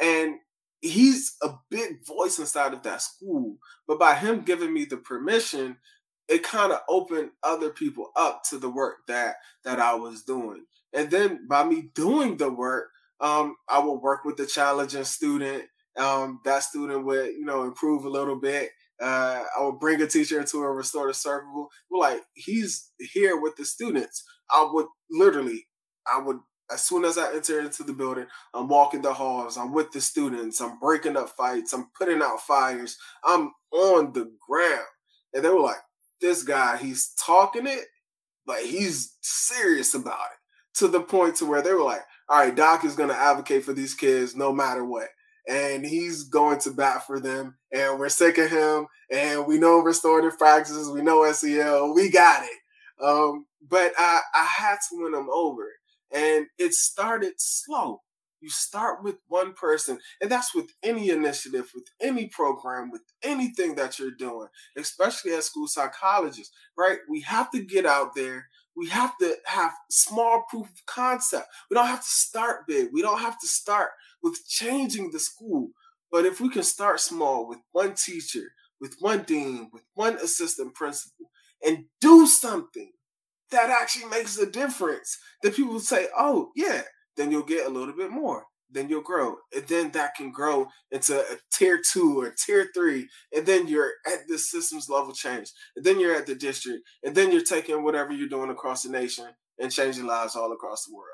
And 0.00 0.36
he's 0.80 1.36
a 1.42 1.50
big 1.70 2.06
voice 2.06 2.38
inside 2.38 2.72
of 2.72 2.82
that 2.84 3.02
school. 3.02 3.56
But 3.86 3.98
by 3.98 4.14
him 4.14 4.42
giving 4.42 4.72
me 4.72 4.86
the 4.86 4.96
permission, 4.96 5.76
it 6.28 6.42
kind 6.42 6.72
of 6.72 6.80
opened 6.88 7.30
other 7.42 7.70
people 7.70 8.12
up 8.16 8.42
to 8.48 8.58
the 8.58 8.70
work 8.70 8.98
that 9.08 9.36
that 9.64 9.80
I 9.80 9.94
was 9.94 10.22
doing. 10.22 10.64
And 10.92 11.10
then 11.10 11.46
by 11.48 11.64
me 11.64 11.90
doing 11.94 12.36
the 12.36 12.50
work, 12.50 12.88
um, 13.20 13.56
I 13.68 13.80
would 13.80 14.00
work 14.00 14.24
with 14.24 14.36
the 14.36 14.46
challenging 14.46 15.04
student. 15.04 15.64
Um, 15.98 16.40
that 16.44 16.62
student 16.62 17.04
would, 17.04 17.26
you 17.32 17.44
know, 17.44 17.64
improve 17.64 18.04
a 18.04 18.08
little 18.08 18.40
bit. 18.40 18.70
Uh, 19.02 19.42
I 19.58 19.64
would 19.64 19.80
bring 19.80 20.00
a 20.00 20.06
teacher 20.06 20.40
into 20.40 20.58
a 20.58 20.70
restorative 20.70 21.16
circle. 21.16 21.68
Like 21.90 22.20
he's 22.34 22.90
here 23.12 23.40
with 23.40 23.56
the 23.56 23.64
students. 23.64 24.22
I 24.50 24.68
would 24.72 24.86
literally, 25.10 25.66
I 26.06 26.20
would 26.20 26.38
as 26.72 26.84
soon 26.84 27.04
as 27.04 27.18
I 27.18 27.34
enter 27.34 27.58
into 27.60 27.82
the 27.82 27.92
building, 27.92 28.26
I'm 28.54 28.68
walking 28.68 29.02
the 29.02 29.12
halls. 29.12 29.56
I'm 29.56 29.72
with 29.72 29.90
the 29.90 30.00
students. 30.00 30.60
I'm 30.60 30.78
breaking 30.78 31.16
up 31.16 31.30
fights. 31.30 31.72
I'm 31.72 31.90
putting 31.98 32.22
out 32.22 32.40
fires. 32.42 32.96
I'm 33.24 33.50
on 33.72 34.12
the 34.12 34.30
ground, 34.48 34.86
and 35.34 35.44
they 35.44 35.48
were 35.48 35.60
like, 35.60 35.80
this 36.20 36.42
guy, 36.42 36.76
he's 36.76 37.12
talking 37.14 37.66
it, 37.66 37.86
but 38.46 38.62
he's 38.62 39.16
serious 39.20 39.94
about 39.94 40.14
it 40.32 40.78
to 40.78 40.88
the 40.88 41.00
point 41.00 41.36
to 41.36 41.46
where 41.46 41.62
they 41.62 41.72
were 41.72 41.82
like, 41.82 42.02
all 42.28 42.38
right, 42.38 42.54
Doc 42.54 42.84
is 42.84 42.94
going 42.94 43.08
to 43.08 43.16
advocate 43.16 43.64
for 43.64 43.72
these 43.72 43.94
kids 43.94 44.36
no 44.36 44.52
matter 44.52 44.84
what. 44.84 45.08
And 45.48 45.84
he's 45.84 46.24
going 46.24 46.60
to 46.60 46.70
bat 46.70 47.06
for 47.06 47.18
them. 47.18 47.56
And 47.72 47.98
we're 47.98 48.08
sick 48.08 48.38
of 48.38 48.50
him. 48.50 48.86
And 49.10 49.46
we 49.46 49.58
know 49.58 49.80
restorative 49.80 50.38
practices. 50.38 50.90
We 50.90 51.02
know 51.02 51.30
SEL. 51.32 51.92
We 51.94 52.10
got 52.10 52.44
it. 52.44 53.04
Um, 53.04 53.46
but 53.68 53.92
I, 53.98 54.20
I 54.34 54.44
had 54.44 54.76
to 54.88 55.02
win 55.02 55.12
them 55.12 55.28
over. 55.32 55.66
And 56.12 56.46
it 56.58 56.74
started 56.74 57.34
slow. 57.38 58.02
You 58.40 58.48
start 58.48 59.04
with 59.04 59.16
one 59.28 59.52
person, 59.52 59.98
and 60.20 60.30
that's 60.30 60.54
with 60.54 60.70
any 60.82 61.10
initiative, 61.10 61.70
with 61.74 61.84
any 62.00 62.28
program, 62.28 62.90
with 62.90 63.02
anything 63.22 63.74
that 63.74 63.98
you're 63.98 64.12
doing, 64.12 64.48
especially 64.78 65.32
as 65.32 65.44
school 65.44 65.66
psychologists, 65.66 66.54
right? 66.76 66.98
We 67.06 67.20
have 67.20 67.50
to 67.50 67.62
get 67.62 67.84
out 67.84 68.14
there. 68.14 68.48
We 68.74 68.88
have 68.88 69.12
to 69.18 69.36
have 69.44 69.72
small 69.90 70.44
proof 70.48 70.66
of 70.66 70.86
concept. 70.86 71.48
We 71.68 71.74
don't 71.74 71.86
have 71.86 72.00
to 72.02 72.08
start 72.08 72.66
big. 72.66 72.88
We 72.94 73.02
don't 73.02 73.20
have 73.20 73.38
to 73.40 73.46
start 73.46 73.90
with 74.22 74.40
changing 74.48 75.10
the 75.10 75.20
school. 75.20 75.70
But 76.10 76.24
if 76.24 76.40
we 76.40 76.48
can 76.48 76.62
start 76.62 77.00
small 77.00 77.46
with 77.46 77.58
one 77.72 77.94
teacher, 77.94 78.52
with 78.80 78.96
one 79.00 79.22
dean, 79.24 79.68
with 79.70 79.82
one 79.94 80.14
assistant 80.16 80.74
principal, 80.74 81.30
and 81.64 81.84
do 82.00 82.26
something 82.26 82.90
that 83.50 83.70
actually 83.70 84.06
makes 84.06 84.38
a 84.38 84.46
difference, 84.46 85.18
That 85.42 85.56
people 85.56 85.80
say, 85.80 86.08
oh, 86.16 86.50
yeah, 86.56 86.82
then 87.16 87.30
you'll 87.30 87.42
get 87.42 87.66
a 87.66 87.70
little 87.70 87.94
bit 87.94 88.10
more. 88.10 88.44
Then 88.72 88.88
you'll 88.88 89.02
grow. 89.02 89.36
And 89.54 89.66
then 89.66 89.90
that 89.92 90.14
can 90.14 90.30
grow 90.30 90.68
into 90.92 91.20
a 91.20 91.36
tier 91.52 91.80
two 91.84 92.20
or 92.20 92.30
tier 92.30 92.68
three. 92.72 93.08
And 93.34 93.44
then 93.44 93.66
you're 93.66 93.92
at 94.06 94.28
the 94.28 94.38
systems 94.38 94.88
level 94.88 95.12
change. 95.12 95.50
And 95.74 95.84
then 95.84 95.98
you're 95.98 96.14
at 96.14 96.26
the 96.26 96.36
district. 96.36 96.84
And 97.02 97.14
then 97.14 97.32
you're 97.32 97.42
taking 97.42 97.82
whatever 97.82 98.12
you're 98.12 98.28
doing 98.28 98.50
across 98.50 98.84
the 98.84 98.90
nation 98.90 99.26
and 99.58 99.72
changing 99.72 100.06
lives 100.06 100.36
all 100.36 100.52
across 100.52 100.86
the 100.86 100.94
world. 100.94 101.08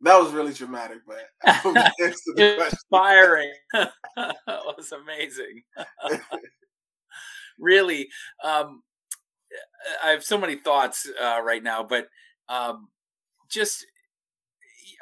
That 0.00 0.20
was 0.20 0.32
really 0.32 0.52
dramatic, 0.52 0.98
but 1.06 1.30
inspiring. 2.36 3.52
that 3.72 4.36
was 4.46 4.92
amazing. 4.92 5.62
really, 7.58 8.08
um, 8.44 8.82
I 10.02 10.10
have 10.10 10.24
so 10.24 10.38
many 10.38 10.56
thoughts 10.56 11.08
uh, 11.20 11.40
right 11.42 11.62
now, 11.62 11.82
but 11.82 12.08
um, 12.48 12.88
just 13.50 13.86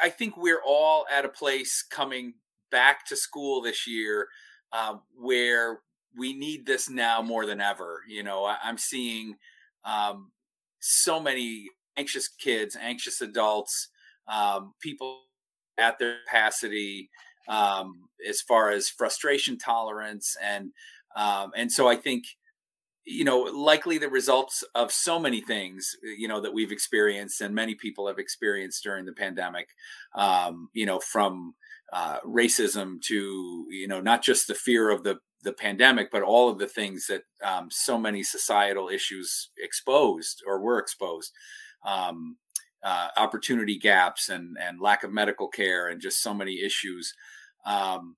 I 0.01 0.09
think 0.09 0.37
we're 0.37 0.63
all 0.67 1.07
at 1.11 1.25
a 1.25 1.29
place 1.29 1.85
coming 1.89 2.35
back 2.71 3.07
to 3.07 3.17
school 3.17 3.61
this 3.61 3.87
year 3.87 4.29
um, 4.73 5.03
where 5.17 5.81
we 6.17 6.33
need 6.33 6.67
this 6.67 6.91
now 6.91 7.23
more 7.23 7.47
than 7.47 7.61
ever. 7.61 8.01
You 8.09 8.23
know, 8.23 8.45
I, 8.45 8.57
am 8.65 8.79
seeing 8.79 9.37
um, 9.85 10.33
so 10.81 11.21
many 11.21 11.69
anxious 11.97 12.29
kids, 12.29 12.77
anxious 12.81 13.21
adults, 13.21 13.89
um, 14.29 14.75
people 14.81 15.21
at 15.79 15.99
their 15.99 16.17
capacity 16.27 17.11
um, 17.49 18.09
as 18.29 18.41
far 18.41 18.71
as 18.71 18.89
frustration 18.89 19.59
tolerance 19.59 20.37
and 20.43 20.71
um, 21.15 21.53
and 21.55 21.71
so 21.71 21.89
I 21.89 21.97
think 21.97 22.25
you 23.05 23.25
know 23.25 23.39
likely 23.41 23.99
the 23.99 24.09
results 24.09 24.63
of 24.75 24.93
so 24.93 25.19
many 25.19 25.41
things 25.41 25.91
you 26.03 26.29
know 26.29 26.41
that 26.41 26.55
we've 26.55 26.73
experienced 26.73 27.41
and 27.41 27.55
many 27.55 27.75
people 27.75 28.07
have 28.07 28.19
experienced 28.19 28.83
during 28.83 29.05
the 29.05 29.13
pandemic 29.13 29.69
um, 30.15 30.69
you 30.73 30.87
know 30.87 31.01
from 31.01 31.55
uh, 31.93 32.19
racism 32.21 33.01
to 33.03 33.67
you 33.71 33.89
know 33.89 34.01
not 34.01 34.23
just 34.23 34.47
the 34.47 34.55
fear 34.55 34.91
of 34.91 35.03
the 35.03 35.17
the 35.43 35.53
pandemic 35.53 36.11
but 36.13 36.23
all 36.23 36.49
of 36.49 36.59
the 36.59 36.69
things 36.69 37.07
that 37.09 37.23
um, 37.45 37.69
so 37.71 37.99
many 37.99 38.23
societal 38.23 38.89
issues 38.89 39.51
exposed 39.59 40.43
or 40.47 40.61
were 40.61 40.79
exposed 40.79 41.33
um, 41.85 42.37
uh, 42.85 43.09
opportunity 43.17 43.79
gaps 43.79 44.29
and 44.29 44.57
and 44.61 44.81
lack 44.81 45.03
of 45.03 45.13
medical 45.13 45.49
care 45.49 45.89
and 45.89 46.01
just 46.01 46.23
so 46.23 46.33
many 46.33 46.61
issues 46.63 47.13
um, 47.67 48.17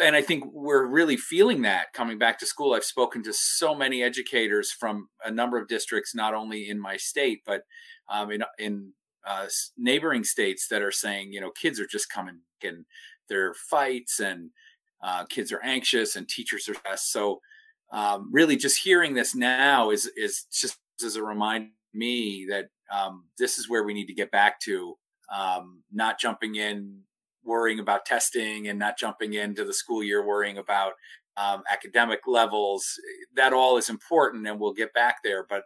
and 0.00 0.16
I 0.16 0.22
think 0.22 0.44
we're 0.52 0.86
really 0.86 1.16
feeling 1.16 1.62
that 1.62 1.92
coming 1.92 2.18
back 2.18 2.38
to 2.40 2.46
school. 2.46 2.74
I've 2.74 2.84
spoken 2.84 3.22
to 3.24 3.32
so 3.32 3.74
many 3.74 4.02
educators 4.02 4.70
from 4.70 5.08
a 5.24 5.30
number 5.30 5.58
of 5.58 5.68
districts, 5.68 6.14
not 6.14 6.34
only 6.34 6.68
in 6.68 6.80
my 6.80 6.96
state, 6.96 7.40
but 7.46 7.62
um, 8.08 8.30
in, 8.30 8.42
in 8.58 8.92
uh, 9.26 9.46
neighboring 9.76 10.24
states 10.24 10.68
that 10.68 10.82
are 10.82 10.90
saying, 10.90 11.32
you 11.32 11.40
know, 11.40 11.50
kids 11.50 11.80
are 11.80 11.86
just 11.86 12.10
coming 12.10 12.40
and 12.62 12.84
there 13.28 13.48
are 13.48 13.54
fights 13.54 14.20
and 14.20 14.50
uh, 15.02 15.24
kids 15.24 15.52
are 15.52 15.62
anxious 15.62 16.16
and 16.16 16.28
teachers 16.28 16.68
are 16.68 16.74
stressed. 16.74 17.10
So, 17.10 17.40
um, 17.92 18.30
really, 18.32 18.56
just 18.56 18.82
hearing 18.82 19.14
this 19.14 19.34
now 19.34 19.90
is 19.90 20.10
is 20.16 20.46
just 20.52 20.78
as 21.04 21.16
a 21.16 21.22
reminder 21.22 21.70
me 21.92 22.46
that 22.48 22.66
um, 22.92 23.24
this 23.38 23.58
is 23.58 23.68
where 23.68 23.84
we 23.84 23.94
need 23.94 24.06
to 24.06 24.14
get 24.14 24.30
back 24.30 24.60
to, 24.60 24.96
um, 25.34 25.82
not 25.92 26.20
jumping 26.20 26.56
in 26.56 27.00
worrying 27.44 27.80
about 27.80 28.06
testing 28.06 28.68
and 28.68 28.78
not 28.78 28.98
jumping 28.98 29.34
into 29.34 29.64
the 29.64 29.74
school 29.74 30.02
year 30.02 30.26
worrying 30.26 30.58
about 30.58 30.94
um, 31.36 31.62
academic 31.70 32.20
levels. 32.26 32.94
That 33.34 33.52
all 33.52 33.76
is 33.76 33.88
important, 33.88 34.46
and 34.46 34.60
we'll 34.60 34.72
get 34.72 34.92
back 34.94 35.16
there. 35.24 35.46
But 35.48 35.64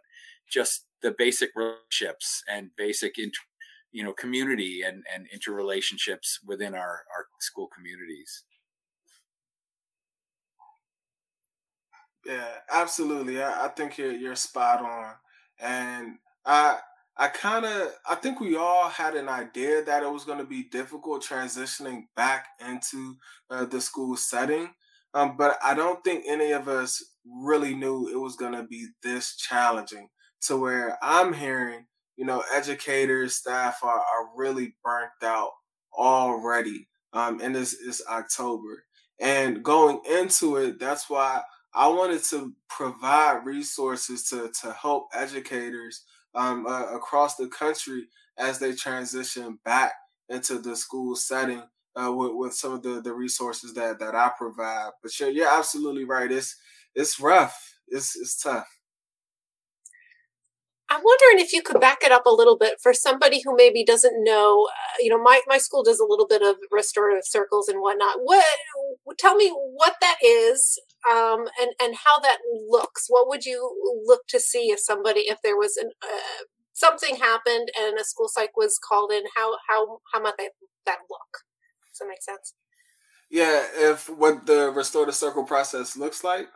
just 0.49 0.85
the 1.01 1.13
basic 1.17 1.51
relationships 1.55 2.43
and 2.49 2.69
basic 2.77 3.17
inter, 3.17 3.41
you 3.91 4.03
know 4.03 4.13
community 4.13 4.81
and 4.85 5.03
and 5.13 5.27
interrelationships 5.35 6.39
within 6.45 6.73
our 6.75 7.05
our 7.15 7.27
school 7.39 7.67
communities. 7.67 8.43
Yeah, 12.25 12.47
absolutely. 12.71 13.41
I, 13.41 13.65
I 13.65 13.67
think 13.69 13.97
you're 13.97 14.11
you're 14.11 14.35
spot 14.35 14.81
on, 14.81 15.13
and 15.59 16.17
I 16.45 16.79
I 17.17 17.29
kind 17.29 17.65
of 17.65 17.93
I 18.09 18.15
think 18.15 18.39
we 18.39 18.57
all 18.57 18.89
had 18.89 19.15
an 19.15 19.29
idea 19.29 19.83
that 19.83 20.03
it 20.03 20.11
was 20.11 20.25
going 20.25 20.39
to 20.39 20.45
be 20.45 20.63
difficult 20.63 21.23
transitioning 21.23 22.03
back 22.15 22.47
into 22.67 23.15
uh, 23.49 23.65
the 23.65 23.79
school 23.79 24.17
setting, 24.17 24.69
um, 25.13 25.37
but 25.37 25.57
I 25.63 25.73
don't 25.75 26.03
think 26.03 26.25
any 26.27 26.51
of 26.51 26.67
us 26.67 27.01
really 27.25 27.73
knew 27.73 28.09
it 28.09 28.19
was 28.19 28.35
going 28.35 28.51
to 28.53 28.63
be 28.63 28.87
this 29.01 29.35
challenging. 29.37 30.09
To 30.47 30.57
where 30.57 30.97
I'm 31.01 31.33
hearing, 31.33 31.87
you 32.17 32.25
know, 32.25 32.43
educators, 32.53 33.35
staff 33.35 33.79
are, 33.81 33.97
are 33.99 34.29
really 34.35 34.75
burnt 34.83 35.09
out 35.23 35.51
already. 35.97 36.87
Um, 37.13 37.39
and 37.41 37.55
this 37.55 37.73
is 37.73 38.03
October, 38.09 38.83
and 39.21 39.63
going 39.63 40.01
into 40.11 40.57
it, 40.57 40.79
that's 40.79 41.09
why 41.09 41.41
I 41.73 41.87
wanted 41.87 42.23
to 42.25 42.53
provide 42.69 43.45
resources 43.45 44.27
to 44.29 44.51
to 44.61 44.73
help 44.73 45.07
educators 45.13 46.03
um, 46.35 46.65
uh, 46.67 46.95
across 46.95 47.35
the 47.35 47.47
country 47.47 48.07
as 48.37 48.59
they 48.59 48.73
transition 48.73 49.59
back 49.65 49.93
into 50.29 50.59
the 50.59 50.75
school 50.75 51.15
setting 51.15 51.63
uh, 51.95 52.11
with, 52.11 52.31
with 52.33 52.53
some 52.53 52.73
of 52.73 52.83
the, 52.83 53.01
the 53.01 53.13
resources 53.13 53.73
that, 53.73 53.99
that 53.99 54.15
I 54.15 54.31
provide. 54.37 54.91
But 55.01 55.17
you're, 55.19 55.29
you're 55.29 55.57
absolutely 55.57 56.03
right. 56.03 56.31
It's 56.31 56.55
it's 56.93 57.19
rough. 57.19 57.75
It's 57.87 58.15
it's 58.15 58.41
tough. 58.41 58.67
I'm 60.87 61.01
wondering 61.03 61.43
if 61.43 61.51
you 61.51 61.63
could 61.63 61.81
back 61.81 61.99
it 62.03 62.11
up 62.11 62.27
a 62.27 62.33
little 62.33 62.57
bit 62.57 62.75
for 62.81 62.93
somebody 62.93 63.41
who 63.43 63.55
maybe 63.55 63.83
doesn't 63.83 64.23
know. 64.23 64.67
Uh, 64.69 64.97
you 64.99 65.09
know, 65.09 65.21
my, 65.21 65.41
my 65.47 65.57
school 65.57 65.83
does 65.83 65.99
a 65.99 66.05
little 66.05 66.27
bit 66.27 66.43
of 66.43 66.57
restorative 66.71 67.25
circles 67.25 67.67
and 67.67 67.81
whatnot. 67.81 68.17
What 68.21 68.45
tell 69.17 69.35
me 69.35 69.49
what 69.49 69.95
that 70.01 70.17
is, 70.23 70.79
um, 71.09 71.47
and 71.59 71.71
and 71.81 71.95
how 71.95 72.21
that 72.21 72.39
looks. 72.69 73.05
What 73.07 73.27
would 73.27 73.45
you 73.45 74.03
look 74.05 74.21
to 74.29 74.39
see 74.39 74.71
if 74.71 74.79
somebody 74.79 75.21
if 75.21 75.39
there 75.43 75.57
was 75.57 75.77
an 75.77 75.91
uh, 76.03 76.43
something 76.73 77.15
happened 77.15 77.69
and 77.79 77.97
a 77.99 78.03
school 78.03 78.27
psych 78.27 78.57
was 78.57 78.79
called 78.79 79.11
in? 79.11 79.23
How 79.35 79.57
how 79.69 79.99
how 80.13 80.21
might 80.21 80.37
that 80.37 80.51
that 80.85 80.99
look? 81.09 81.43
Does 81.91 81.99
that 81.99 82.07
make 82.07 82.23
sense? 82.23 82.53
Yeah, 83.29 83.65
if 83.75 84.09
what 84.09 84.45
the 84.45 84.71
restorative 84.71 85.15
circle 85.15 85.43
process 85.43 85.97
looks 85.97 86.23
like. 86.23 86.47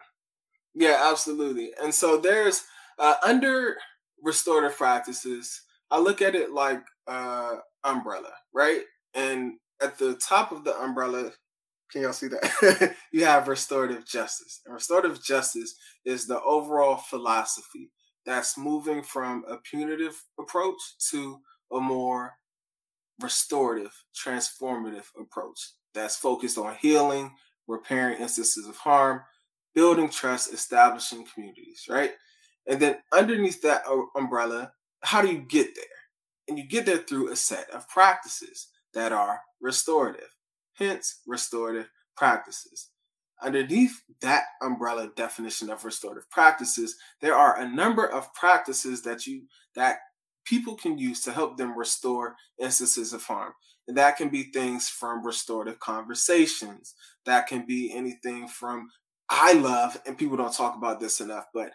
Yeah, 0.76 1.10
absolutely. 1.12 1.72
And 1.82 1.94
so 1.94 2.18
there's 2.18 2.64
uh, 2.98 3.16
under 3.24 3.78
restorative 4.24 4.78
practices, 4.78 5.62
I 5.90 6.00
look 6.00 6.22
at 6.22 6.36
it 6.36 6.52
like 6.52 6.82
uh 7.08 7.58
umbrella, 7.84 8.32
right? 8.54 8.82
And 9.14 9.54
at 9.82 9.98
the 9.98 10.16
top 10.16 10.52
of 10.52 10.64
the 10.64 10.78
umbrella, 10.78 11.32
can 11.92 12.02
y'all 12.02 12.14
see 12.14 12.28
that? 12.28 12.96
you 13.12 13.26
have 13.26 13.48
restorative 13.48 14.06
justice. 14.06 14.62
And 14.66 14.74
restorative 14.74 15.24
justice 15.24 15.76
is 16.06 16.28
the 16.28 16.42
overall 16.42 16.98
philosophy 16.98 17.92
that's 18.26 18.58
moving 18.58 19.02
from 19.02 19.44
a 19.50 19.58
punitive 19.58 20.24
approach 20.40 20.80
to 21.12 21.40
a 21.72 21.80
more 21.80 22.34
restorative, 23.22 23.94
transformative 24.16 25.06
approach 25.20 25.72
that's 25.94 26.16
focused 26.16 26.58
on 26.58 26.76
healing, 26.76 27.32
repairing 27.68 28.22
instances 28.22 28.68
of 28.68 28.78
harm, 28.78 29.22
building 29.74 30.10
trust, 30.10 30.54
establishing 30.54 31.26
communities, 31.34 31.86
right? 31.90 32.12
And 32.68 32.80
then 32.80 32.98
underneath 33.14 33.62
that 33.62 33.84
umbrella, 34.16 34.74
how 35.02 35.22
do 35.22 35.30
you 35.30 35.40
get 35.40 35.76
there? 35.76 35.86
And 36.48 36.58
you 36.58 36.68
get 36.68 36.86
there 36.86 36.98
through 36.98 37.32
a 37.32 37.36
set 37.36 37.70
of 37.72 37.88
practices 37.90 38.68
that 38.94 39.12
are 39.12 39.42
restorative, 39.62 40.30
hence 40.80 41.22
restorative 41.28 41.90
practices. 42.18 42.90
Underneath 43.42 44.02
that 44.22 44.44
umbrella 44.62 45.12
definition 45.16 45.70
of 45.70 45.86
restorative 45.86 46.30
practices, 46.30 46.96
there 47.22 47.36
are 47.36 47.60
a 47.60 47.70
number 47.70 48.06
of 48.06 48.34
practices 48.34 49.02
that 49.04 49.28
you 49.28 49.44
that 49.76 50.00
people 50.46 50.76
can 50.76 50.98
use 50.98 51.22
to 51.22 51.32
help 51.32 51.58
them 51.58 51.78
restore 51.78 52.36
instances 52.60 53.14
of 53.14 53.24
harm. 53.24 53.54
And 53.88 53.98
that 53.98 54.18
can 54.18 54.30
be 54.30 54.52
things 54.52 54.90
from 54.90 55.26
restorative 55.26 55.80
conversations. 55.80 56.96
That 57.26 57.48
can 57.48 57.66
be 57.66 57.94
anything 57.94 58.48
from 58.48 58.90
I 59.30 59.54
love, 59.54 60.02
and 60.08 60.18
people 60.18 60.38
don't 60.38 60.54
talk 60.54 60.76
about 60.76 61.00
this 61.00 61.22
enough, 61.22 61.46
but 61.54 61.70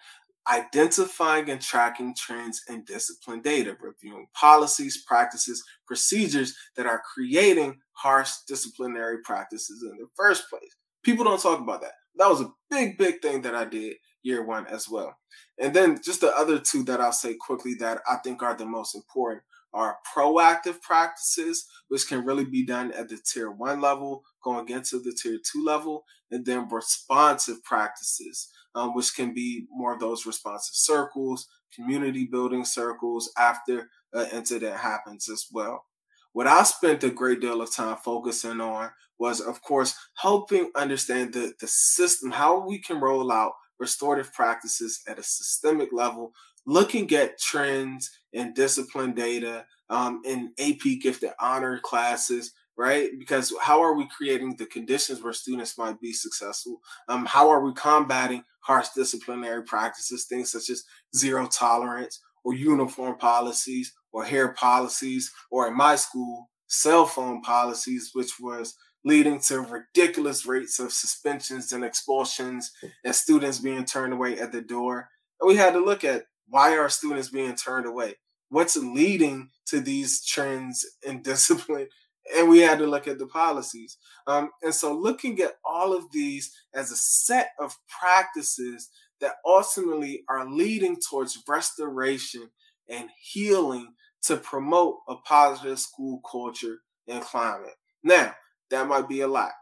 identifying 0.48 1.50
and 1.50 1.60
tracking 1.60 2.14
trends 2.14 2.62
and 2.68 2.84
discipline 2.86 3.40
data, 3.40 3.76
reviewing 3.80 4.26
policies, 4.34 5.02
practices, 5.06 5.62
procedures 5.86 6.54
that 6.76 6.86
are 6.86 7.02
creating 7.14 7.80
harsh 7.92 8.30
disciplinary 8.46 9.18
practices 9.22 9.82
in 9.82 9.96
the 9.96 10.06
first 10.16 10.48
place. 10.50 10.76
People 11.02 11.24
don't 11.24 11.40
talk 11.40 11.60
about 11.60 11.80
that. 11.80 11.92
That 12.16 12.28
was 12.28 12.40
a 12.40 12.52
big, 12.70 12.98
big 12.98 13.20
thing 13.22 13.42
that 13.42 13.54
I 13.54 13.64
did 13.64 13.94
year 14.22 14.44
one 14.44 14.66
as 14.66 14.88
well. 14.88 15.16
And 15.58 15.74
then 15.74 16.00
just 16.02 16.20
the 16.20 16.36
other 16.36 16.58
two 16.58 16.82
that 16.84 17.00
I'll 17.00 17.12
say 17.12 17.34
quickly 17.34 17.74
that 17.80 18.00
I 18.08 18.16
think 18.16 18.42
are 18.42 18.56
the 18.56 18.66
most 18.66 18.94
important 18.94 19.42
are 19.74 19.98
proactive 20.16 20.80
practices, 20.82 21.66
which 21.88 22.08
can 22.08 22.24
really 22.24 22.44
be 22.44 22.64
done 22.64 22.92
at 22.92 23.08
the 23.08 23.18
tier 23.18 23.50
one 23.50 23.80
level, 23.80 24.22
going 24.42 24.68
into 24.68 25.00
the 25.00 25.12
tier 25.12 25.38
two 25.44 25.64
level, 25.64 26.04
and 26.30 26.46
then 26.46 26.68
responsive 26.68 27.62
practices, 27.64 28.48
um, 28.74 28.94
which 28.94 29.14
can 29.14 29.32
be 29.32 29.66
more 29.70 29.94
of 29.94 30.00
those 30.00 30.26
responsive 30.26 30.74
circles, 30.74 31.48
community 31.74 32.26
building 32.30 32.64
circles 32.64 33.30
after 33.38 33.90
an 34.12 34.28
incident 34.32 34.76
happens 34.76 35.28
as 35.28 35.46
well. 35.52 35.84
What 36.32 36.46
I 36.46 36.62
spent 36.64 37.04
a 37.04 37.10
great 37.10 37.40
deal 37.40 37.62
of 37.62 37.74
time 37.74 37.96
focusing 38.04 38.60
on 38.60 38.90
was, 39.18 39.40
of 39.40 39.62
course, 39.62 39.94
helping 40.16 40.70
understand 40.74 41.32
the, 41.32 41.52
the 41.60 41.68
system, 41.68 42.30
how 42.30 42.66
we 42.66 42.78
can 42.80 43.00
roll 43.00 43.30
out 43.30 43.52
restorative 43.78 44.32
practices 44.32 45.00
at 45.06 45.18
a 45.18 45.22
systemic 45.22 45.90
level, 45.92 46.32
looking 46.66 47.12
at 47.14 47.38
trends 47.38 48.10
and 48.32 48.54
discipline 48.54 49.14
data 49.14 49.64
um, 49.90 50.22
in 50.24 50.52
AP 50.58 51.00
gifted 51.00 51.30
honor 51.40 51.78
classes, 51.78 52.52
right? 52.76 53.10
Because 53.18 53.52
how 53.60 53.80
are 53.82 53.94
we 53.94 54.08
creating 54.08 54.56
the 54.56 54.66
conditions 54.66 55.22
where 55.22 55.32
students 55.32 55.78
might 55.78 56.00
be 56.00 56.12
successful? 56.12 56.80
Um, 57.08 57.24
how 57.26 57.48
are 57.48 57.64
we 57.64 57.72
combating 57.74 58.44
harsh 58.60 58.88
disciplinary 58.94 59.62
practices, 59.62 60.26
things 60.26 60.50
such 60.50 60.70
as 60.70 60.84
zero 61.14 61.46
tolerance 61.46 62.20
or 62.44 62.54
uniform 62.54 63.16
policies 63.18 63.92
or 64.12 64.24
hair 64.24 64.48
policies, 64.52 65.32
or 65.50 65.68
in 65.68 65.76
my 65.76 65.96
school, 65.96 66.50
cell 66.68 67.06
phone 67.06 67.42
policies, 67.42 68.10
which 68.12 68.32
was 68.40 68.76
leading 69.04 69.38
to 69.38 69.60
ridiculous 69.60 70.46
rates 70.46 70.78
of 70.78 70.92
suspensions 70.92 71.72
and 71.72 71.84
expulsions 71.84 72.72
and 73.04 73.14
students 73.14 73.58
being 73.58 73.84
turned 73.84 74.12
away 74.12 74.38
at 74.38 74.50
the 74.50 74.62
door. 74.62 75.08
And 75.40 75.48
we 75.48 75.56
had 75.56 75.74
to 75.74 75.84
look 75.84 76.04
at 76.04 76.24
why 76.48 76.76
are 76.76 76.88
students 76.88 77.28
being 77.28 77.54
turned 77.54 77.86
away? 77.86 78.14
What's 78.48 78.76
leading 78.76 79.50
to 79.66 79.80
these 79.80 80.24
trends 80.24 80.86
in 81.06 81.22
discipline 81.22 81.88
and 82.34 82.48
we 82.48 82.60
had 82.60 82.78
to 82.78 82.86
look 82.86 83.06
at 83.06 83.18
the 83.18 83.26
policies. 83.26 83.98
Um, 84.26 84.50
and 84.62 84.74
so, 84.74 84.96
looking 84.96 85.40
at 85.40 85.54
all 85.64 85.94
of 85.96 86.10
these 86.12 86.52
as 86.74 86.90
a 86.90 86.96
set 86.96 87.50
of 87.58 87.76
practices 87.88 88.88
that 89.20 89.36
ultimately 89.46 90.24
are 90.28 90.48
leading 90.48 90.96
towards 91.08 91.42
restoration 91.48 92.50
and 92.88 93.08
healing 93.20 93.94
to 94.22 94.36
promote 94.36 94.96
a 95.08 95.16
positive 95.16 95.78
school 95.78 96.20
culture 96.30 96.78
and 97.08 97.22
climate. 97.22 97.74
Now, 98.02 98.34
that 98.70 98.88
might 98.88 99.08
be 99.08 99.20
a 99.20 99.28
lot. 99.28 99.52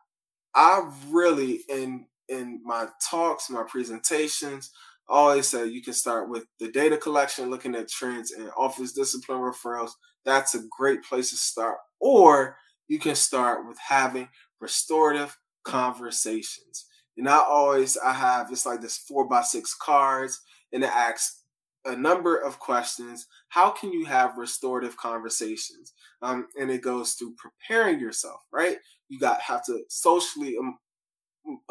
I 0.55 0.89
really, 1.09 1.61
in 1.69 2.07
in 2.29 2.61
my 2.65 2.87
talks, 3.11 3.51
my 3.51 3.65
presentations, 3.65 4.71
always 5.09 5.49
say 5.49 5.67
you 5.67 5.83
can 5.83 5.93
start 5.93 6.29
with 6.29 6.45
the 6.61 6.71
data 6.71 6.97
collection, 6.97 7.51
looking 7.51 7.75
at 7.75 7.89
trends 7.89 8.33
and 8.33 8.51
office 8.57 8.93
discipline 8.93 9.41
referrals. 9.41 9.91
That's 10.25 10.55
a 10.55 10.63
great 10.77 11.03
place 11.03 11.31
to 11.31 11.37
start 11.37 11.79
or 12.03 12.59
you 12.89 12.99
can 12.99 13.15
start 13.15 13.67
with 13.67 13.79
having 13.79 14.29
restorative 14.61 15.39
conversations. 15.65 16.87
And 17.17 17.29
I 17.29 17.39
always 17.39 17.97
I 17.97 18.13
have 18.13 18.51
it's 18.51 18.67
like 18.67 18.83
this 18.83 18.99
four 18.99 19.27
by 19.27 19.43
six 19.43 19.75
cards, 19.75 20.41
and 20.73 20.83
it 20.83 20.91
asks 20.91 21.45
a 21.85 21.97
number 21.97 22.37
of 22.37 22.59
questions. 22.59 23.27
How 23.49 23.71
can 23.71 23.93
you 23.93 24.05
have 24.05 24.37
restorative 24.37 24.97
conversations? 24.97 25.93
Um, 26.21 26.49
and 26.59 26.71
it 26.71 26.83
goes 26.83 27.13
through 27.13 27.35
preparing 27.37 28.01
yourself, 28.01 28.41
right? 28.53 28.79
You 29.09 29.19
got 29.19 29.41
have 29.41 29.65
to 29.67 29.81
socially, 29.89 30.57
um, 30.59 30.79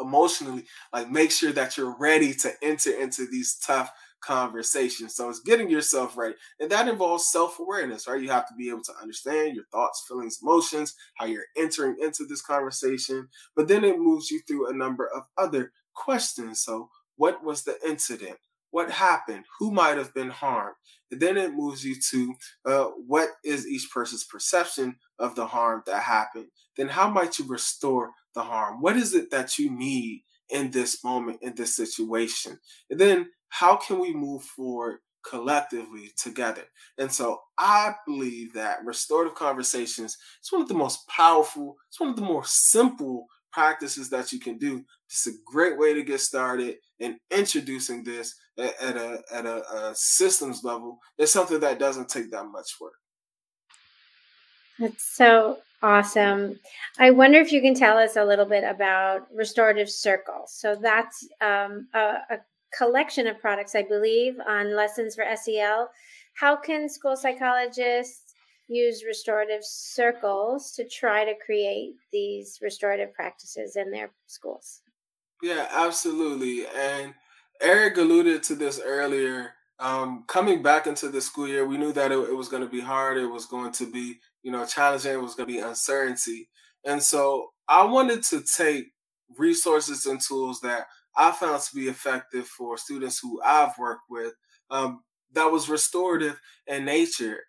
emotionally, 0.00 0.64
like 0.92 1.10
make 1.10 1.30
sure 1.30 1.52
that 1.52 1.76
you're 1.76 1.96
ready 1.98 2.34
to 2.34 2.52
enter 2.62 2.90
into 2.90 3.26
these 3.26 3.56
tough 3.56 3.90
conversations. 4.22 5.14
So 5.14 5.28
it's 5.28 5.40
getting 5.40 5.68
yourself 5.68 6.16
ready, 6.16 6.34
and 6.60 6.70
that 6.70 6.88
involves 6.88 7.30
self 7.30 7.58
awareness, 7.58 8.06
right? 8.06 8.20
You 8.20 8.30
have 8.30 8.48
to 8.48 8.54
be 8.54 8.70
able 8.70 8.84
to 8.84 8.94
understand 9.00 9.54
your 9.54 9.66
thoughts, 9.72 10.04
feelings, 10.08 10.38
emotions, 10.42 10.94
how 11.16 11.26
you're 11.26 11.44
entering 11.56 11.96
into 12.00 12.24
this 12.24 12.42
conversation. 12.42 13.28
But 13.56 13.68
then 13.68 13.84
it 13.84 13.98
moves 13.98 14.30
you 14.30 14.40
through 14.46 14.70
a 14.70 14.74
number 14.74 15.08
of 15.14 15.24
other 15.36 15.72
questions. 15.94 16.60
So, 16.60 16.88
what 17.16 17.44
was 17.44 17.64
the 17.64 17.76
incident? 17.86 18.38
what 18.72 18.90
happened, 18.90 19.44
who 19.58 19.70
might 19.70 19.98
have 19.98 20.12
been 20.14 20.30
harmed. 20.30 20.74
And 21.10 21.20
then 21.20 21.36
it 21.36 21.52
moves 21.52 21.84
you 21.84 21.94
to 22.10 22.34
uh, 22.64 22.84
what 23.06 23.28
is 23.44 23.68
each 23.68 23.88
person's 23.92 24.24
perception 24.24 24.96
of 25.18 25.34
the 25.34 25.46
harm 25.46 25.82
that 25.86 26.02
happened. 26.02 26.46
Then 26.76 26.88
how 26.88 27.08
might 27.08 27.38
you 27.38 27.46
restore 27.46 28.10
the 28.34 28.42
harm? 28.42 28.80
What 28.80 28.96
is 28.96 29.14
it 29.14 29.30
that 29.30 29.58
you 29.58 29.70
need 29.70 30.24
in 30.48 30.70
this 30.70 31.04
moment, 31.04 31.40
in 31.42 31.54
this 31.54 31.76
situation? 31.76 32.58
And 32.90 32.98
then 32.98 33.28
how 33.52 33.76
can 33.76 33.98
we 33.98 34.14
move 34.14 34.42
forward 34.42 35.00
collectively 35.28 36.10
together? 36.16 36.64
And 36.96 37.12
so 37.12 37.38
I 37.58 37.94
believe 38.06 38.54
that 38.54 38.82
restorative 38.82 39.34
conversations 39.34 40.16
is 40.42 40.50
one 40.50 40.62
of 40.62 40.68
the 40.68 40.74
most 40.74 41.06
powerful, 41.06 41.76
it's 41.88 42.00
one 42.00 42.08
of 42.08 42.16
the 42.16 42.22
more 42.22 42.44
simple 42.46 43.26
practices 43.52 44.08
that 44.08 44.32
you 44.32 44.40
can 44.40 44.56
do. 44.56 44.82
It's 45.06 45.26
a 45.26 45.32
great 45.44 45.78
way 45.78 45.92
to 45.92 46.02
get 46.02 46.20
started 46.20 46.76
in 46.98 47.18
introducing 47.30 48.02
this 48.02 48.34
at, 48.58 48.80
at 48.80 48.96
a 48.96 49.22
at 49.30 49.44
a, 49.44 49.70
a 49.70 49.94
systems 49.94 50.64
level. 50.64 50.98
It's 51.18 51.32
something 51.32 51.60
that 51.60 51.78
doesn't 51.78 52.08
take 52.08 52.30
that 52.30 52.46
much 52.46 52.76
work. 52.80 52.94
That's 54.78 55.04
so 55.14 55.58
awesome. 55.82 56.58
I 56.98 57.10
wonder 57.10 57.38
if 57.38 57.52
you 57.52 57.60
can 57.60 57.74
tell 57.74 57.98
us 57.98 58.16
a 58.16 58.24
little 58.24 58.46
bit 58.46 58.64
about 58.64 59.26
restorative 59.30 59.90
circles. 59.90 60.54
So 60.54 60.74
that's 60.74 61.28
um, 61.42 61.88
a, 61.92 62.16
a 62.30 62.38
collection 62.76 63.26
of 63.26 63.40
products, 63.40 63.74
I 63.74 63.82
believe, 63.82 64.34
on 64.46 64.74
lessons 64.74 65.14
for 65.14 65.24
SEL. 65.36 65.90
How 66.34 66.56
can 66.56 66.88
school 66.88 67.16
psychologists 67.16 68.32
use 68.72 69.04
restorative 69.04 69.64
circles 69.64 70.72
to 70.72 70.88
try 70.88 71.24
to 71.24 71.34
create 71.44 71.94
these 72.12 72.58
restorative 72.62 73.12
practices 73.12 73.76
in 73.76 73.90
their 73.90 74.10
schools. 74.26 74.80
Yeah, 75.42 75.68
absolutely. 75.70 76.66
And 76.66 77.14
Eric 77.60 77.96
alluded 77.96 78.42
to 78.44 78.54
this 78.54 78.80
earlier. 78.84 79.54
Um, 79.78 80.24
coming 80.28 80.62
back 80.62 80.86
into 80.86 81.08
the 81.08 81.20
school 81.20 81.48
year, 81.48 81.66
we 81.66 81.76
knew 81.76 81.92
that 81.92 82.12
it, 82.12 82.18
it 82.18 82.36
was 82.36 82.48
going 82.48 82.62
to 82.62 82.68
be 82.68 82.80
hard. 82.80 83.18
It 83.18 83.26
was 83.26 83.46
going 83.46 83.72
to 83.72 83.90
be, 83.90 84.20
you 84.42 84.52
know, 84.52 84.64
challenging. 84.64 85.12
It 85.12 85.22
was 85.22 85.34
going 85.34 85.48
to 85.48 85.54
be 85.54 85.60
uncertainty. 85.60 86.48
And 86.84 87.02
so 87.02 87.50
I 87.68 87.84
wanted 87.84 88.22
to 88.24 88.42
take 88.42 88.92
resources 89.36 90.06
and 90.06 90.20
tools 90.20 90.60
that 90.60 90.86
I 91.16 91.32
found 91.32 91.62
to 91.62 91.74
be 91.74 91.88
effective 91.88 92.46
for 92.46 92.76
students 92.78 93.18
who 93.18 93.40
I've 93.42 93.76
worked 93.78 94.04
with 94.10 94.34
um, 94.70 95.02
that 95.32 95.50
was 95.50 95.68
restorative 95.68 96.40
in 96.66 96.84
nature 96.84 97.40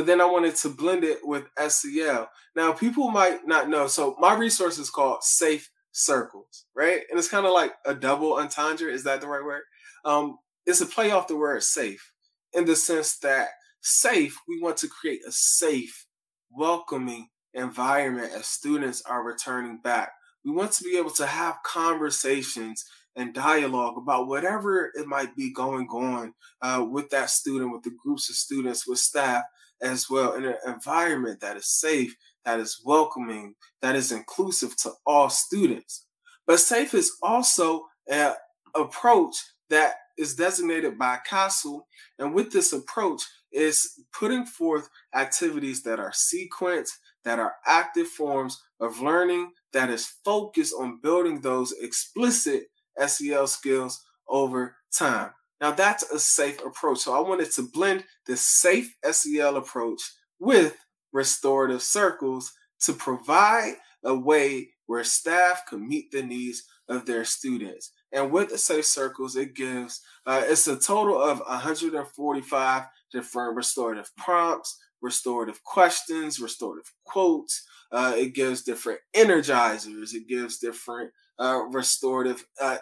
but 0.00 0.06
then 0.06 0.20
I 0.20 0.24
wanted 0.24 0.56
to 0.56 0.68
blend 0.70 1.04
it 1.04 1.18
with 1.24 1.44
SEL. 1.68 2.30
Now, 2.54 2.72
people 2.72 3.10
might 3.10 3.46
not 3.46 3.68
know. 3.68 3.86
So, 3.86 4.16
my 4.18 4.34
resource 4.34 4.78
is 4.78 4.90
called 4.90 5.22
Safe 5.22 5.68
Circles, 5.92 6.64
right? 6.74 7.02
And 7.10 7.18
it's 7.18 7.28
kind 7.28 7.46
of 7.46 7.52
like 7.52 7.74
a 7.84 7.94
double 7.94 8.34
entendre. 8.34 8.92
Is 8.92 9.04
that 9.04 9.20
the 9.20 9.26
right 9.26 9.44
word? 9.44 9.62
Um, 10.04 10.38
it's 10.66 10.80
a 10.80 10.86
play 10.86 11.10
off 11.10 11.28
the 11.28 11.36
word 11.36 11.62
safe 11.62 12.12
in 12.52 12.64
the 12.64 12.76
sense 12.76 13.18
that 13.18 13.48
safe, 13.80 14.38
we 14.48 14.60
want 14.60 14.76
to 14.78 14.88
create 14.88 15.20
a 15.26 15.32
safe, 15.32 16.06
welcoming 16.50 17.28
environment 17.54 18.32
as 18.34 18.46
students 18.46 19.02
are 19.02 19.24
returning 19.24 19.80
back. 19.82 20.12
We 20.44 20.52
want 20.52 20.72
to 20.72 20.84
be 20.84 20.96
able 20.96 21.10
to 21.10 21.26
have 21.26 21.62
conversations 21.64 22.84
and 23.16 23.34
dialogue 23.34 23.96
about 23.96 24.28
whatever 24.28 24.90
it 24.94 25.06
might 25.06 25.34
be 25.36 25.52
going 25.52 25.86
on 25.88 26.34
uh, 26.62 26.84
with 26.88 27.10
that 27.10 27.30
student, 27.30 27.72
with 27.72 27.82
the 27.82 27.96
groups 28.02 28.30
of 28.30 28.36
students, 28.36 28.86
with 28.86 28.98
staff, 28.98 29.44
as 29.82 30.08
well 30.10 30.34
in 30.34 30.44
an 30.44 30.56
environment 30.66 31.40
that 31.40 31.56
is 31.56 31.68
safe, 31.68 32.14
that 32.44 32.60
is 32.60 32.80
welcoming, 32.84 33.54
that 33.82 33.96
is 33.96 34.12
inclusive 34.12 34.76
to 34.76 34.90
all 35.06 35.28
students. 35.28 36.06
But 36.46 36.60
SAFE 36.60 36.94
is 36.94 37.16
also 37.22 37.86
an 38.08 38.34
approach 38.74 39.36
that 39.70 39.94
is 40.18 40.34
designated 40.34 40.98
by 40.98 41.18
CASEL. 41.28 41.82
And 42.18 42.34
with 42.34 42.52
this 42.52 42.72
approach, 42.72 43.22
is 43.52 44.00
putting 44.12 44.46
forth 44.46 44.88
activities 45.14 45.82
that 45.82 45.98
are 45.98 46.12
sequenced, 46.12 46.92
that 47.24 47.38
are 47.38 47.54
active 47.66 48.06
forms 48.06 48.62
of 48.80 49.00
learning, 49.00 49.52
that 49.72 49.90
is 49.90 50.06
focused 50.24 50.74
on 50.78 51.00
building 51.02 51.40
those 51.40 51.72
explicit 51.80 52.64
SEL 53.06 53.46
skills 53.46 54.04
over 54.28 54.76
time. 54.96 55.30
Now 55.60 55.72
that's 55.72 56.02
a 56.10 56.18
safe 56.18 56.58
approach. 56.64 56.98
So 56.98 57.14
I 57.14 57.26
wanted 57.26 57.50
to 57.52 57.62
blend 57.62 58.04
the 58.26 58.36
safe 58.36 58.94
SEL 59.10 59.56
approach 59.56 60.00
with 60.38 60.76
restorative 61.12 61.82
circles 61.82 62.52
to 62.80 62.92
provide 62.92 63.74
a 64.04 64.14
way 64.14 64.70
where 64.86 65.04
staff 65.04 65.62
can 65.68 65.86
meet 65.86 66.10
the 66.10 66.22
needs 66.22 66.64
of 66.88 67.06
their 67.06 67.24
students. 67.24 67.92
And 68.12 68.32
with 68.32 68.48
the 68.48 68.58
safe 68.58 68.86
circles, 68.86 69.36
it 69.36 69.54
gives 69.54 70.00
uh, 70.26 70.42
it's 70.44 70.66
a 70.66 70.78
total 70.78 71.20
of 71.20 71.40
145 71.40 72.84
different 73.12 73.56
restorative 73.56 74.10
prompts, 74.16 74.78
restorative 75.00 75.62
questions, 75.64 76.40
restorative 76.40 76.92
quotes. 77.04 77.64
Uh, 77.92 78.14
it 78.16 78.34
gives 78.34 78.62
different 78.62 79.00
energizers. 79.14 80.14
It 80.14 80.28
gives 80.28 80.58
different 80.58 81.12
uh, 81.40 81.64
restorative 81.70 82.46
uh, 82.60 82.78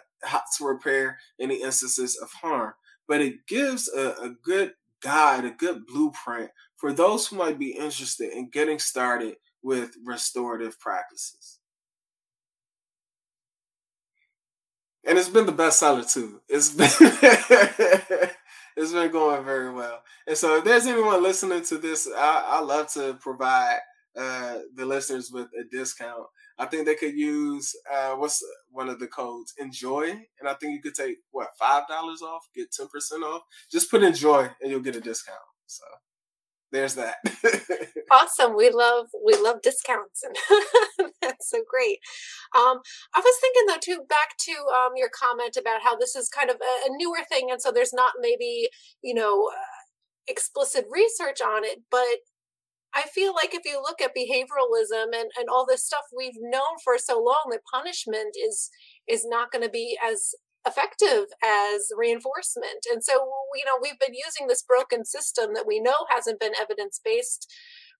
to 0.57 0.65
repair 0.65 1.17
any 1.39 1.61
instances 1.61 2.17
of 2.17 2.31
harm. 2.31 2.73
But 3.07 3.21
it 3.21 3.47
gives 3.47 3.89
a, 3.89 4.11
a 4.21 4.29
good 4.43 4.73
guide, 5.01 5.45
a 5.45 5.51
good 5.51 5.85
blueprint 5.87 6.51
for 6.75 6.93
those 6.93 7.27
who 7.27 7.37
might 7.37 7.57
be 7.57 7.71
interested 7.71 8.31
in 8.31 8.49
getting 8.49 8.79
started 8.79 9.37
with 9.63 9.95
restorative 10.05 10.79
practices. 10.79 11.59
And 15.05 15.17
it's 15.17 15.29
been 15.29 15.45
the 15.45 15.51
best 15.51 15.79
seller 15.79 16.03
too. 16.03 16.41
It's 16.47 16.69
been 16.69 16.89
it's 18.75 18.91
been 18.91 19.11
going 19.11 19.43
very 19.43 19.71
well. 19.71 20.03
And 20.27 20.37
so 20.37 20.57
if 20.57 20.65
there's 20.65 20.85
anyone 20.85 21.23
listening 21.23 21.63
to 21.65 21.77
this, 21.77 22.07
I, 22.15 22.43
I 22.47 22.59
love 22.61 22.91
to 22.93 23.15
provide 23.19 23.79
uh, 24.15 24.59
the 24.75 24.85
listeners 24.85 25.31
with 25.31 25.47
a 25.59 25.63
discount. 25.71 26.27
I 26.59 26.65
think 26.65 26.85
they 26.85 26.95
could 26.95 27.15
use 27.15 27.73
uh, 27.91 28.15
what's 28.15 28.43
one 28.69 28.89
of 28.89 28.99
the 28.99 29.07
codes, 29.07 29.53
enjoy, 29.57 30.09
and 30.09 30.47
I 30.47 30.53
think 30.55 30.73
you 30.73 30.81
could 30.81 30.93
take 30.93 31.17
what 31.31 31.47
five 31.57 31.87
dollars 31.87 32.21
off, 32.21 32.49
get 32.53 32.71
ten 32.71 32.87
percent 32.89 33.23
off. 33.23 33.43
Just 33.71 33.89
put 33.89 34.03
enjoy, 34.03 34.49
and 34.61 34.69
you'll 34.69 34.81
get 34.81 34.97
a 34.97 35.01
discount. 35.01 35.39
So 35.67 35.85
there's 36.71 36.95
that. 36.95 37.15
awesome. 38.11 38.55
We 38.57 38.69
love 38.71 39.07
we 39.25 39.35
love 39.35 39.61
discounts, 39.63 40.21
and 40.23 40.35
that's 41.21 41.49
so 41.49 41.59
great. 41.67 41.99
Um, 42.53 42.79
I 43.15 43.19
was 43.19 43.35
thinking 43.39 43.63
though 43.67 43.79
too, 43.81 44.05
back 44.09 44.37
to 44.39 44.51
um, 44.51 44.91
your 44.97 45.09
comment 45.09 45.57
about 45.57 45.81
how 45.81 45.95
this 45.95 46.15
is 46.15 46.27
kind 46.27 46.49
of 46.49 46.57
a, 46.57 46.91
a 46.91 46.97
newer 46.97 47.23
thing, 47.29 47.47
and 47.49 47.61
so 47.61 47.71
there's 47.71 47.93
not 47.93 48.13
maybe 48.19 48.69
you 49.01 49.13
know. 49.13 49.49
Uh, 49.51 49.63
explicit 50.29 50.85
research 50.91 51.41
on 51.41 51.65
it, 51.65 51.79
but 51.89 52.19
I 52.93 53.03
feel 53.03 53.33
like 53.33 53.53
if 53.53 53.65
you 53.65 53.81
look 53.81 54.01
at 54.01 54.15
behavioralism 54.15 55.13
and, 55.13 55.29
and 55.37 55.47
all 55.49 55.65
this 55.65 55.85
stuff 55.85 56.05
we've 56.15 56.39
known 56.39 56.79
for 56.83 56.97
so 56.97 57.15
long 57.21 57.49
that 57.51 57.61
punishment 57.71 58.35
is 58.35 58.69
is 59.07 59.25
not 59.25 59.51
going 59.51 59.63
to 59.63 59.69
be 59.69 59.97
as 60.03 60.33
effective 60.67 61.25
as 61.43 61.91
reinforcement. 61.97 62.85
And 62.91 63.03
so 63.03 63.13
you 63.55 63.65
know 63.65 63.79
we've 63.81 63.99
been 63.99 64.15
using 64.15 64.47
this 64.47 64.63
broken 64.63 65.05
system 65.05 65.53
that 65.53 65.67
we 65.67 65.79
know 65.79 66.05
hasn't 66.09 66.39
been 66.39 66.53
evidence 66.59 66.99
based 67.03 67.51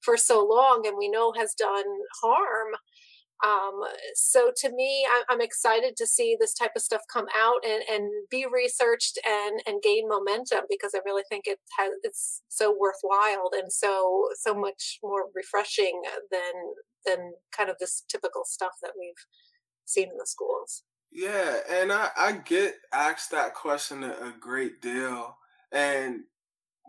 for 0.02 0.18
so 0.18 0.46
long 0.46 0.84
and 0.86 0.98
we 0.98 1.10
know 1.10 1.34
has 1.34 1.54
done 1.58 1.86
harm 2.22 2.76
um, 3.46 3.82
so 4.16 4.52
to 4.58 4.72
me, 4.72 5.06
I, 5.10 5.34
am 5.34 5.40
excited 5.40 5.96
to 5.98 6.08
see 6.08 6.36
this 6.38 6.54
type 6.54 6.72
of 6.76 6.82
stuff 6.82 7.02
come 7.12 7.28
out 7.38 7.64
and, 7.66 7.84
and 7.90 8.12
be 8.30 8.46
researched 8.52 9.18
and, 9.26 9.62
and 9.66 9.82
gain 9.82 10.10
momentum 10.10 10.66
because 10.70 10.92
I 10.94 11.00
really 11.06 11.24
think 11.30 11.46
it 11.48 11.60
has, 11.78 11.92
it's 12.04 12.42
so 12.50 12.76
worthwhile 12.78 13.50
and 13.54 13.72
so, 13.72 14.28
so 14.38 14.54
much 14.54 15.00
more 15.02 15.28
refreshing 15.34 16.02
than, 16.32 16.74
than 17.06 17.34
kind 17.56 17.70
of 17.70 17.78
this 17.80 18.04
typical 18.10 18.44
stuff 18.44 18.74
that 18.82 18.92
we've 19.00 19.26
seen 19.86 20.10
in 20.10 20.18
the 20.18 20.28
schools. 20.28 20.84
Yeah. 21.10 21.60
And 21.70 21.94
I, 21.94 22.10
I 22.18 22.32
get 22.34 22.76
asked 22.92 23.32
that 23.32 23.54
question 23.54 24.04
a 24.04 24.34
great 24.38 24.82
deal. 24.82 25.38
And 25.72 26.24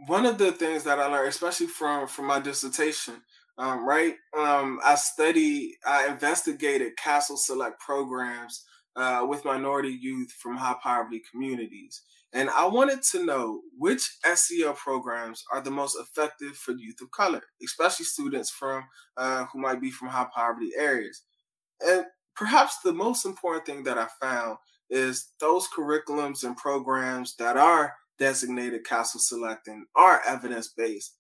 one 0.09 0.27
of 0.27 0.39
the 0.39 0.51
things 0.51 0.83
that 0.83 0.99
I 0.99 1.07
learned, 1.07 1.29
especially 1.29 1.69
from, 1.69 2.09
from 2.09 2.27
my 2.27 2.41
dissertation, 2.41 3.23
um, 3.61 3.87
right? 3.87 4.15
Um, 4.37 4.81
I 4.83 4.95
studied, 4.95 5.75
I 5.87 6.09
investigated 6.09 6.97
CASEL 6.97 7.37
Select 7.37 7.79
programs 7.79 8.65
uh, 8.97 9.27
with 9.29 9.45
minority 9.45 9.97
youth 10.01 10.33
from 10.33 10.57
high 10.57 10.77
poverty 10.83 11.23
communities. 11.31 12.01
And 12.33 12.49
I 12.49 12.67
wanted 12.67 13.03
to 13.11 13.25
know 13.25 13.61
which 13.77 14.09
SEL 14.35 14.73
programs 14.75 15.45
are 15.53 15.61
the 15.61 15.71
most 15.71 15.99
effective 16.01 16.57
for 16.57 16.73
youth 16.73 17.03
of 17.03 17.11
color, 17.11 17.43
especially 17.63 18.07
students 18.07 18.49
from 18.49 18.85
uh, 19.19 19.45
who 19.53 19.61
might 19.61 19.81
be 19.81 19.91
from 19.91 20.09
high 20.09 20.29
poverty 20.35 20.71
areas. 20.79 21.23
And 21.87 22.07
perhaps 22.35 22.79
the 22.83 22.95
most 22.95 23.27
important 23.27 23.67
thing 23.67 23.85
that 23.85 23.99
I 23.99 24.07
found 24.23 24.57
is 24.89 25.33
those 25.39 25.69
curriculums 25.77 26.45
and 26.45 26.57
programs 26.57 27.37
that 27.37 27.59
are 27.59 27.95
designated 28.19 28.87
CASEL 28.87 29.21
Select 29.21 29.69
and 29.69 29.85
are 29.95 30.23
evidence 30.27 30.69
based. 30.69 31.17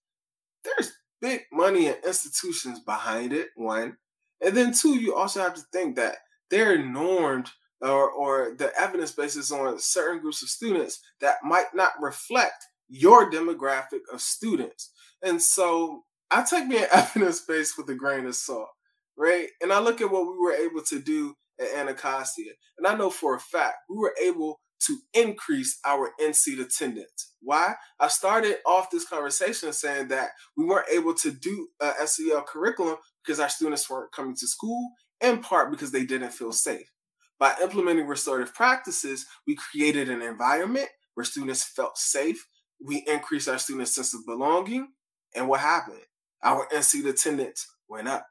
There's 0.64 0.92
big 1.20 1.42
money 1.52 1.86
and 1.86 1.96
institutions 2.04 2.80
behind 2.80 3.32
it, 3.32 3.48
one. 3.56 3.96
And 4.40 4.56
then 4.56 4.72
two, 4.72 4.96
you 4.96 5.14
also 5.14 5.40
have 5.40 5.54
to 5.54 5.62
think 5.72 5.96
that 5.96 6.16
they're 6.50 6.78
normed 6.78 7.50
or, 7.80 8.10
or 8.10 8.54
the 8.56 8.72
evidence 8.78 9.12
basis 9.12 9.52
on 9.52 9.78
certain 9.78 10.20
groups 10.20 10.42
of 10.42 10.48
students 10.48 11.00
that 11.20 11.36
might 11.42 11.74
not 11.74 11.92
reflect 12.00 12.66
your 12.88 13.30
demographic 13.30 14.00
of 14.12 14.20
students. 14.20 14.92
And 15.22 15.40
so 15.40 16.02
I 16.30 16.42
take 16.42 16.66
me 16.66 16.78
an 16.78 16.88
evidence 16.92 17.40
base 17.40 17.76
with 17.76 17.88
a 17.88 17.94
grain 17.94 18.26
of 18.26 18.34
salt, 18.34 18.68
right? 19.16 19.48
And 19.60 19.72
I 19.72 19.80
look 19.80 20.00
at 20.00 20.10
what 20.10 20.26
we 20.26 20.38
were 20.38 20.52
able 20.52 20.82
to 20.82 21.00
do 21.00 21.34
at 21.60 21.74
Anacostia. 21.74 22.52
And 22.78 22.86
I 22.86 22.96
know 22.96 23.10
for 23.10 23.34
a 23.34 23.40
fact 23.40 23.76
we 23.88 23.96
were 23.96 24.14
able 24.22 24.60
to 24.86 24.98
increase 25.14 25.78
our 25.84 26.10
in-seat 26.18 26.58
attendance. 26.58 27.34
Why? 27.42 27.74
I 27.98 28.08
started 28.08 28.56
off 28.66 28.90
this 28.90 29.06
conversation 29.06 29.72
saying 29.72 30.08
that 30.08 30.30
we 30.56 30.64
weren't 30.64 30.88
able 30.90 31.14
to 31.14 31.30
do 31.30 31.68
a 31.80 32.06
SEL 32.06 32.42
curriculum 32.42 32.96
because 33.24 33.40
our 33.40 33.48
students 33.48 33.88
weren't 33.88 34.12
coming 34.12 34.34
to 34.36 34.46
school, 34.46 34.90
in 35.20 35.40
part 35.40 35.70
because 35.70 35.92
they 35.92 36.04
didn't 36.04 36.32
feel 36.32 36.52
safe. 36.52 36.90
By 37.38 37.54
implementing 37.62 38.06
restorative 38.06 38.54
practices, 38.54 39.26
we 39.46 39.56
created 39.56 40.08
an 40.08 40.22
environment 40.22 40.88
where 41.14 41.24
students 41.24 41.64
felt 41.64 41.96
safe. 41.96 42.46
We 42.84 43.04
increased 43.06 43.48
our 43.48 43.58
students' 43.58 43.94
sense 43.94 44.14
of 44.14 44.26
belonging. 44.26 44.88
And 45.34 45.48
what 45.48 45.60
happened? 45.60 46.00
Our 46.42 46.66
in-seat 46.74 47.06
attendance 47.06 47.66
went 47.88 48.08
up. 48.08 48.26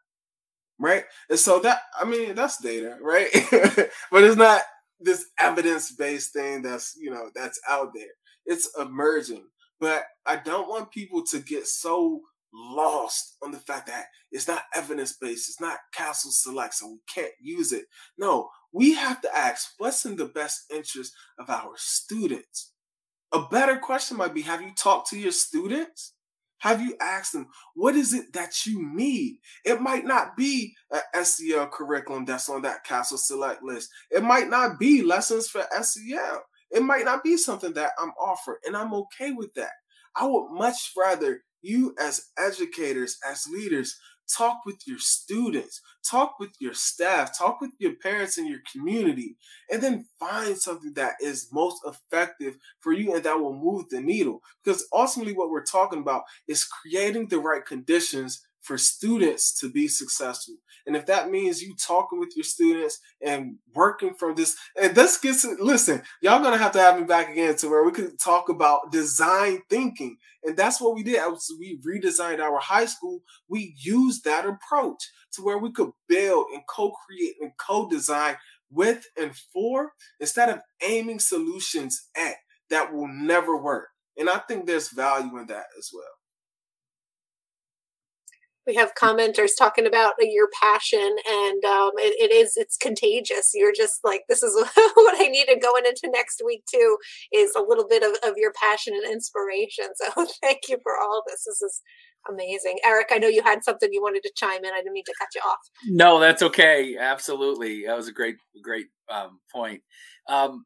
Right? 0.79 1.03
And 1.29 1.37
so 1.37 1.59
that, 1.59 1.79
I 1.99 2.05
mean, 2.05 2.35
that's 2.35 2.61
data, 2.61 2.97
right? 3.01 3.27
but 4.11 4.23
it's 4.23 4.37
not 4.37 4.61
this 4.99 5.25
evidence 5.39 5.91
based 5.91 6.33
thing 6.33 6.61
that's 6.61 6.95
you 6.99 7.11
know 7.11 7.29
that's 7.35 7.59
out 7.69 7.91
there. 7.93 8.11
It's 8.45 8.69
emerging, 8.79 9.45
but 9.79 10.03
I 10.25 10.37
don't 10.37 10.69
want 10.69 10.91
people 10.91 11.23
to 11.27 11.39
get 11.39 11.67
so 11.67 12.21
lost 12.53 13.35
on 13.43 13.51
the 13.51 13.59
fact 13.59 13.87
that 13.87 14.05
it's 14.31 14.47
not 14.47 14.63
evidence 14.75 15.13
based. 15.13 15.49
It's 15.49 15.61
not 15.61 15.77
CASEL 15.95 16.31
Select, 16.31 16.73
so 16.73 16.87
we 16.87 16.99
can't 17.13 17.33
use 17.39 17.71
it. 17.71 17.85
No, 18.17 18.49
we 18.71 18.93
have 18.95 19.21
to 19.21 19.37
ask 19.37 19.69
what's 19.77 20.05
in 20.05 20.15
the 20.15 20.25
best 20.25 20.65
interest 20.73 21.13
of 21.39 21.49
our 21.49 21.73
students. 21.75 22.73
A 23.31 23.41
better 23.51 23.77
question 23.77 24.17
might 24.17 24.33
be: 24.33 24.41
Have 24.41 24.61
you 24.61 24.71
talked 24.75 25.09
to 25.09 25.19
your 25.19 25.31
students? 25.31 26.13
Have 26.59 26.81
you 26.81 26.95
asked 26.99 27.33
them, 27.33 27.47
what 27.73 27.95
is 27.95 28.13
it 28.13 28.33
that 28.33 28.65
you 28.65 28.85
need? 28.93 29.39
It 29.65 29.81
might 29.81 30.05
not 30.05 30.35
be 30.37 30.75
a 30.91 31.25
SEL 31.25 31.67
curriculum 31.67 32.25
that's 32.25 32.49
on 32.49 32.61
that 32.63 32.85
CASEL 32.85 33.17
Select 33.17 33.63
list. 33.63 33.89
It 34.11 34.23
might 34.23 34.49
not 34.49 34.79
be 34.79 35.01
lessons 35.01 35.47
for 35.47 35.65
SEL. 35.81 36.43
It 36.71 36.83
might 36.83 37.05
not 37.05 37.23
be 37.23 37.37
something 37.37 37.73
that 37.73 37.91
I'm 37.99 38.11
offering, 38.19 38.59
and 38.65 38.77
I'm 38.77 38.93
okay 38.93 39.31
with 39.31 39.53
that. 39.55 39.71
I 40.15 40.25
would 40.25 40.51
much 40.51 40.91
rather 40.97 41.41
you, 41.61 41.95
as 41.99 42.27
educators, 42.37 43.17
as 43.27 43.47
leaders, 43.51 43.97
talk 44.35 44.59
with 44.65 44.81
your 44.85 44.99
students, 44.99 45.81
talk 46.09 46.39
with 46.39 46.51
your 46.59 46.73
staff, 46.73 47.37
talk 47.37 47.61
with 47.61 47.71
your 47.79 47.95
parents 47.95 48.37
and 48.37 48.47
your 48.47 48.59
community, 48.71 49.35
and 49.71 49.81
then 49.81 50.05
find 50.19 50.57
something 50.57 50.93
that 50.93 51.13
is 51.21 51.49
most 51.51 51.81
effective 51.85 52.57
for 52.79 52.93
you 52.93 53.13
and 53.13 53.23
that 53.23 53.39
will 53.39 53.55
move 53.55 53.89
the 53.89 54.01
needle. 54.01 54.41
Because 54.63 54.87
ultimately, 54.93 55.33
what 55.33 55.49
we're 55.49 55.63
talking 55.63 55.99
about 55.99 56.23
is 56.47 56.63
creating 56.63 57.27
the 57.27 57.39
right 57.39 57.65
conditions 57.65 58.45
for 58.69 58.77
students 58.77 59.51
to 59.59 59.67
be 59.67 59.87
successful. 59.87 60.53
And 60.85 60.95
if 60.95 61.07
that 61.07 61.31
means 61.31 61.59
you 61.59 61.73
talking 61.75 62.19
with 62.19 62.35
your 62.35 62.43
students 62.43 62.99
and 63.19 63.55
working 63.73 64.13
from 64.13 64.35
this, 64.35 64.55
and 64.79 64.93
this 64.93 65.17
gets 65.17 65.43
listen, 65.59 66.03
y'all 66.21 66.43
gonna 66.43 66.59
have 66.59 66.73
to 66.73 66.79
have 66.79 66.99
me 66.99 67.03
back 67.03 67.31
again 67.31 67.55
to 67.55 67.67
where 67.67 67.83
we 67.83 67.91
could 67.91 68.19
talk 68.19 68.47
about 68.47 68.91
design 68.91 69.63
thinking. 69.71 70.17
And 70.43 70.55
that's 70.55 70.79
what 70.79 70.93
we 70.93 71.01
did. 71.01 71.19
We 71.59 71.79
redesigned 71.83 72.39
our 72.39 72.59
high 72.59 72.85
school. 72.85 73.21
We 73.47 73.73
used 73.75 74.23
that 74.25 74.45
approach 74.45 75.01
to 75.33 75.41
where 75.41 75.57
we 75.57 75.71
could 75.71 75.89
build 76.07 76.45
and 76.53 76.61
co-create 76.69 77.37
and 77.41 77.51
co-design 77.57 78.37
with 78.69 79.03
and 79.19 79.35
for 79.51 79.93
instead 80.19 80.49
of 80.49 80.61
aiming 80.87 81.21
solutions 81.21 82.07
at 82.15 82.35
that 82.69 82.93
will 82.93 83.07
never 83.07 83.57
work. 83.57 83.87
And 84.15 84.29
I 84.29 84.37
think 84.37 84.67
there's 84.67 84.89
value 84.89 85.39
in 85.39 85.47
that 85.47 85.65
as 85.75 85.89
well 85.91 86.18
we 88.69 88.75
have 88.75 88.93
commenters 88.93 89.57
talking 89.57 89.87
about 89.87 90.13
your 90.21 90.47
passion 90.61 91.15
and 91.27 91.65
um, 91.65 91.89
it, 91.97 92.13
it 92.21 92.31
is 92.31 92.55
it's 92.55 92.77
contagious. 92.77 93.49
You're 93.55 93.73
just 93.75 94.01
like 94.03 94.21
this 94.29 94.43
is 94.43 94.53
what 94.93 95.19
i 95.19 95.27
needed 95.27 95.59
going 95.59 95.87
into 95.87 96.07
next 96.13 96.43
week 96.45 96.63
too 96.71 96.97
is 97.33 97.55
a 97.55 97.61
little 97.61 97.87
bit 97.87 98.03
of, 98.03 98.11
of 98.29 98.37
your 98.37 98.53
passion 98.53 98.93
and 98.93 99.11
inspiration. 99.11 99.85
So 99.99 100.25
thank 100.41 100.69
you 100.69 100.77
for 100.83 100.93
all 101.01 101.23
this. 101.27 101.43
This 101.45 101.61
is 101.61 101.81
amazing. 102.29 102.77
Eric 102.85 103.07
i 103.11 103.17
know 103.17 103.27
you 103.27 103.41
had 103.41 103.63
something 103.63 103.89
you 103.91 104.03
wanted 104.03 104.21
to 104.23 104.31
chime 104.35 104.63
in. 104.63 104.71
I 104.71 104.77
didn't 104.77 104.93
mean 104.93 105.03
to 105.05 105.13
cut 105.19 105.29
you 105.33 105.41
off. 105.41 105.57
No 105.87 106.19
that's 106.19 106.43
okay. 106.43 106.95
Absolutely. 106.99 107.85
That 107.87 107.97
was 107.97 108.07
a 108.07 108.13
great 108.13 108.35
great 108.61 108.87
um, 109.09 109.39
point. 109.51 109.81
Um, 110.27 110.65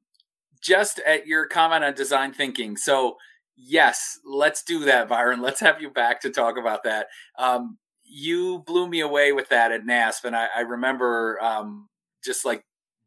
just 0.61 0.99
at 0.99 1.25
your 1.25 1.47
comment 1.47 1.85
on 1.85 1.93
design 1.93 2.33
thinking. 2.33 2.75
So 2.75 3.15
yes 3.55 4.19
let's 4.25 4.61
do 4.63 4.83
that 4.85 5.07
byron. 5.07 5.41
Let's 5.41 5.61
have 5.61 5.81
you 5.81 5.89
back 5.89 6.19
to 6.21 6.29
talk 6.29 6.57
about 6.57 6.83
that. 6.83 7.07
Um, 7.39 7.77
you 8.03 8.59
blew 8.65 8.87
me 8.87 8.99
away 8.99 9.31
with 9.31 9.49
that 9.49 9.71
at 9.71 9.85
NASP, 9.85 10.25
and 10.25 10.35
I, 10.35 10.47
I 10.55 10.61
remember 10.61 11.41
um, 11.41 11.89
just 12.23 12.45
like 12.45 12.63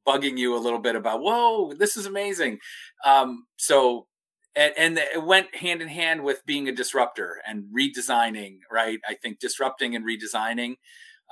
bugging 0.07 0.39
you 0.39 0.57
a 0.57 0.59
little 0.59 0.79
bit 0.79 0.97
about, 0.97 1.21
whoa, 1.21 1.73
this 1.73 1.97
is 1.97 2.07
amazing. 2.07 2.59
Um, 3.05 3.47
so, 3.57 4.07
and, 4.55 4.73
and 4.79 4.99
it 4.99 5.23
went 5.23 5.55
hand 5.55 5.83
in 5.83 5.89
hand 5.89 6.23
with 6.23 6.47
being 6.47 6.69
a 6.69 6.73
disruptor 6.73 7.43
and 7.47 7.65
redesigning, 7.77 8.59
right? 8.71 9.01
I 9.07 9.15
think 9.15 9.41
disrupting 9.41 9.97
and 9.97 10.05
redesigning. 10.05 10.77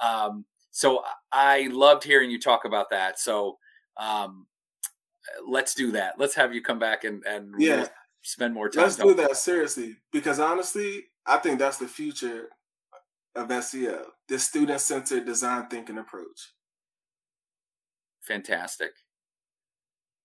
Um, 0.02 0.44
so 0.72 1.02
I 1.32 1.68
loved 1.70 2.02
hearing 2.04 2.30
you 2.30 2.40
talk 2.40 2.64
about 2.64 2.90
that. 2.90 3.18
So 3.20 3.58
um, 3.96 4.46
let's 5.48 5.74
do 5.74 5.92
that. 5.92 6.14
Let's 6.18 6.34
have 6.34 6.52
you 6.52 6.60
come 6.60 6.80
back 6.80 7.04
and, 7.04 7.22
and 7.24 7.54
yeah. 7.58 7.86
spend 8.22 8.54
more 8.54 8.68
time. 8.68 8.82
Let's 8.82 8.96
do 8.96 9.14
that 9.14 9.36
seriously 9.36 9.96
because 10.12 10.40
honestly, 10.40 11.04
I 11.26 11.38
think 11.38 11.60
that's 11.60 11.78
the 11.78 11.86
future 11.86 12.48
of 13.36 13.64
SEL, 13.64 14.06
the 14.28 14.38
student 14.38 14.80
centered 14.80 15.24
design 15.24 15.66
thinking 15.68 15.98
approach. 15.98 16.52
Fantastic. 18.22 18.92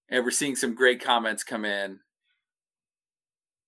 And 0.10 0.24
we're 0.24 0.32
seeing 0.32 0.56
some 0.56 0.74
great 0.74 1.04
comments 1.04 1.44
come 1.44 1.66
in. 1.66 2.00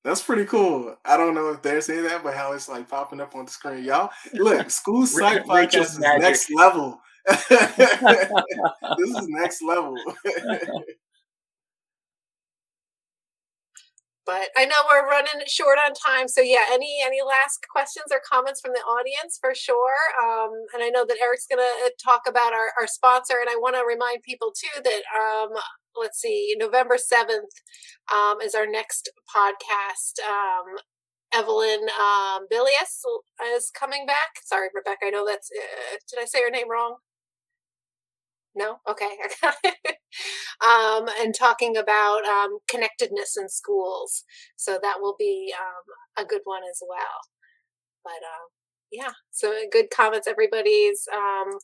That's 0.03 0.23
pretty 0.23 0.45
cool. 0.45 0.95
I 1.05 1.15
don't 1.15 1.35
know 1.35 1.49
if 1.49 1.61
they're 1.61 1.81
saying 1.81 2.03
that, 2.03 2.23
but 2.23 2.33
how 2.33 2.53
it's 2.53 2.67
like 2.67 2.89
popping 2.89 3.21
up 3.21 3.35
on 3.35 3.45
the 3.45 3.51
screen. 3.51 3.83
Y'all, 3.83 4.09
look, 4.33 4.69
School 4.71 5.03
Psyched 5.03 5.45
podcast 5.45 5.81
is 5.81 5.99
next 5.99 6.51
level. 6.51 6.99
this 7.27 7.51
is 7.51 9.27
next 9.27 9.61
level. 9.61 9.95
But 14.25 14.49
I 14.55 14.65
know 14.65 14.75
we're 14.91 15.07
running 15.07 15.41
short 15.47 15.77
on 15.79 15.93
time. 15.93 16.27
So 16.27 16.41
yeah, 16.41 16.65
any 16.71 17.01
any 17.03 17.21
last 17.21 17.65
questions 17.71 18.07
or 18.11 18.21
comments 18.29 18.61
from 18.61 18.73
the 18.73 18.81
audience 18.81 19.37
for 19.39 19.53
sure. 19.55 19.97
Um, 20.21 20.51
and 20.73 20.83
I 20.83 20.89
know 20.89 21.05
that 21.05 21.17
Eric's 21.21 21.47
going 21.47 21.59
to 21.59 21.85
uh, 21.85 21.89
talk 22.03 22.21
about 22.27 22.53
our, 22.53 22.71
our 22.79 22.87
sponsor, 22.87 23.35
and 23.39 23.49
I 23.49 23.55
want 23.55 23.75
to 23.75 23.83
remind 23.87 24.23
people 24.23 24.53
too 24.53 24.81
that 24.83 25.01
um, 25.15 25.49
let's 25.95 26.19
see, 26.19 26.55
November 26.57 26.97
seventh 26.97 27.51
um, 28.13 28.41
is 28.41 28.55
our 28.55 28.67
next 28.67 29.09
podcast. 29.35 30.19
Um, 30.27 30.77
Evelyn 31.33 31.87
um, 31.99 32.45
Bilius 32.49 33.03
is 33.55 33.71
coming 33.71 34.05
back. 34.05 34.43
Sorry, 34.43 34.67
Rebecca. 34.73 35.05
I 35.05 35.09
know 35.11 35.25
that's. 35.25 35.49
Uh, 35.51 35.97
did 36.09 36.21
I 36.21 36.25
say 36.25 36.43
her 36.43 36.51
name 36.51 36.69
wrong? 36.69 36.97
No? 38.53 38.77
Okay. 38.89 39.09
um, 40.65 41.07
and 41.19 41.33
talking 41.33 41.77
about 41.77 42.25
um, 42.25 42.59
connectedness 42.69 43.37
in 43.37 43.47
schools. 43.49 44.23
So 44.55 44.77
that 44.81 44.97
will 44.99 45.15
be 45.17 45.53
um, 45.57 46.23
a 46.23 46.27
good 46.27 46.41
one 46.43 46.63
as 46.69 46.81
well. 46.87 47.21
But 48.03 48.11
uh, 48.11 48.47
yeah, 48.91 49.11
so 49.31 49.53
good 49.71 49.89
comments. 49.89 50.27
Everybody's, 50.27 51.07
um, 51.13 51.57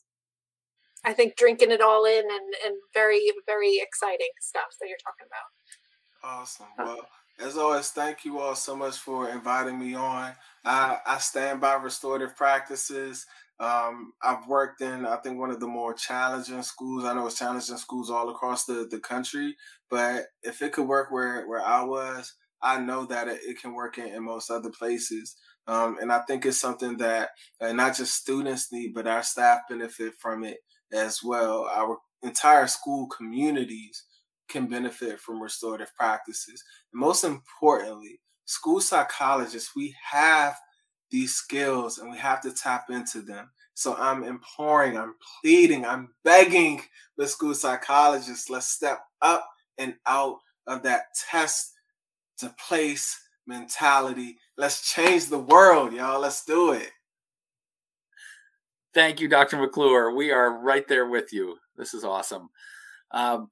I 1.04 1.12
think, 1.12 1.36
drinking 1.36 1.70
it 1.72 1.80
all 1.80 2.04
in 2.06 2.22
and, 2.24 2.54
and 2.64 2.74
very, 2.94 3.30
very 3.46 3.78
exciting 3.82 4.32
stuff 4.40 4.74
that 4.80 4.88
you're 4.88 4.98
talking 4.98 5.26
about. 5.26 6.40
Awesome. 6.40 6.66
Well, 6.78 7.08
As 7.38 7.56
always, 7.56 7.90
thank 7.90 8.24
you 8.24 8.40
all 8.40 8.56
so 8.56 8.74
much 8.74 8.96
for 8.96 9.28
inviting 9.30 9.78
me 9.78 9.94
on. 9.94 10.32
I, 10.64 10.98
I 11.06 11.18
stand 11.18 11.60
by 11.60 11.74
restorative 11.74 12.36
practices. 12.36 13.26
Um, 13.60 14.12
I've 14.22 14.46
worked 14.46 14.80
in, 14.82 15.04
I 15.04 15.16
think, 15.16 15.38
one 15.38 15.50
of 15.50 15.58
the 15.58 15.66
more 15.66 15.92
challenging 15.92 16.62
schools. 16.62 17.04
I 17.04 17.14
know 17.14 17.26
it's 17.26 17.38
challenging 17.38 17.76
schools 17.76 18.10
all 18.10 18.30
across 18.30 18.64
the, 18.64 18.86
the 18.90 19.00
country, 19.00 19.56
but 19.90 20.26
if 20.42 20.62
it 20.62 20.72
could 20.72 20.86
work 20.86 21.10
where, 21.10 21.46
where 21.48 21.64
I 21.64 21.82
was, 21.82 22.34
I 22.62 22.78
know 22.78 23.04
that 23.06 23.28
it, 23.28 23.40
it 23.44 23.60
can 23.60 23.74
work 23.74 23.98
in, 23.98 24.06
in, 24.06 24.22
most 24.22 24.50
other 24.50 24.70
places. 24.70 25.36
Um, 25.66 25.98
and 26.00 26.12
I 26.12 26.20
think 26.20 26.46
it's 26.46 26.60
something 26.60 26.96
that 26.98 27.30
uh, 27.60 27.72
not 27.72 27.96
just 27.96 28.14
students 28.14 28.72
need, 28.72 28.94
but 28.94 29.06
our 29.06 29.22
staff 29.22 29.60
benefit 29.68 30.14
from 30.18 30.44
it 30.44 30.58
as 30.92 31.20
well. 31.22 31.68
Our 31.72 31.98
entire 32.22 32.66
school 32.66 33.08
communities 33.08 34.04
can 34.48 34.66
benefit 34.66 35.20
from 35.20 35.42
restorative 35.42 35.94
practices. 35.94 36.62
And 36.92 37.00
most 37.00 37.24
importantly, 37.24 38.20
school 38.46 38.80
psychologists, 38.80 39.72
we 39.76 39.94
have 40.10 40.56
these 41.10 41.34
skills 41.34 41.98
and 41.98 42.10
we 42.10 42.18
have 42.18 42.40
to 42.42 42.52
tap 42.52 42.90
into 42.90 43.22
them. 43.22 43.50
So 43.74 43.94
I'm 43.94 44.24
imploring, 44.24 44.98
I'm 44.98 45.14
pleading, 45.40 45.84
I'm 45.84 46.08
begging 46.24 46.82
the 47.16 47.26
school 47.26 47.54
psychologists, 47.54 48.50
let's 48.50 48.68
step 48.68 49.00
up 49.22 49.48
and 49.78 49.94
out 50.06 50.38
of 50.66 50.82
that 50.82 51.04
test 51.30 51.72
to 52.38 52.54
place 52.68 53.18
mentality. 53.46 54.36
Let's 54.56 54.92
change 54.92 55.26
the 55.26 55.38
world, 55.38 55.92
y'all. 55.92 56.20
Let's 56.20 56.44
do 56.44 56.72
it. 56.72 56.90
Thank 58.94 59.20
you, 59.20 59.28
Dr. 59.28 59.58
McClure. 59.58 60.14
We 60.14 60.30
are 60.30 60.58
right 60.60 60.86
there 60.88 61.06
with 61.06 61.32
you. 61.32 61.56
This 61.76 61.94
is 61.94 62.04
awesome. 62.04 62.48
Um, 63.12 63.48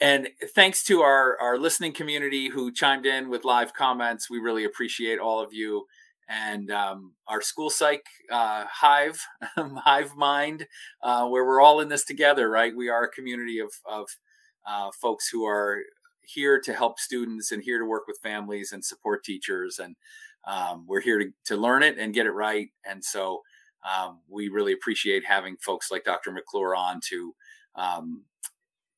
and 0.00 0.28
thanks 0.54 0.84
to 0.84 1.00
our, 1.00 1.38
our 1.40 1.58
listening 1.58 1.92
community 1.92 2.48
who 2.48 2.72
chimed 2.72 3.06
in 3.06 3.28
with 3.28 3.44
live 3.44 3.72
comments. 3.72 4.28
We 4.28 4.38
really 4.38 4.64
appreciate 4.64 5.18
all 5.18 5.42
of 5.42 5.52
you. 5.52 5.86
And 6.28 6.70
um, 6.72 7.12
our 7.28 7.40
school 7.40 7.70
psych 7.70 8.04
uh, 8.32 8.64
hive, 8.68 9.20
hive 9.56 10.16
mind, 10.16 10.66
uh, 11.02 11.26
where 11.28 11.44
we're 11.44 11.60
all 11.60 11.80
in 11.80 11.88
this 11.88 12.04
together, 12.04 12.50
right? 12.50 12.74
We 12.74 12.88
are 12.88 13.04
a 13.04 13.10
community 13.10 13.60
of, 13.60 13.72
of 13.84 14.08
uh, 14.66 14.90
folks 15.00 15.28
who 15.28 15.46
are 15.46 15.82
here 16.22 16.60
to 16.60 16.72
help 16.72 16.98
students 16.98 17.52
and 17.52 17.62
here 17.62 17.78
to 17.78 17.84
work 17.84 18.06
with 18.08 18.18
families 18.22 18.72
and 18.72 18.84
support 18.84 19.24
teachers. 19.24 19.78
And 19.78 19.94
um, 20.46 20.84
we're 20.88 21.00
here 21.00 21.18
to, 21.18 21.30
to 21.44 21.56
learn 21.56 21.82
it 21.82 21.98
and 21.98 22.14
get 22.14 22.26
it 22.26 22.32
right. 22.32 22.68
And 22.84 23.04
so 23.04 23.42
um, 23.84 24.20
we 24.28 24.48
really 24.48 24.72
appreciate 24.72 25.24
having 25.24 25.56
folks 25.58 25.90
like 25.90 26.04
Dr. 26.04 26.32
McClure 26.32 26.74
on 26.74 27.00
to 27.08 27.34
um, 27.76 28.24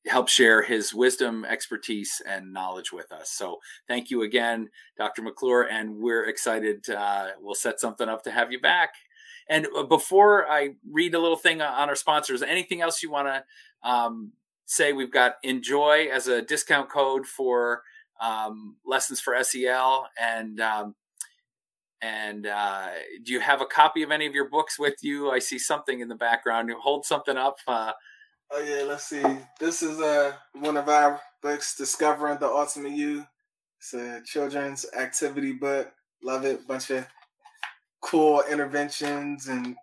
help 0.07 0.29
share 0.29 0.63
his 0.63 0.93
wisdom, 0.93 1.45
expertise, 1.45 2.21
and 2.27 2.53
knowledge 2.53 2.91
with 2.91 3.11
us. 3.11 3.31
So 3.31 3.57
thank 3.87 4.09
you 4.09 4.21
again, 4.23 4.69
Dr. 4.97 5.21
McClure, 5.21 5.63
and 5.63 5.97
we're 5.97 6.25
excited. 6.25 6.89
Uh, 6.89 7.29
we'll 7.39 7.55
set 7.55 7.79
something 7.79 8.07
up 8.07 8.23
to 8.23 8.31
have 8.31 8.51
you 8.51 8.59
back. 8.59 8.91
And 9.49 9.67
uh, 9.75 9.83
before 9.83 10.49
I 10.49 10.75
read 10.89 11.15
a 11.15 11.19
little 11.19 11.37
thing 11.37 11.61
on 11.61 11.89
our 11.89 11.95
sponsors, 11.95 12.41
anything 12.41 12.81
else 12.81 13.03
you 13.03 13.11
want 13.11 13.27
to 13.27 13.89
um, 13.89 14.31
say? 14.65 14.93
We've 14.93 15.11
got 15.11 15.35
Enjoy 15.43 16.07
as 16.11 16.27
a 16.27 16.41
discount 16.41 16.89
code 16.89 17.25
for 17.25 17.81
um, 18.21 18.77
lessons 18.85 19.19
for 19.19 19.35
SEL, 19.43 20.07
and 20.19 20.61
um, 20.61 20.95
and 22.01 22.45
uh, 22.45 22.89
do 23.23 23.33
you 23.33 23.39
have 23.39 23.61
a 23.61 23.65
copy 23.65 24.03
of 24.03 24.11
any 24.11 24.27
of 24.27 24.33
your 24.33 24.49
books 24.49 24.77
with 24.77 24.95
you? 25.01 25.31
I 25.31 25.39
see 25.39 25.59
something 25.59 25.99
in 25.99 26.07
the 26.07 26.15
background. 26.15 26.71
Hold 26.81 27.05
something 27.05 27.35
up. 27.35 27.57
Uh, 27.67 27.93
Oh 28.51 28.63
yeah, 28.63 28.83
let's 28.83 29.05
see. 29.05 29.23
This 29.59 29.83
is 29.83 29.99
uh 29.99 30.33
one 30.53 30.75
of 30.75 30.89
our 30.89 31.19
books, 31.41 31.75
Discovering 31.75 32.39
the 32.39 32.47
Ultimate 32.47 32.93
You. 32.93 33.23
It's 33.77 33.93
a 33.93 34.21
children's 34.25 34.87
activity 34.97 35.53
book. 35.53 35.91
Love 36.23 36.45
it. 36.45 36.67
Bunch 36.67 36.89
of 36.89 37.05
cool 38.01 38.43
interventions 38.49 39.47
and 39.47 39.75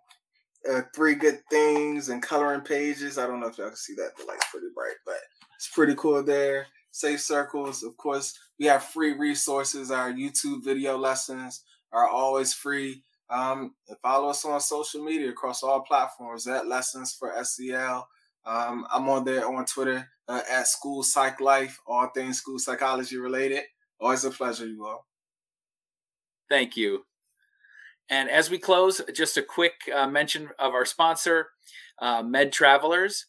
uh, 0.69 0.81
three 0.93 1.15
good 1.15 1.39
things 1.49 2.09
and 2.09 2.21
coloring 2.21 2.61
pages. 2.61 3.17
I 3.17 3.25
don't 3.25 3.39
know 3.39 3.47
if 3.47 3.57
y'all 3.57 3.67
can 3.67 3.77
see 3.77 3.95
that. 3.95 4.17
The 4.17 4.25
light's 4.25 4.45
pretty 4.51 4.67
bright, 4.75 4.97
but 5.05 5.15
it's 5.55 5.69
pretty 5.73 5.95
cool 5.95 6.21
there. 6.21 6.67
Safe 6.91 7.21
circles, 7.21 7.83
of 7.83 7.95
course. 7.95 8.37
We 8.59 8.65
have 8.65 8.83
free 8.83 9.13
resources. 9.13 9.91
Our 9.91 10.11
YouTube 10.11 10.65
video 10.65 10.97
lessons 10.97 11.63
are 11.93 12.09
always 12.09 12.53
free. 12.53 13.01
Um, 13.29 13.75
follow 14.01 14.29
us 14.29 14.43
on 14.43 14.59
social 14.59 15.03
media 15.03 15.29
across 15.29 15.63
all 15.63 15.81
platforms 15.81 16.47
at 16.47 16.67
Lessons 16.67 17.13
for 17.13 17.33
SEL. 17.43 18.07
Um, 18.47 18.87
I'm 18.93 19.09
on 19.09 19.25
there 19.25 19.45
on 19.45 19.65
Twitter 19.65 20.09
uh, 20.29 20.41
at 20.49 20.67
School 20.67 21.03
Psych 21.03 21.41
Life, 21.41 21.79
all 21.85 22.07
things 22.15 22.37
school 22.37 22.59
psychology 22.59 23.17
related. 23.17 23.63
Always 23.99 24.23
a 24.23 24.31
pleasure, 24.31 24.65
you 24.65 24.85
all. 24.85 25.05
Thank 26.49 26.77
you. 26.77 27.03
And 28.09 28.29
as 28.29 28.49
we 28.49 28.57
close, 28.57 29.01
just 29.13 29.35
a 29.35 29.41
quick 29.41 29.73
uh, 29.93 30.07
mention 30.07 30.49
of 30.59 30.73
our 30.73 30.85
sponsor, 30.85 31.49
uh, 31.99 32.23
Med 32.23 32.53
Travelers. 32.53 33.25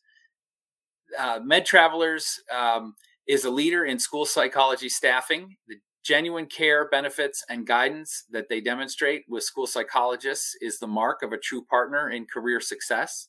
Uh, 1.19 1.41
Med 1.43 1.67
Travelers 1.67 2.41
um, 2.57 2.95
is 3.27 3.45
a 3.45 3.51
leader 3.51 3.85
in 3.85 3.99
school 3.99 4.25
psychology 4.25 4.89
staffing. 4.89 5.57
The 5.67 5.77
genuine 6.05 6.47
care, 6.47 6.89
benefits, 6.89 7.45
and 7.49 7.67
guidance 7.67 8.25
that 8.31 8.49
they 8.49 8.61
demonstrate 8.61 9.25
with 9.29 9.43
school 9.43 9.67
psychologists 9.67 10.55
is 10.61 10.79
the 10.79 10.87
mark 10.87 11.23
of 11.23 11.33
a 11.33 11.39
true 11.39 11.65
partner 11.65 12.09
in 12.09 12.25
career 12.25 12.61
success. 12.61 13.29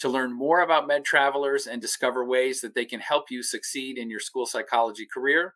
To 0.00 0.08
learn 0.08 0.32
more 0.32 0.60
about 0.60 0.86
Med 0.86 1.04
Travelers 1.04 1.66
and 1.66 1.82
discover 1.82 2.24
ways 2.24 2.60
that 2.60 2.74
they 2.74 2.84
can 2.84 3.00
help 3.00 3.30
you 3.30 3.42
succeed 3.42 3.98
in 3.98 4.08
your 4.08 4.20
school 4.20 4.46
psychology 4.46 5.06
career, 5.12 5.54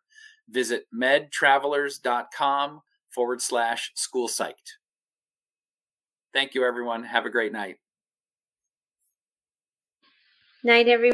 visit 0.49 0.85
medtravelers.com 0.93 2.81
forward 3.09 3.41
slash 3.41 3.91
school 3.95 4.27
psyched. 4.27 4.77
Thank 6.33 6.55
you, 6.55 6.65
everyone. 6.65 7.03
Have 7.03 7.25
a 7.25 7.29
great 7.29 7.53
night. 7.53 7.77
Night, 10.63 10.87
everyone. 10.87 11.11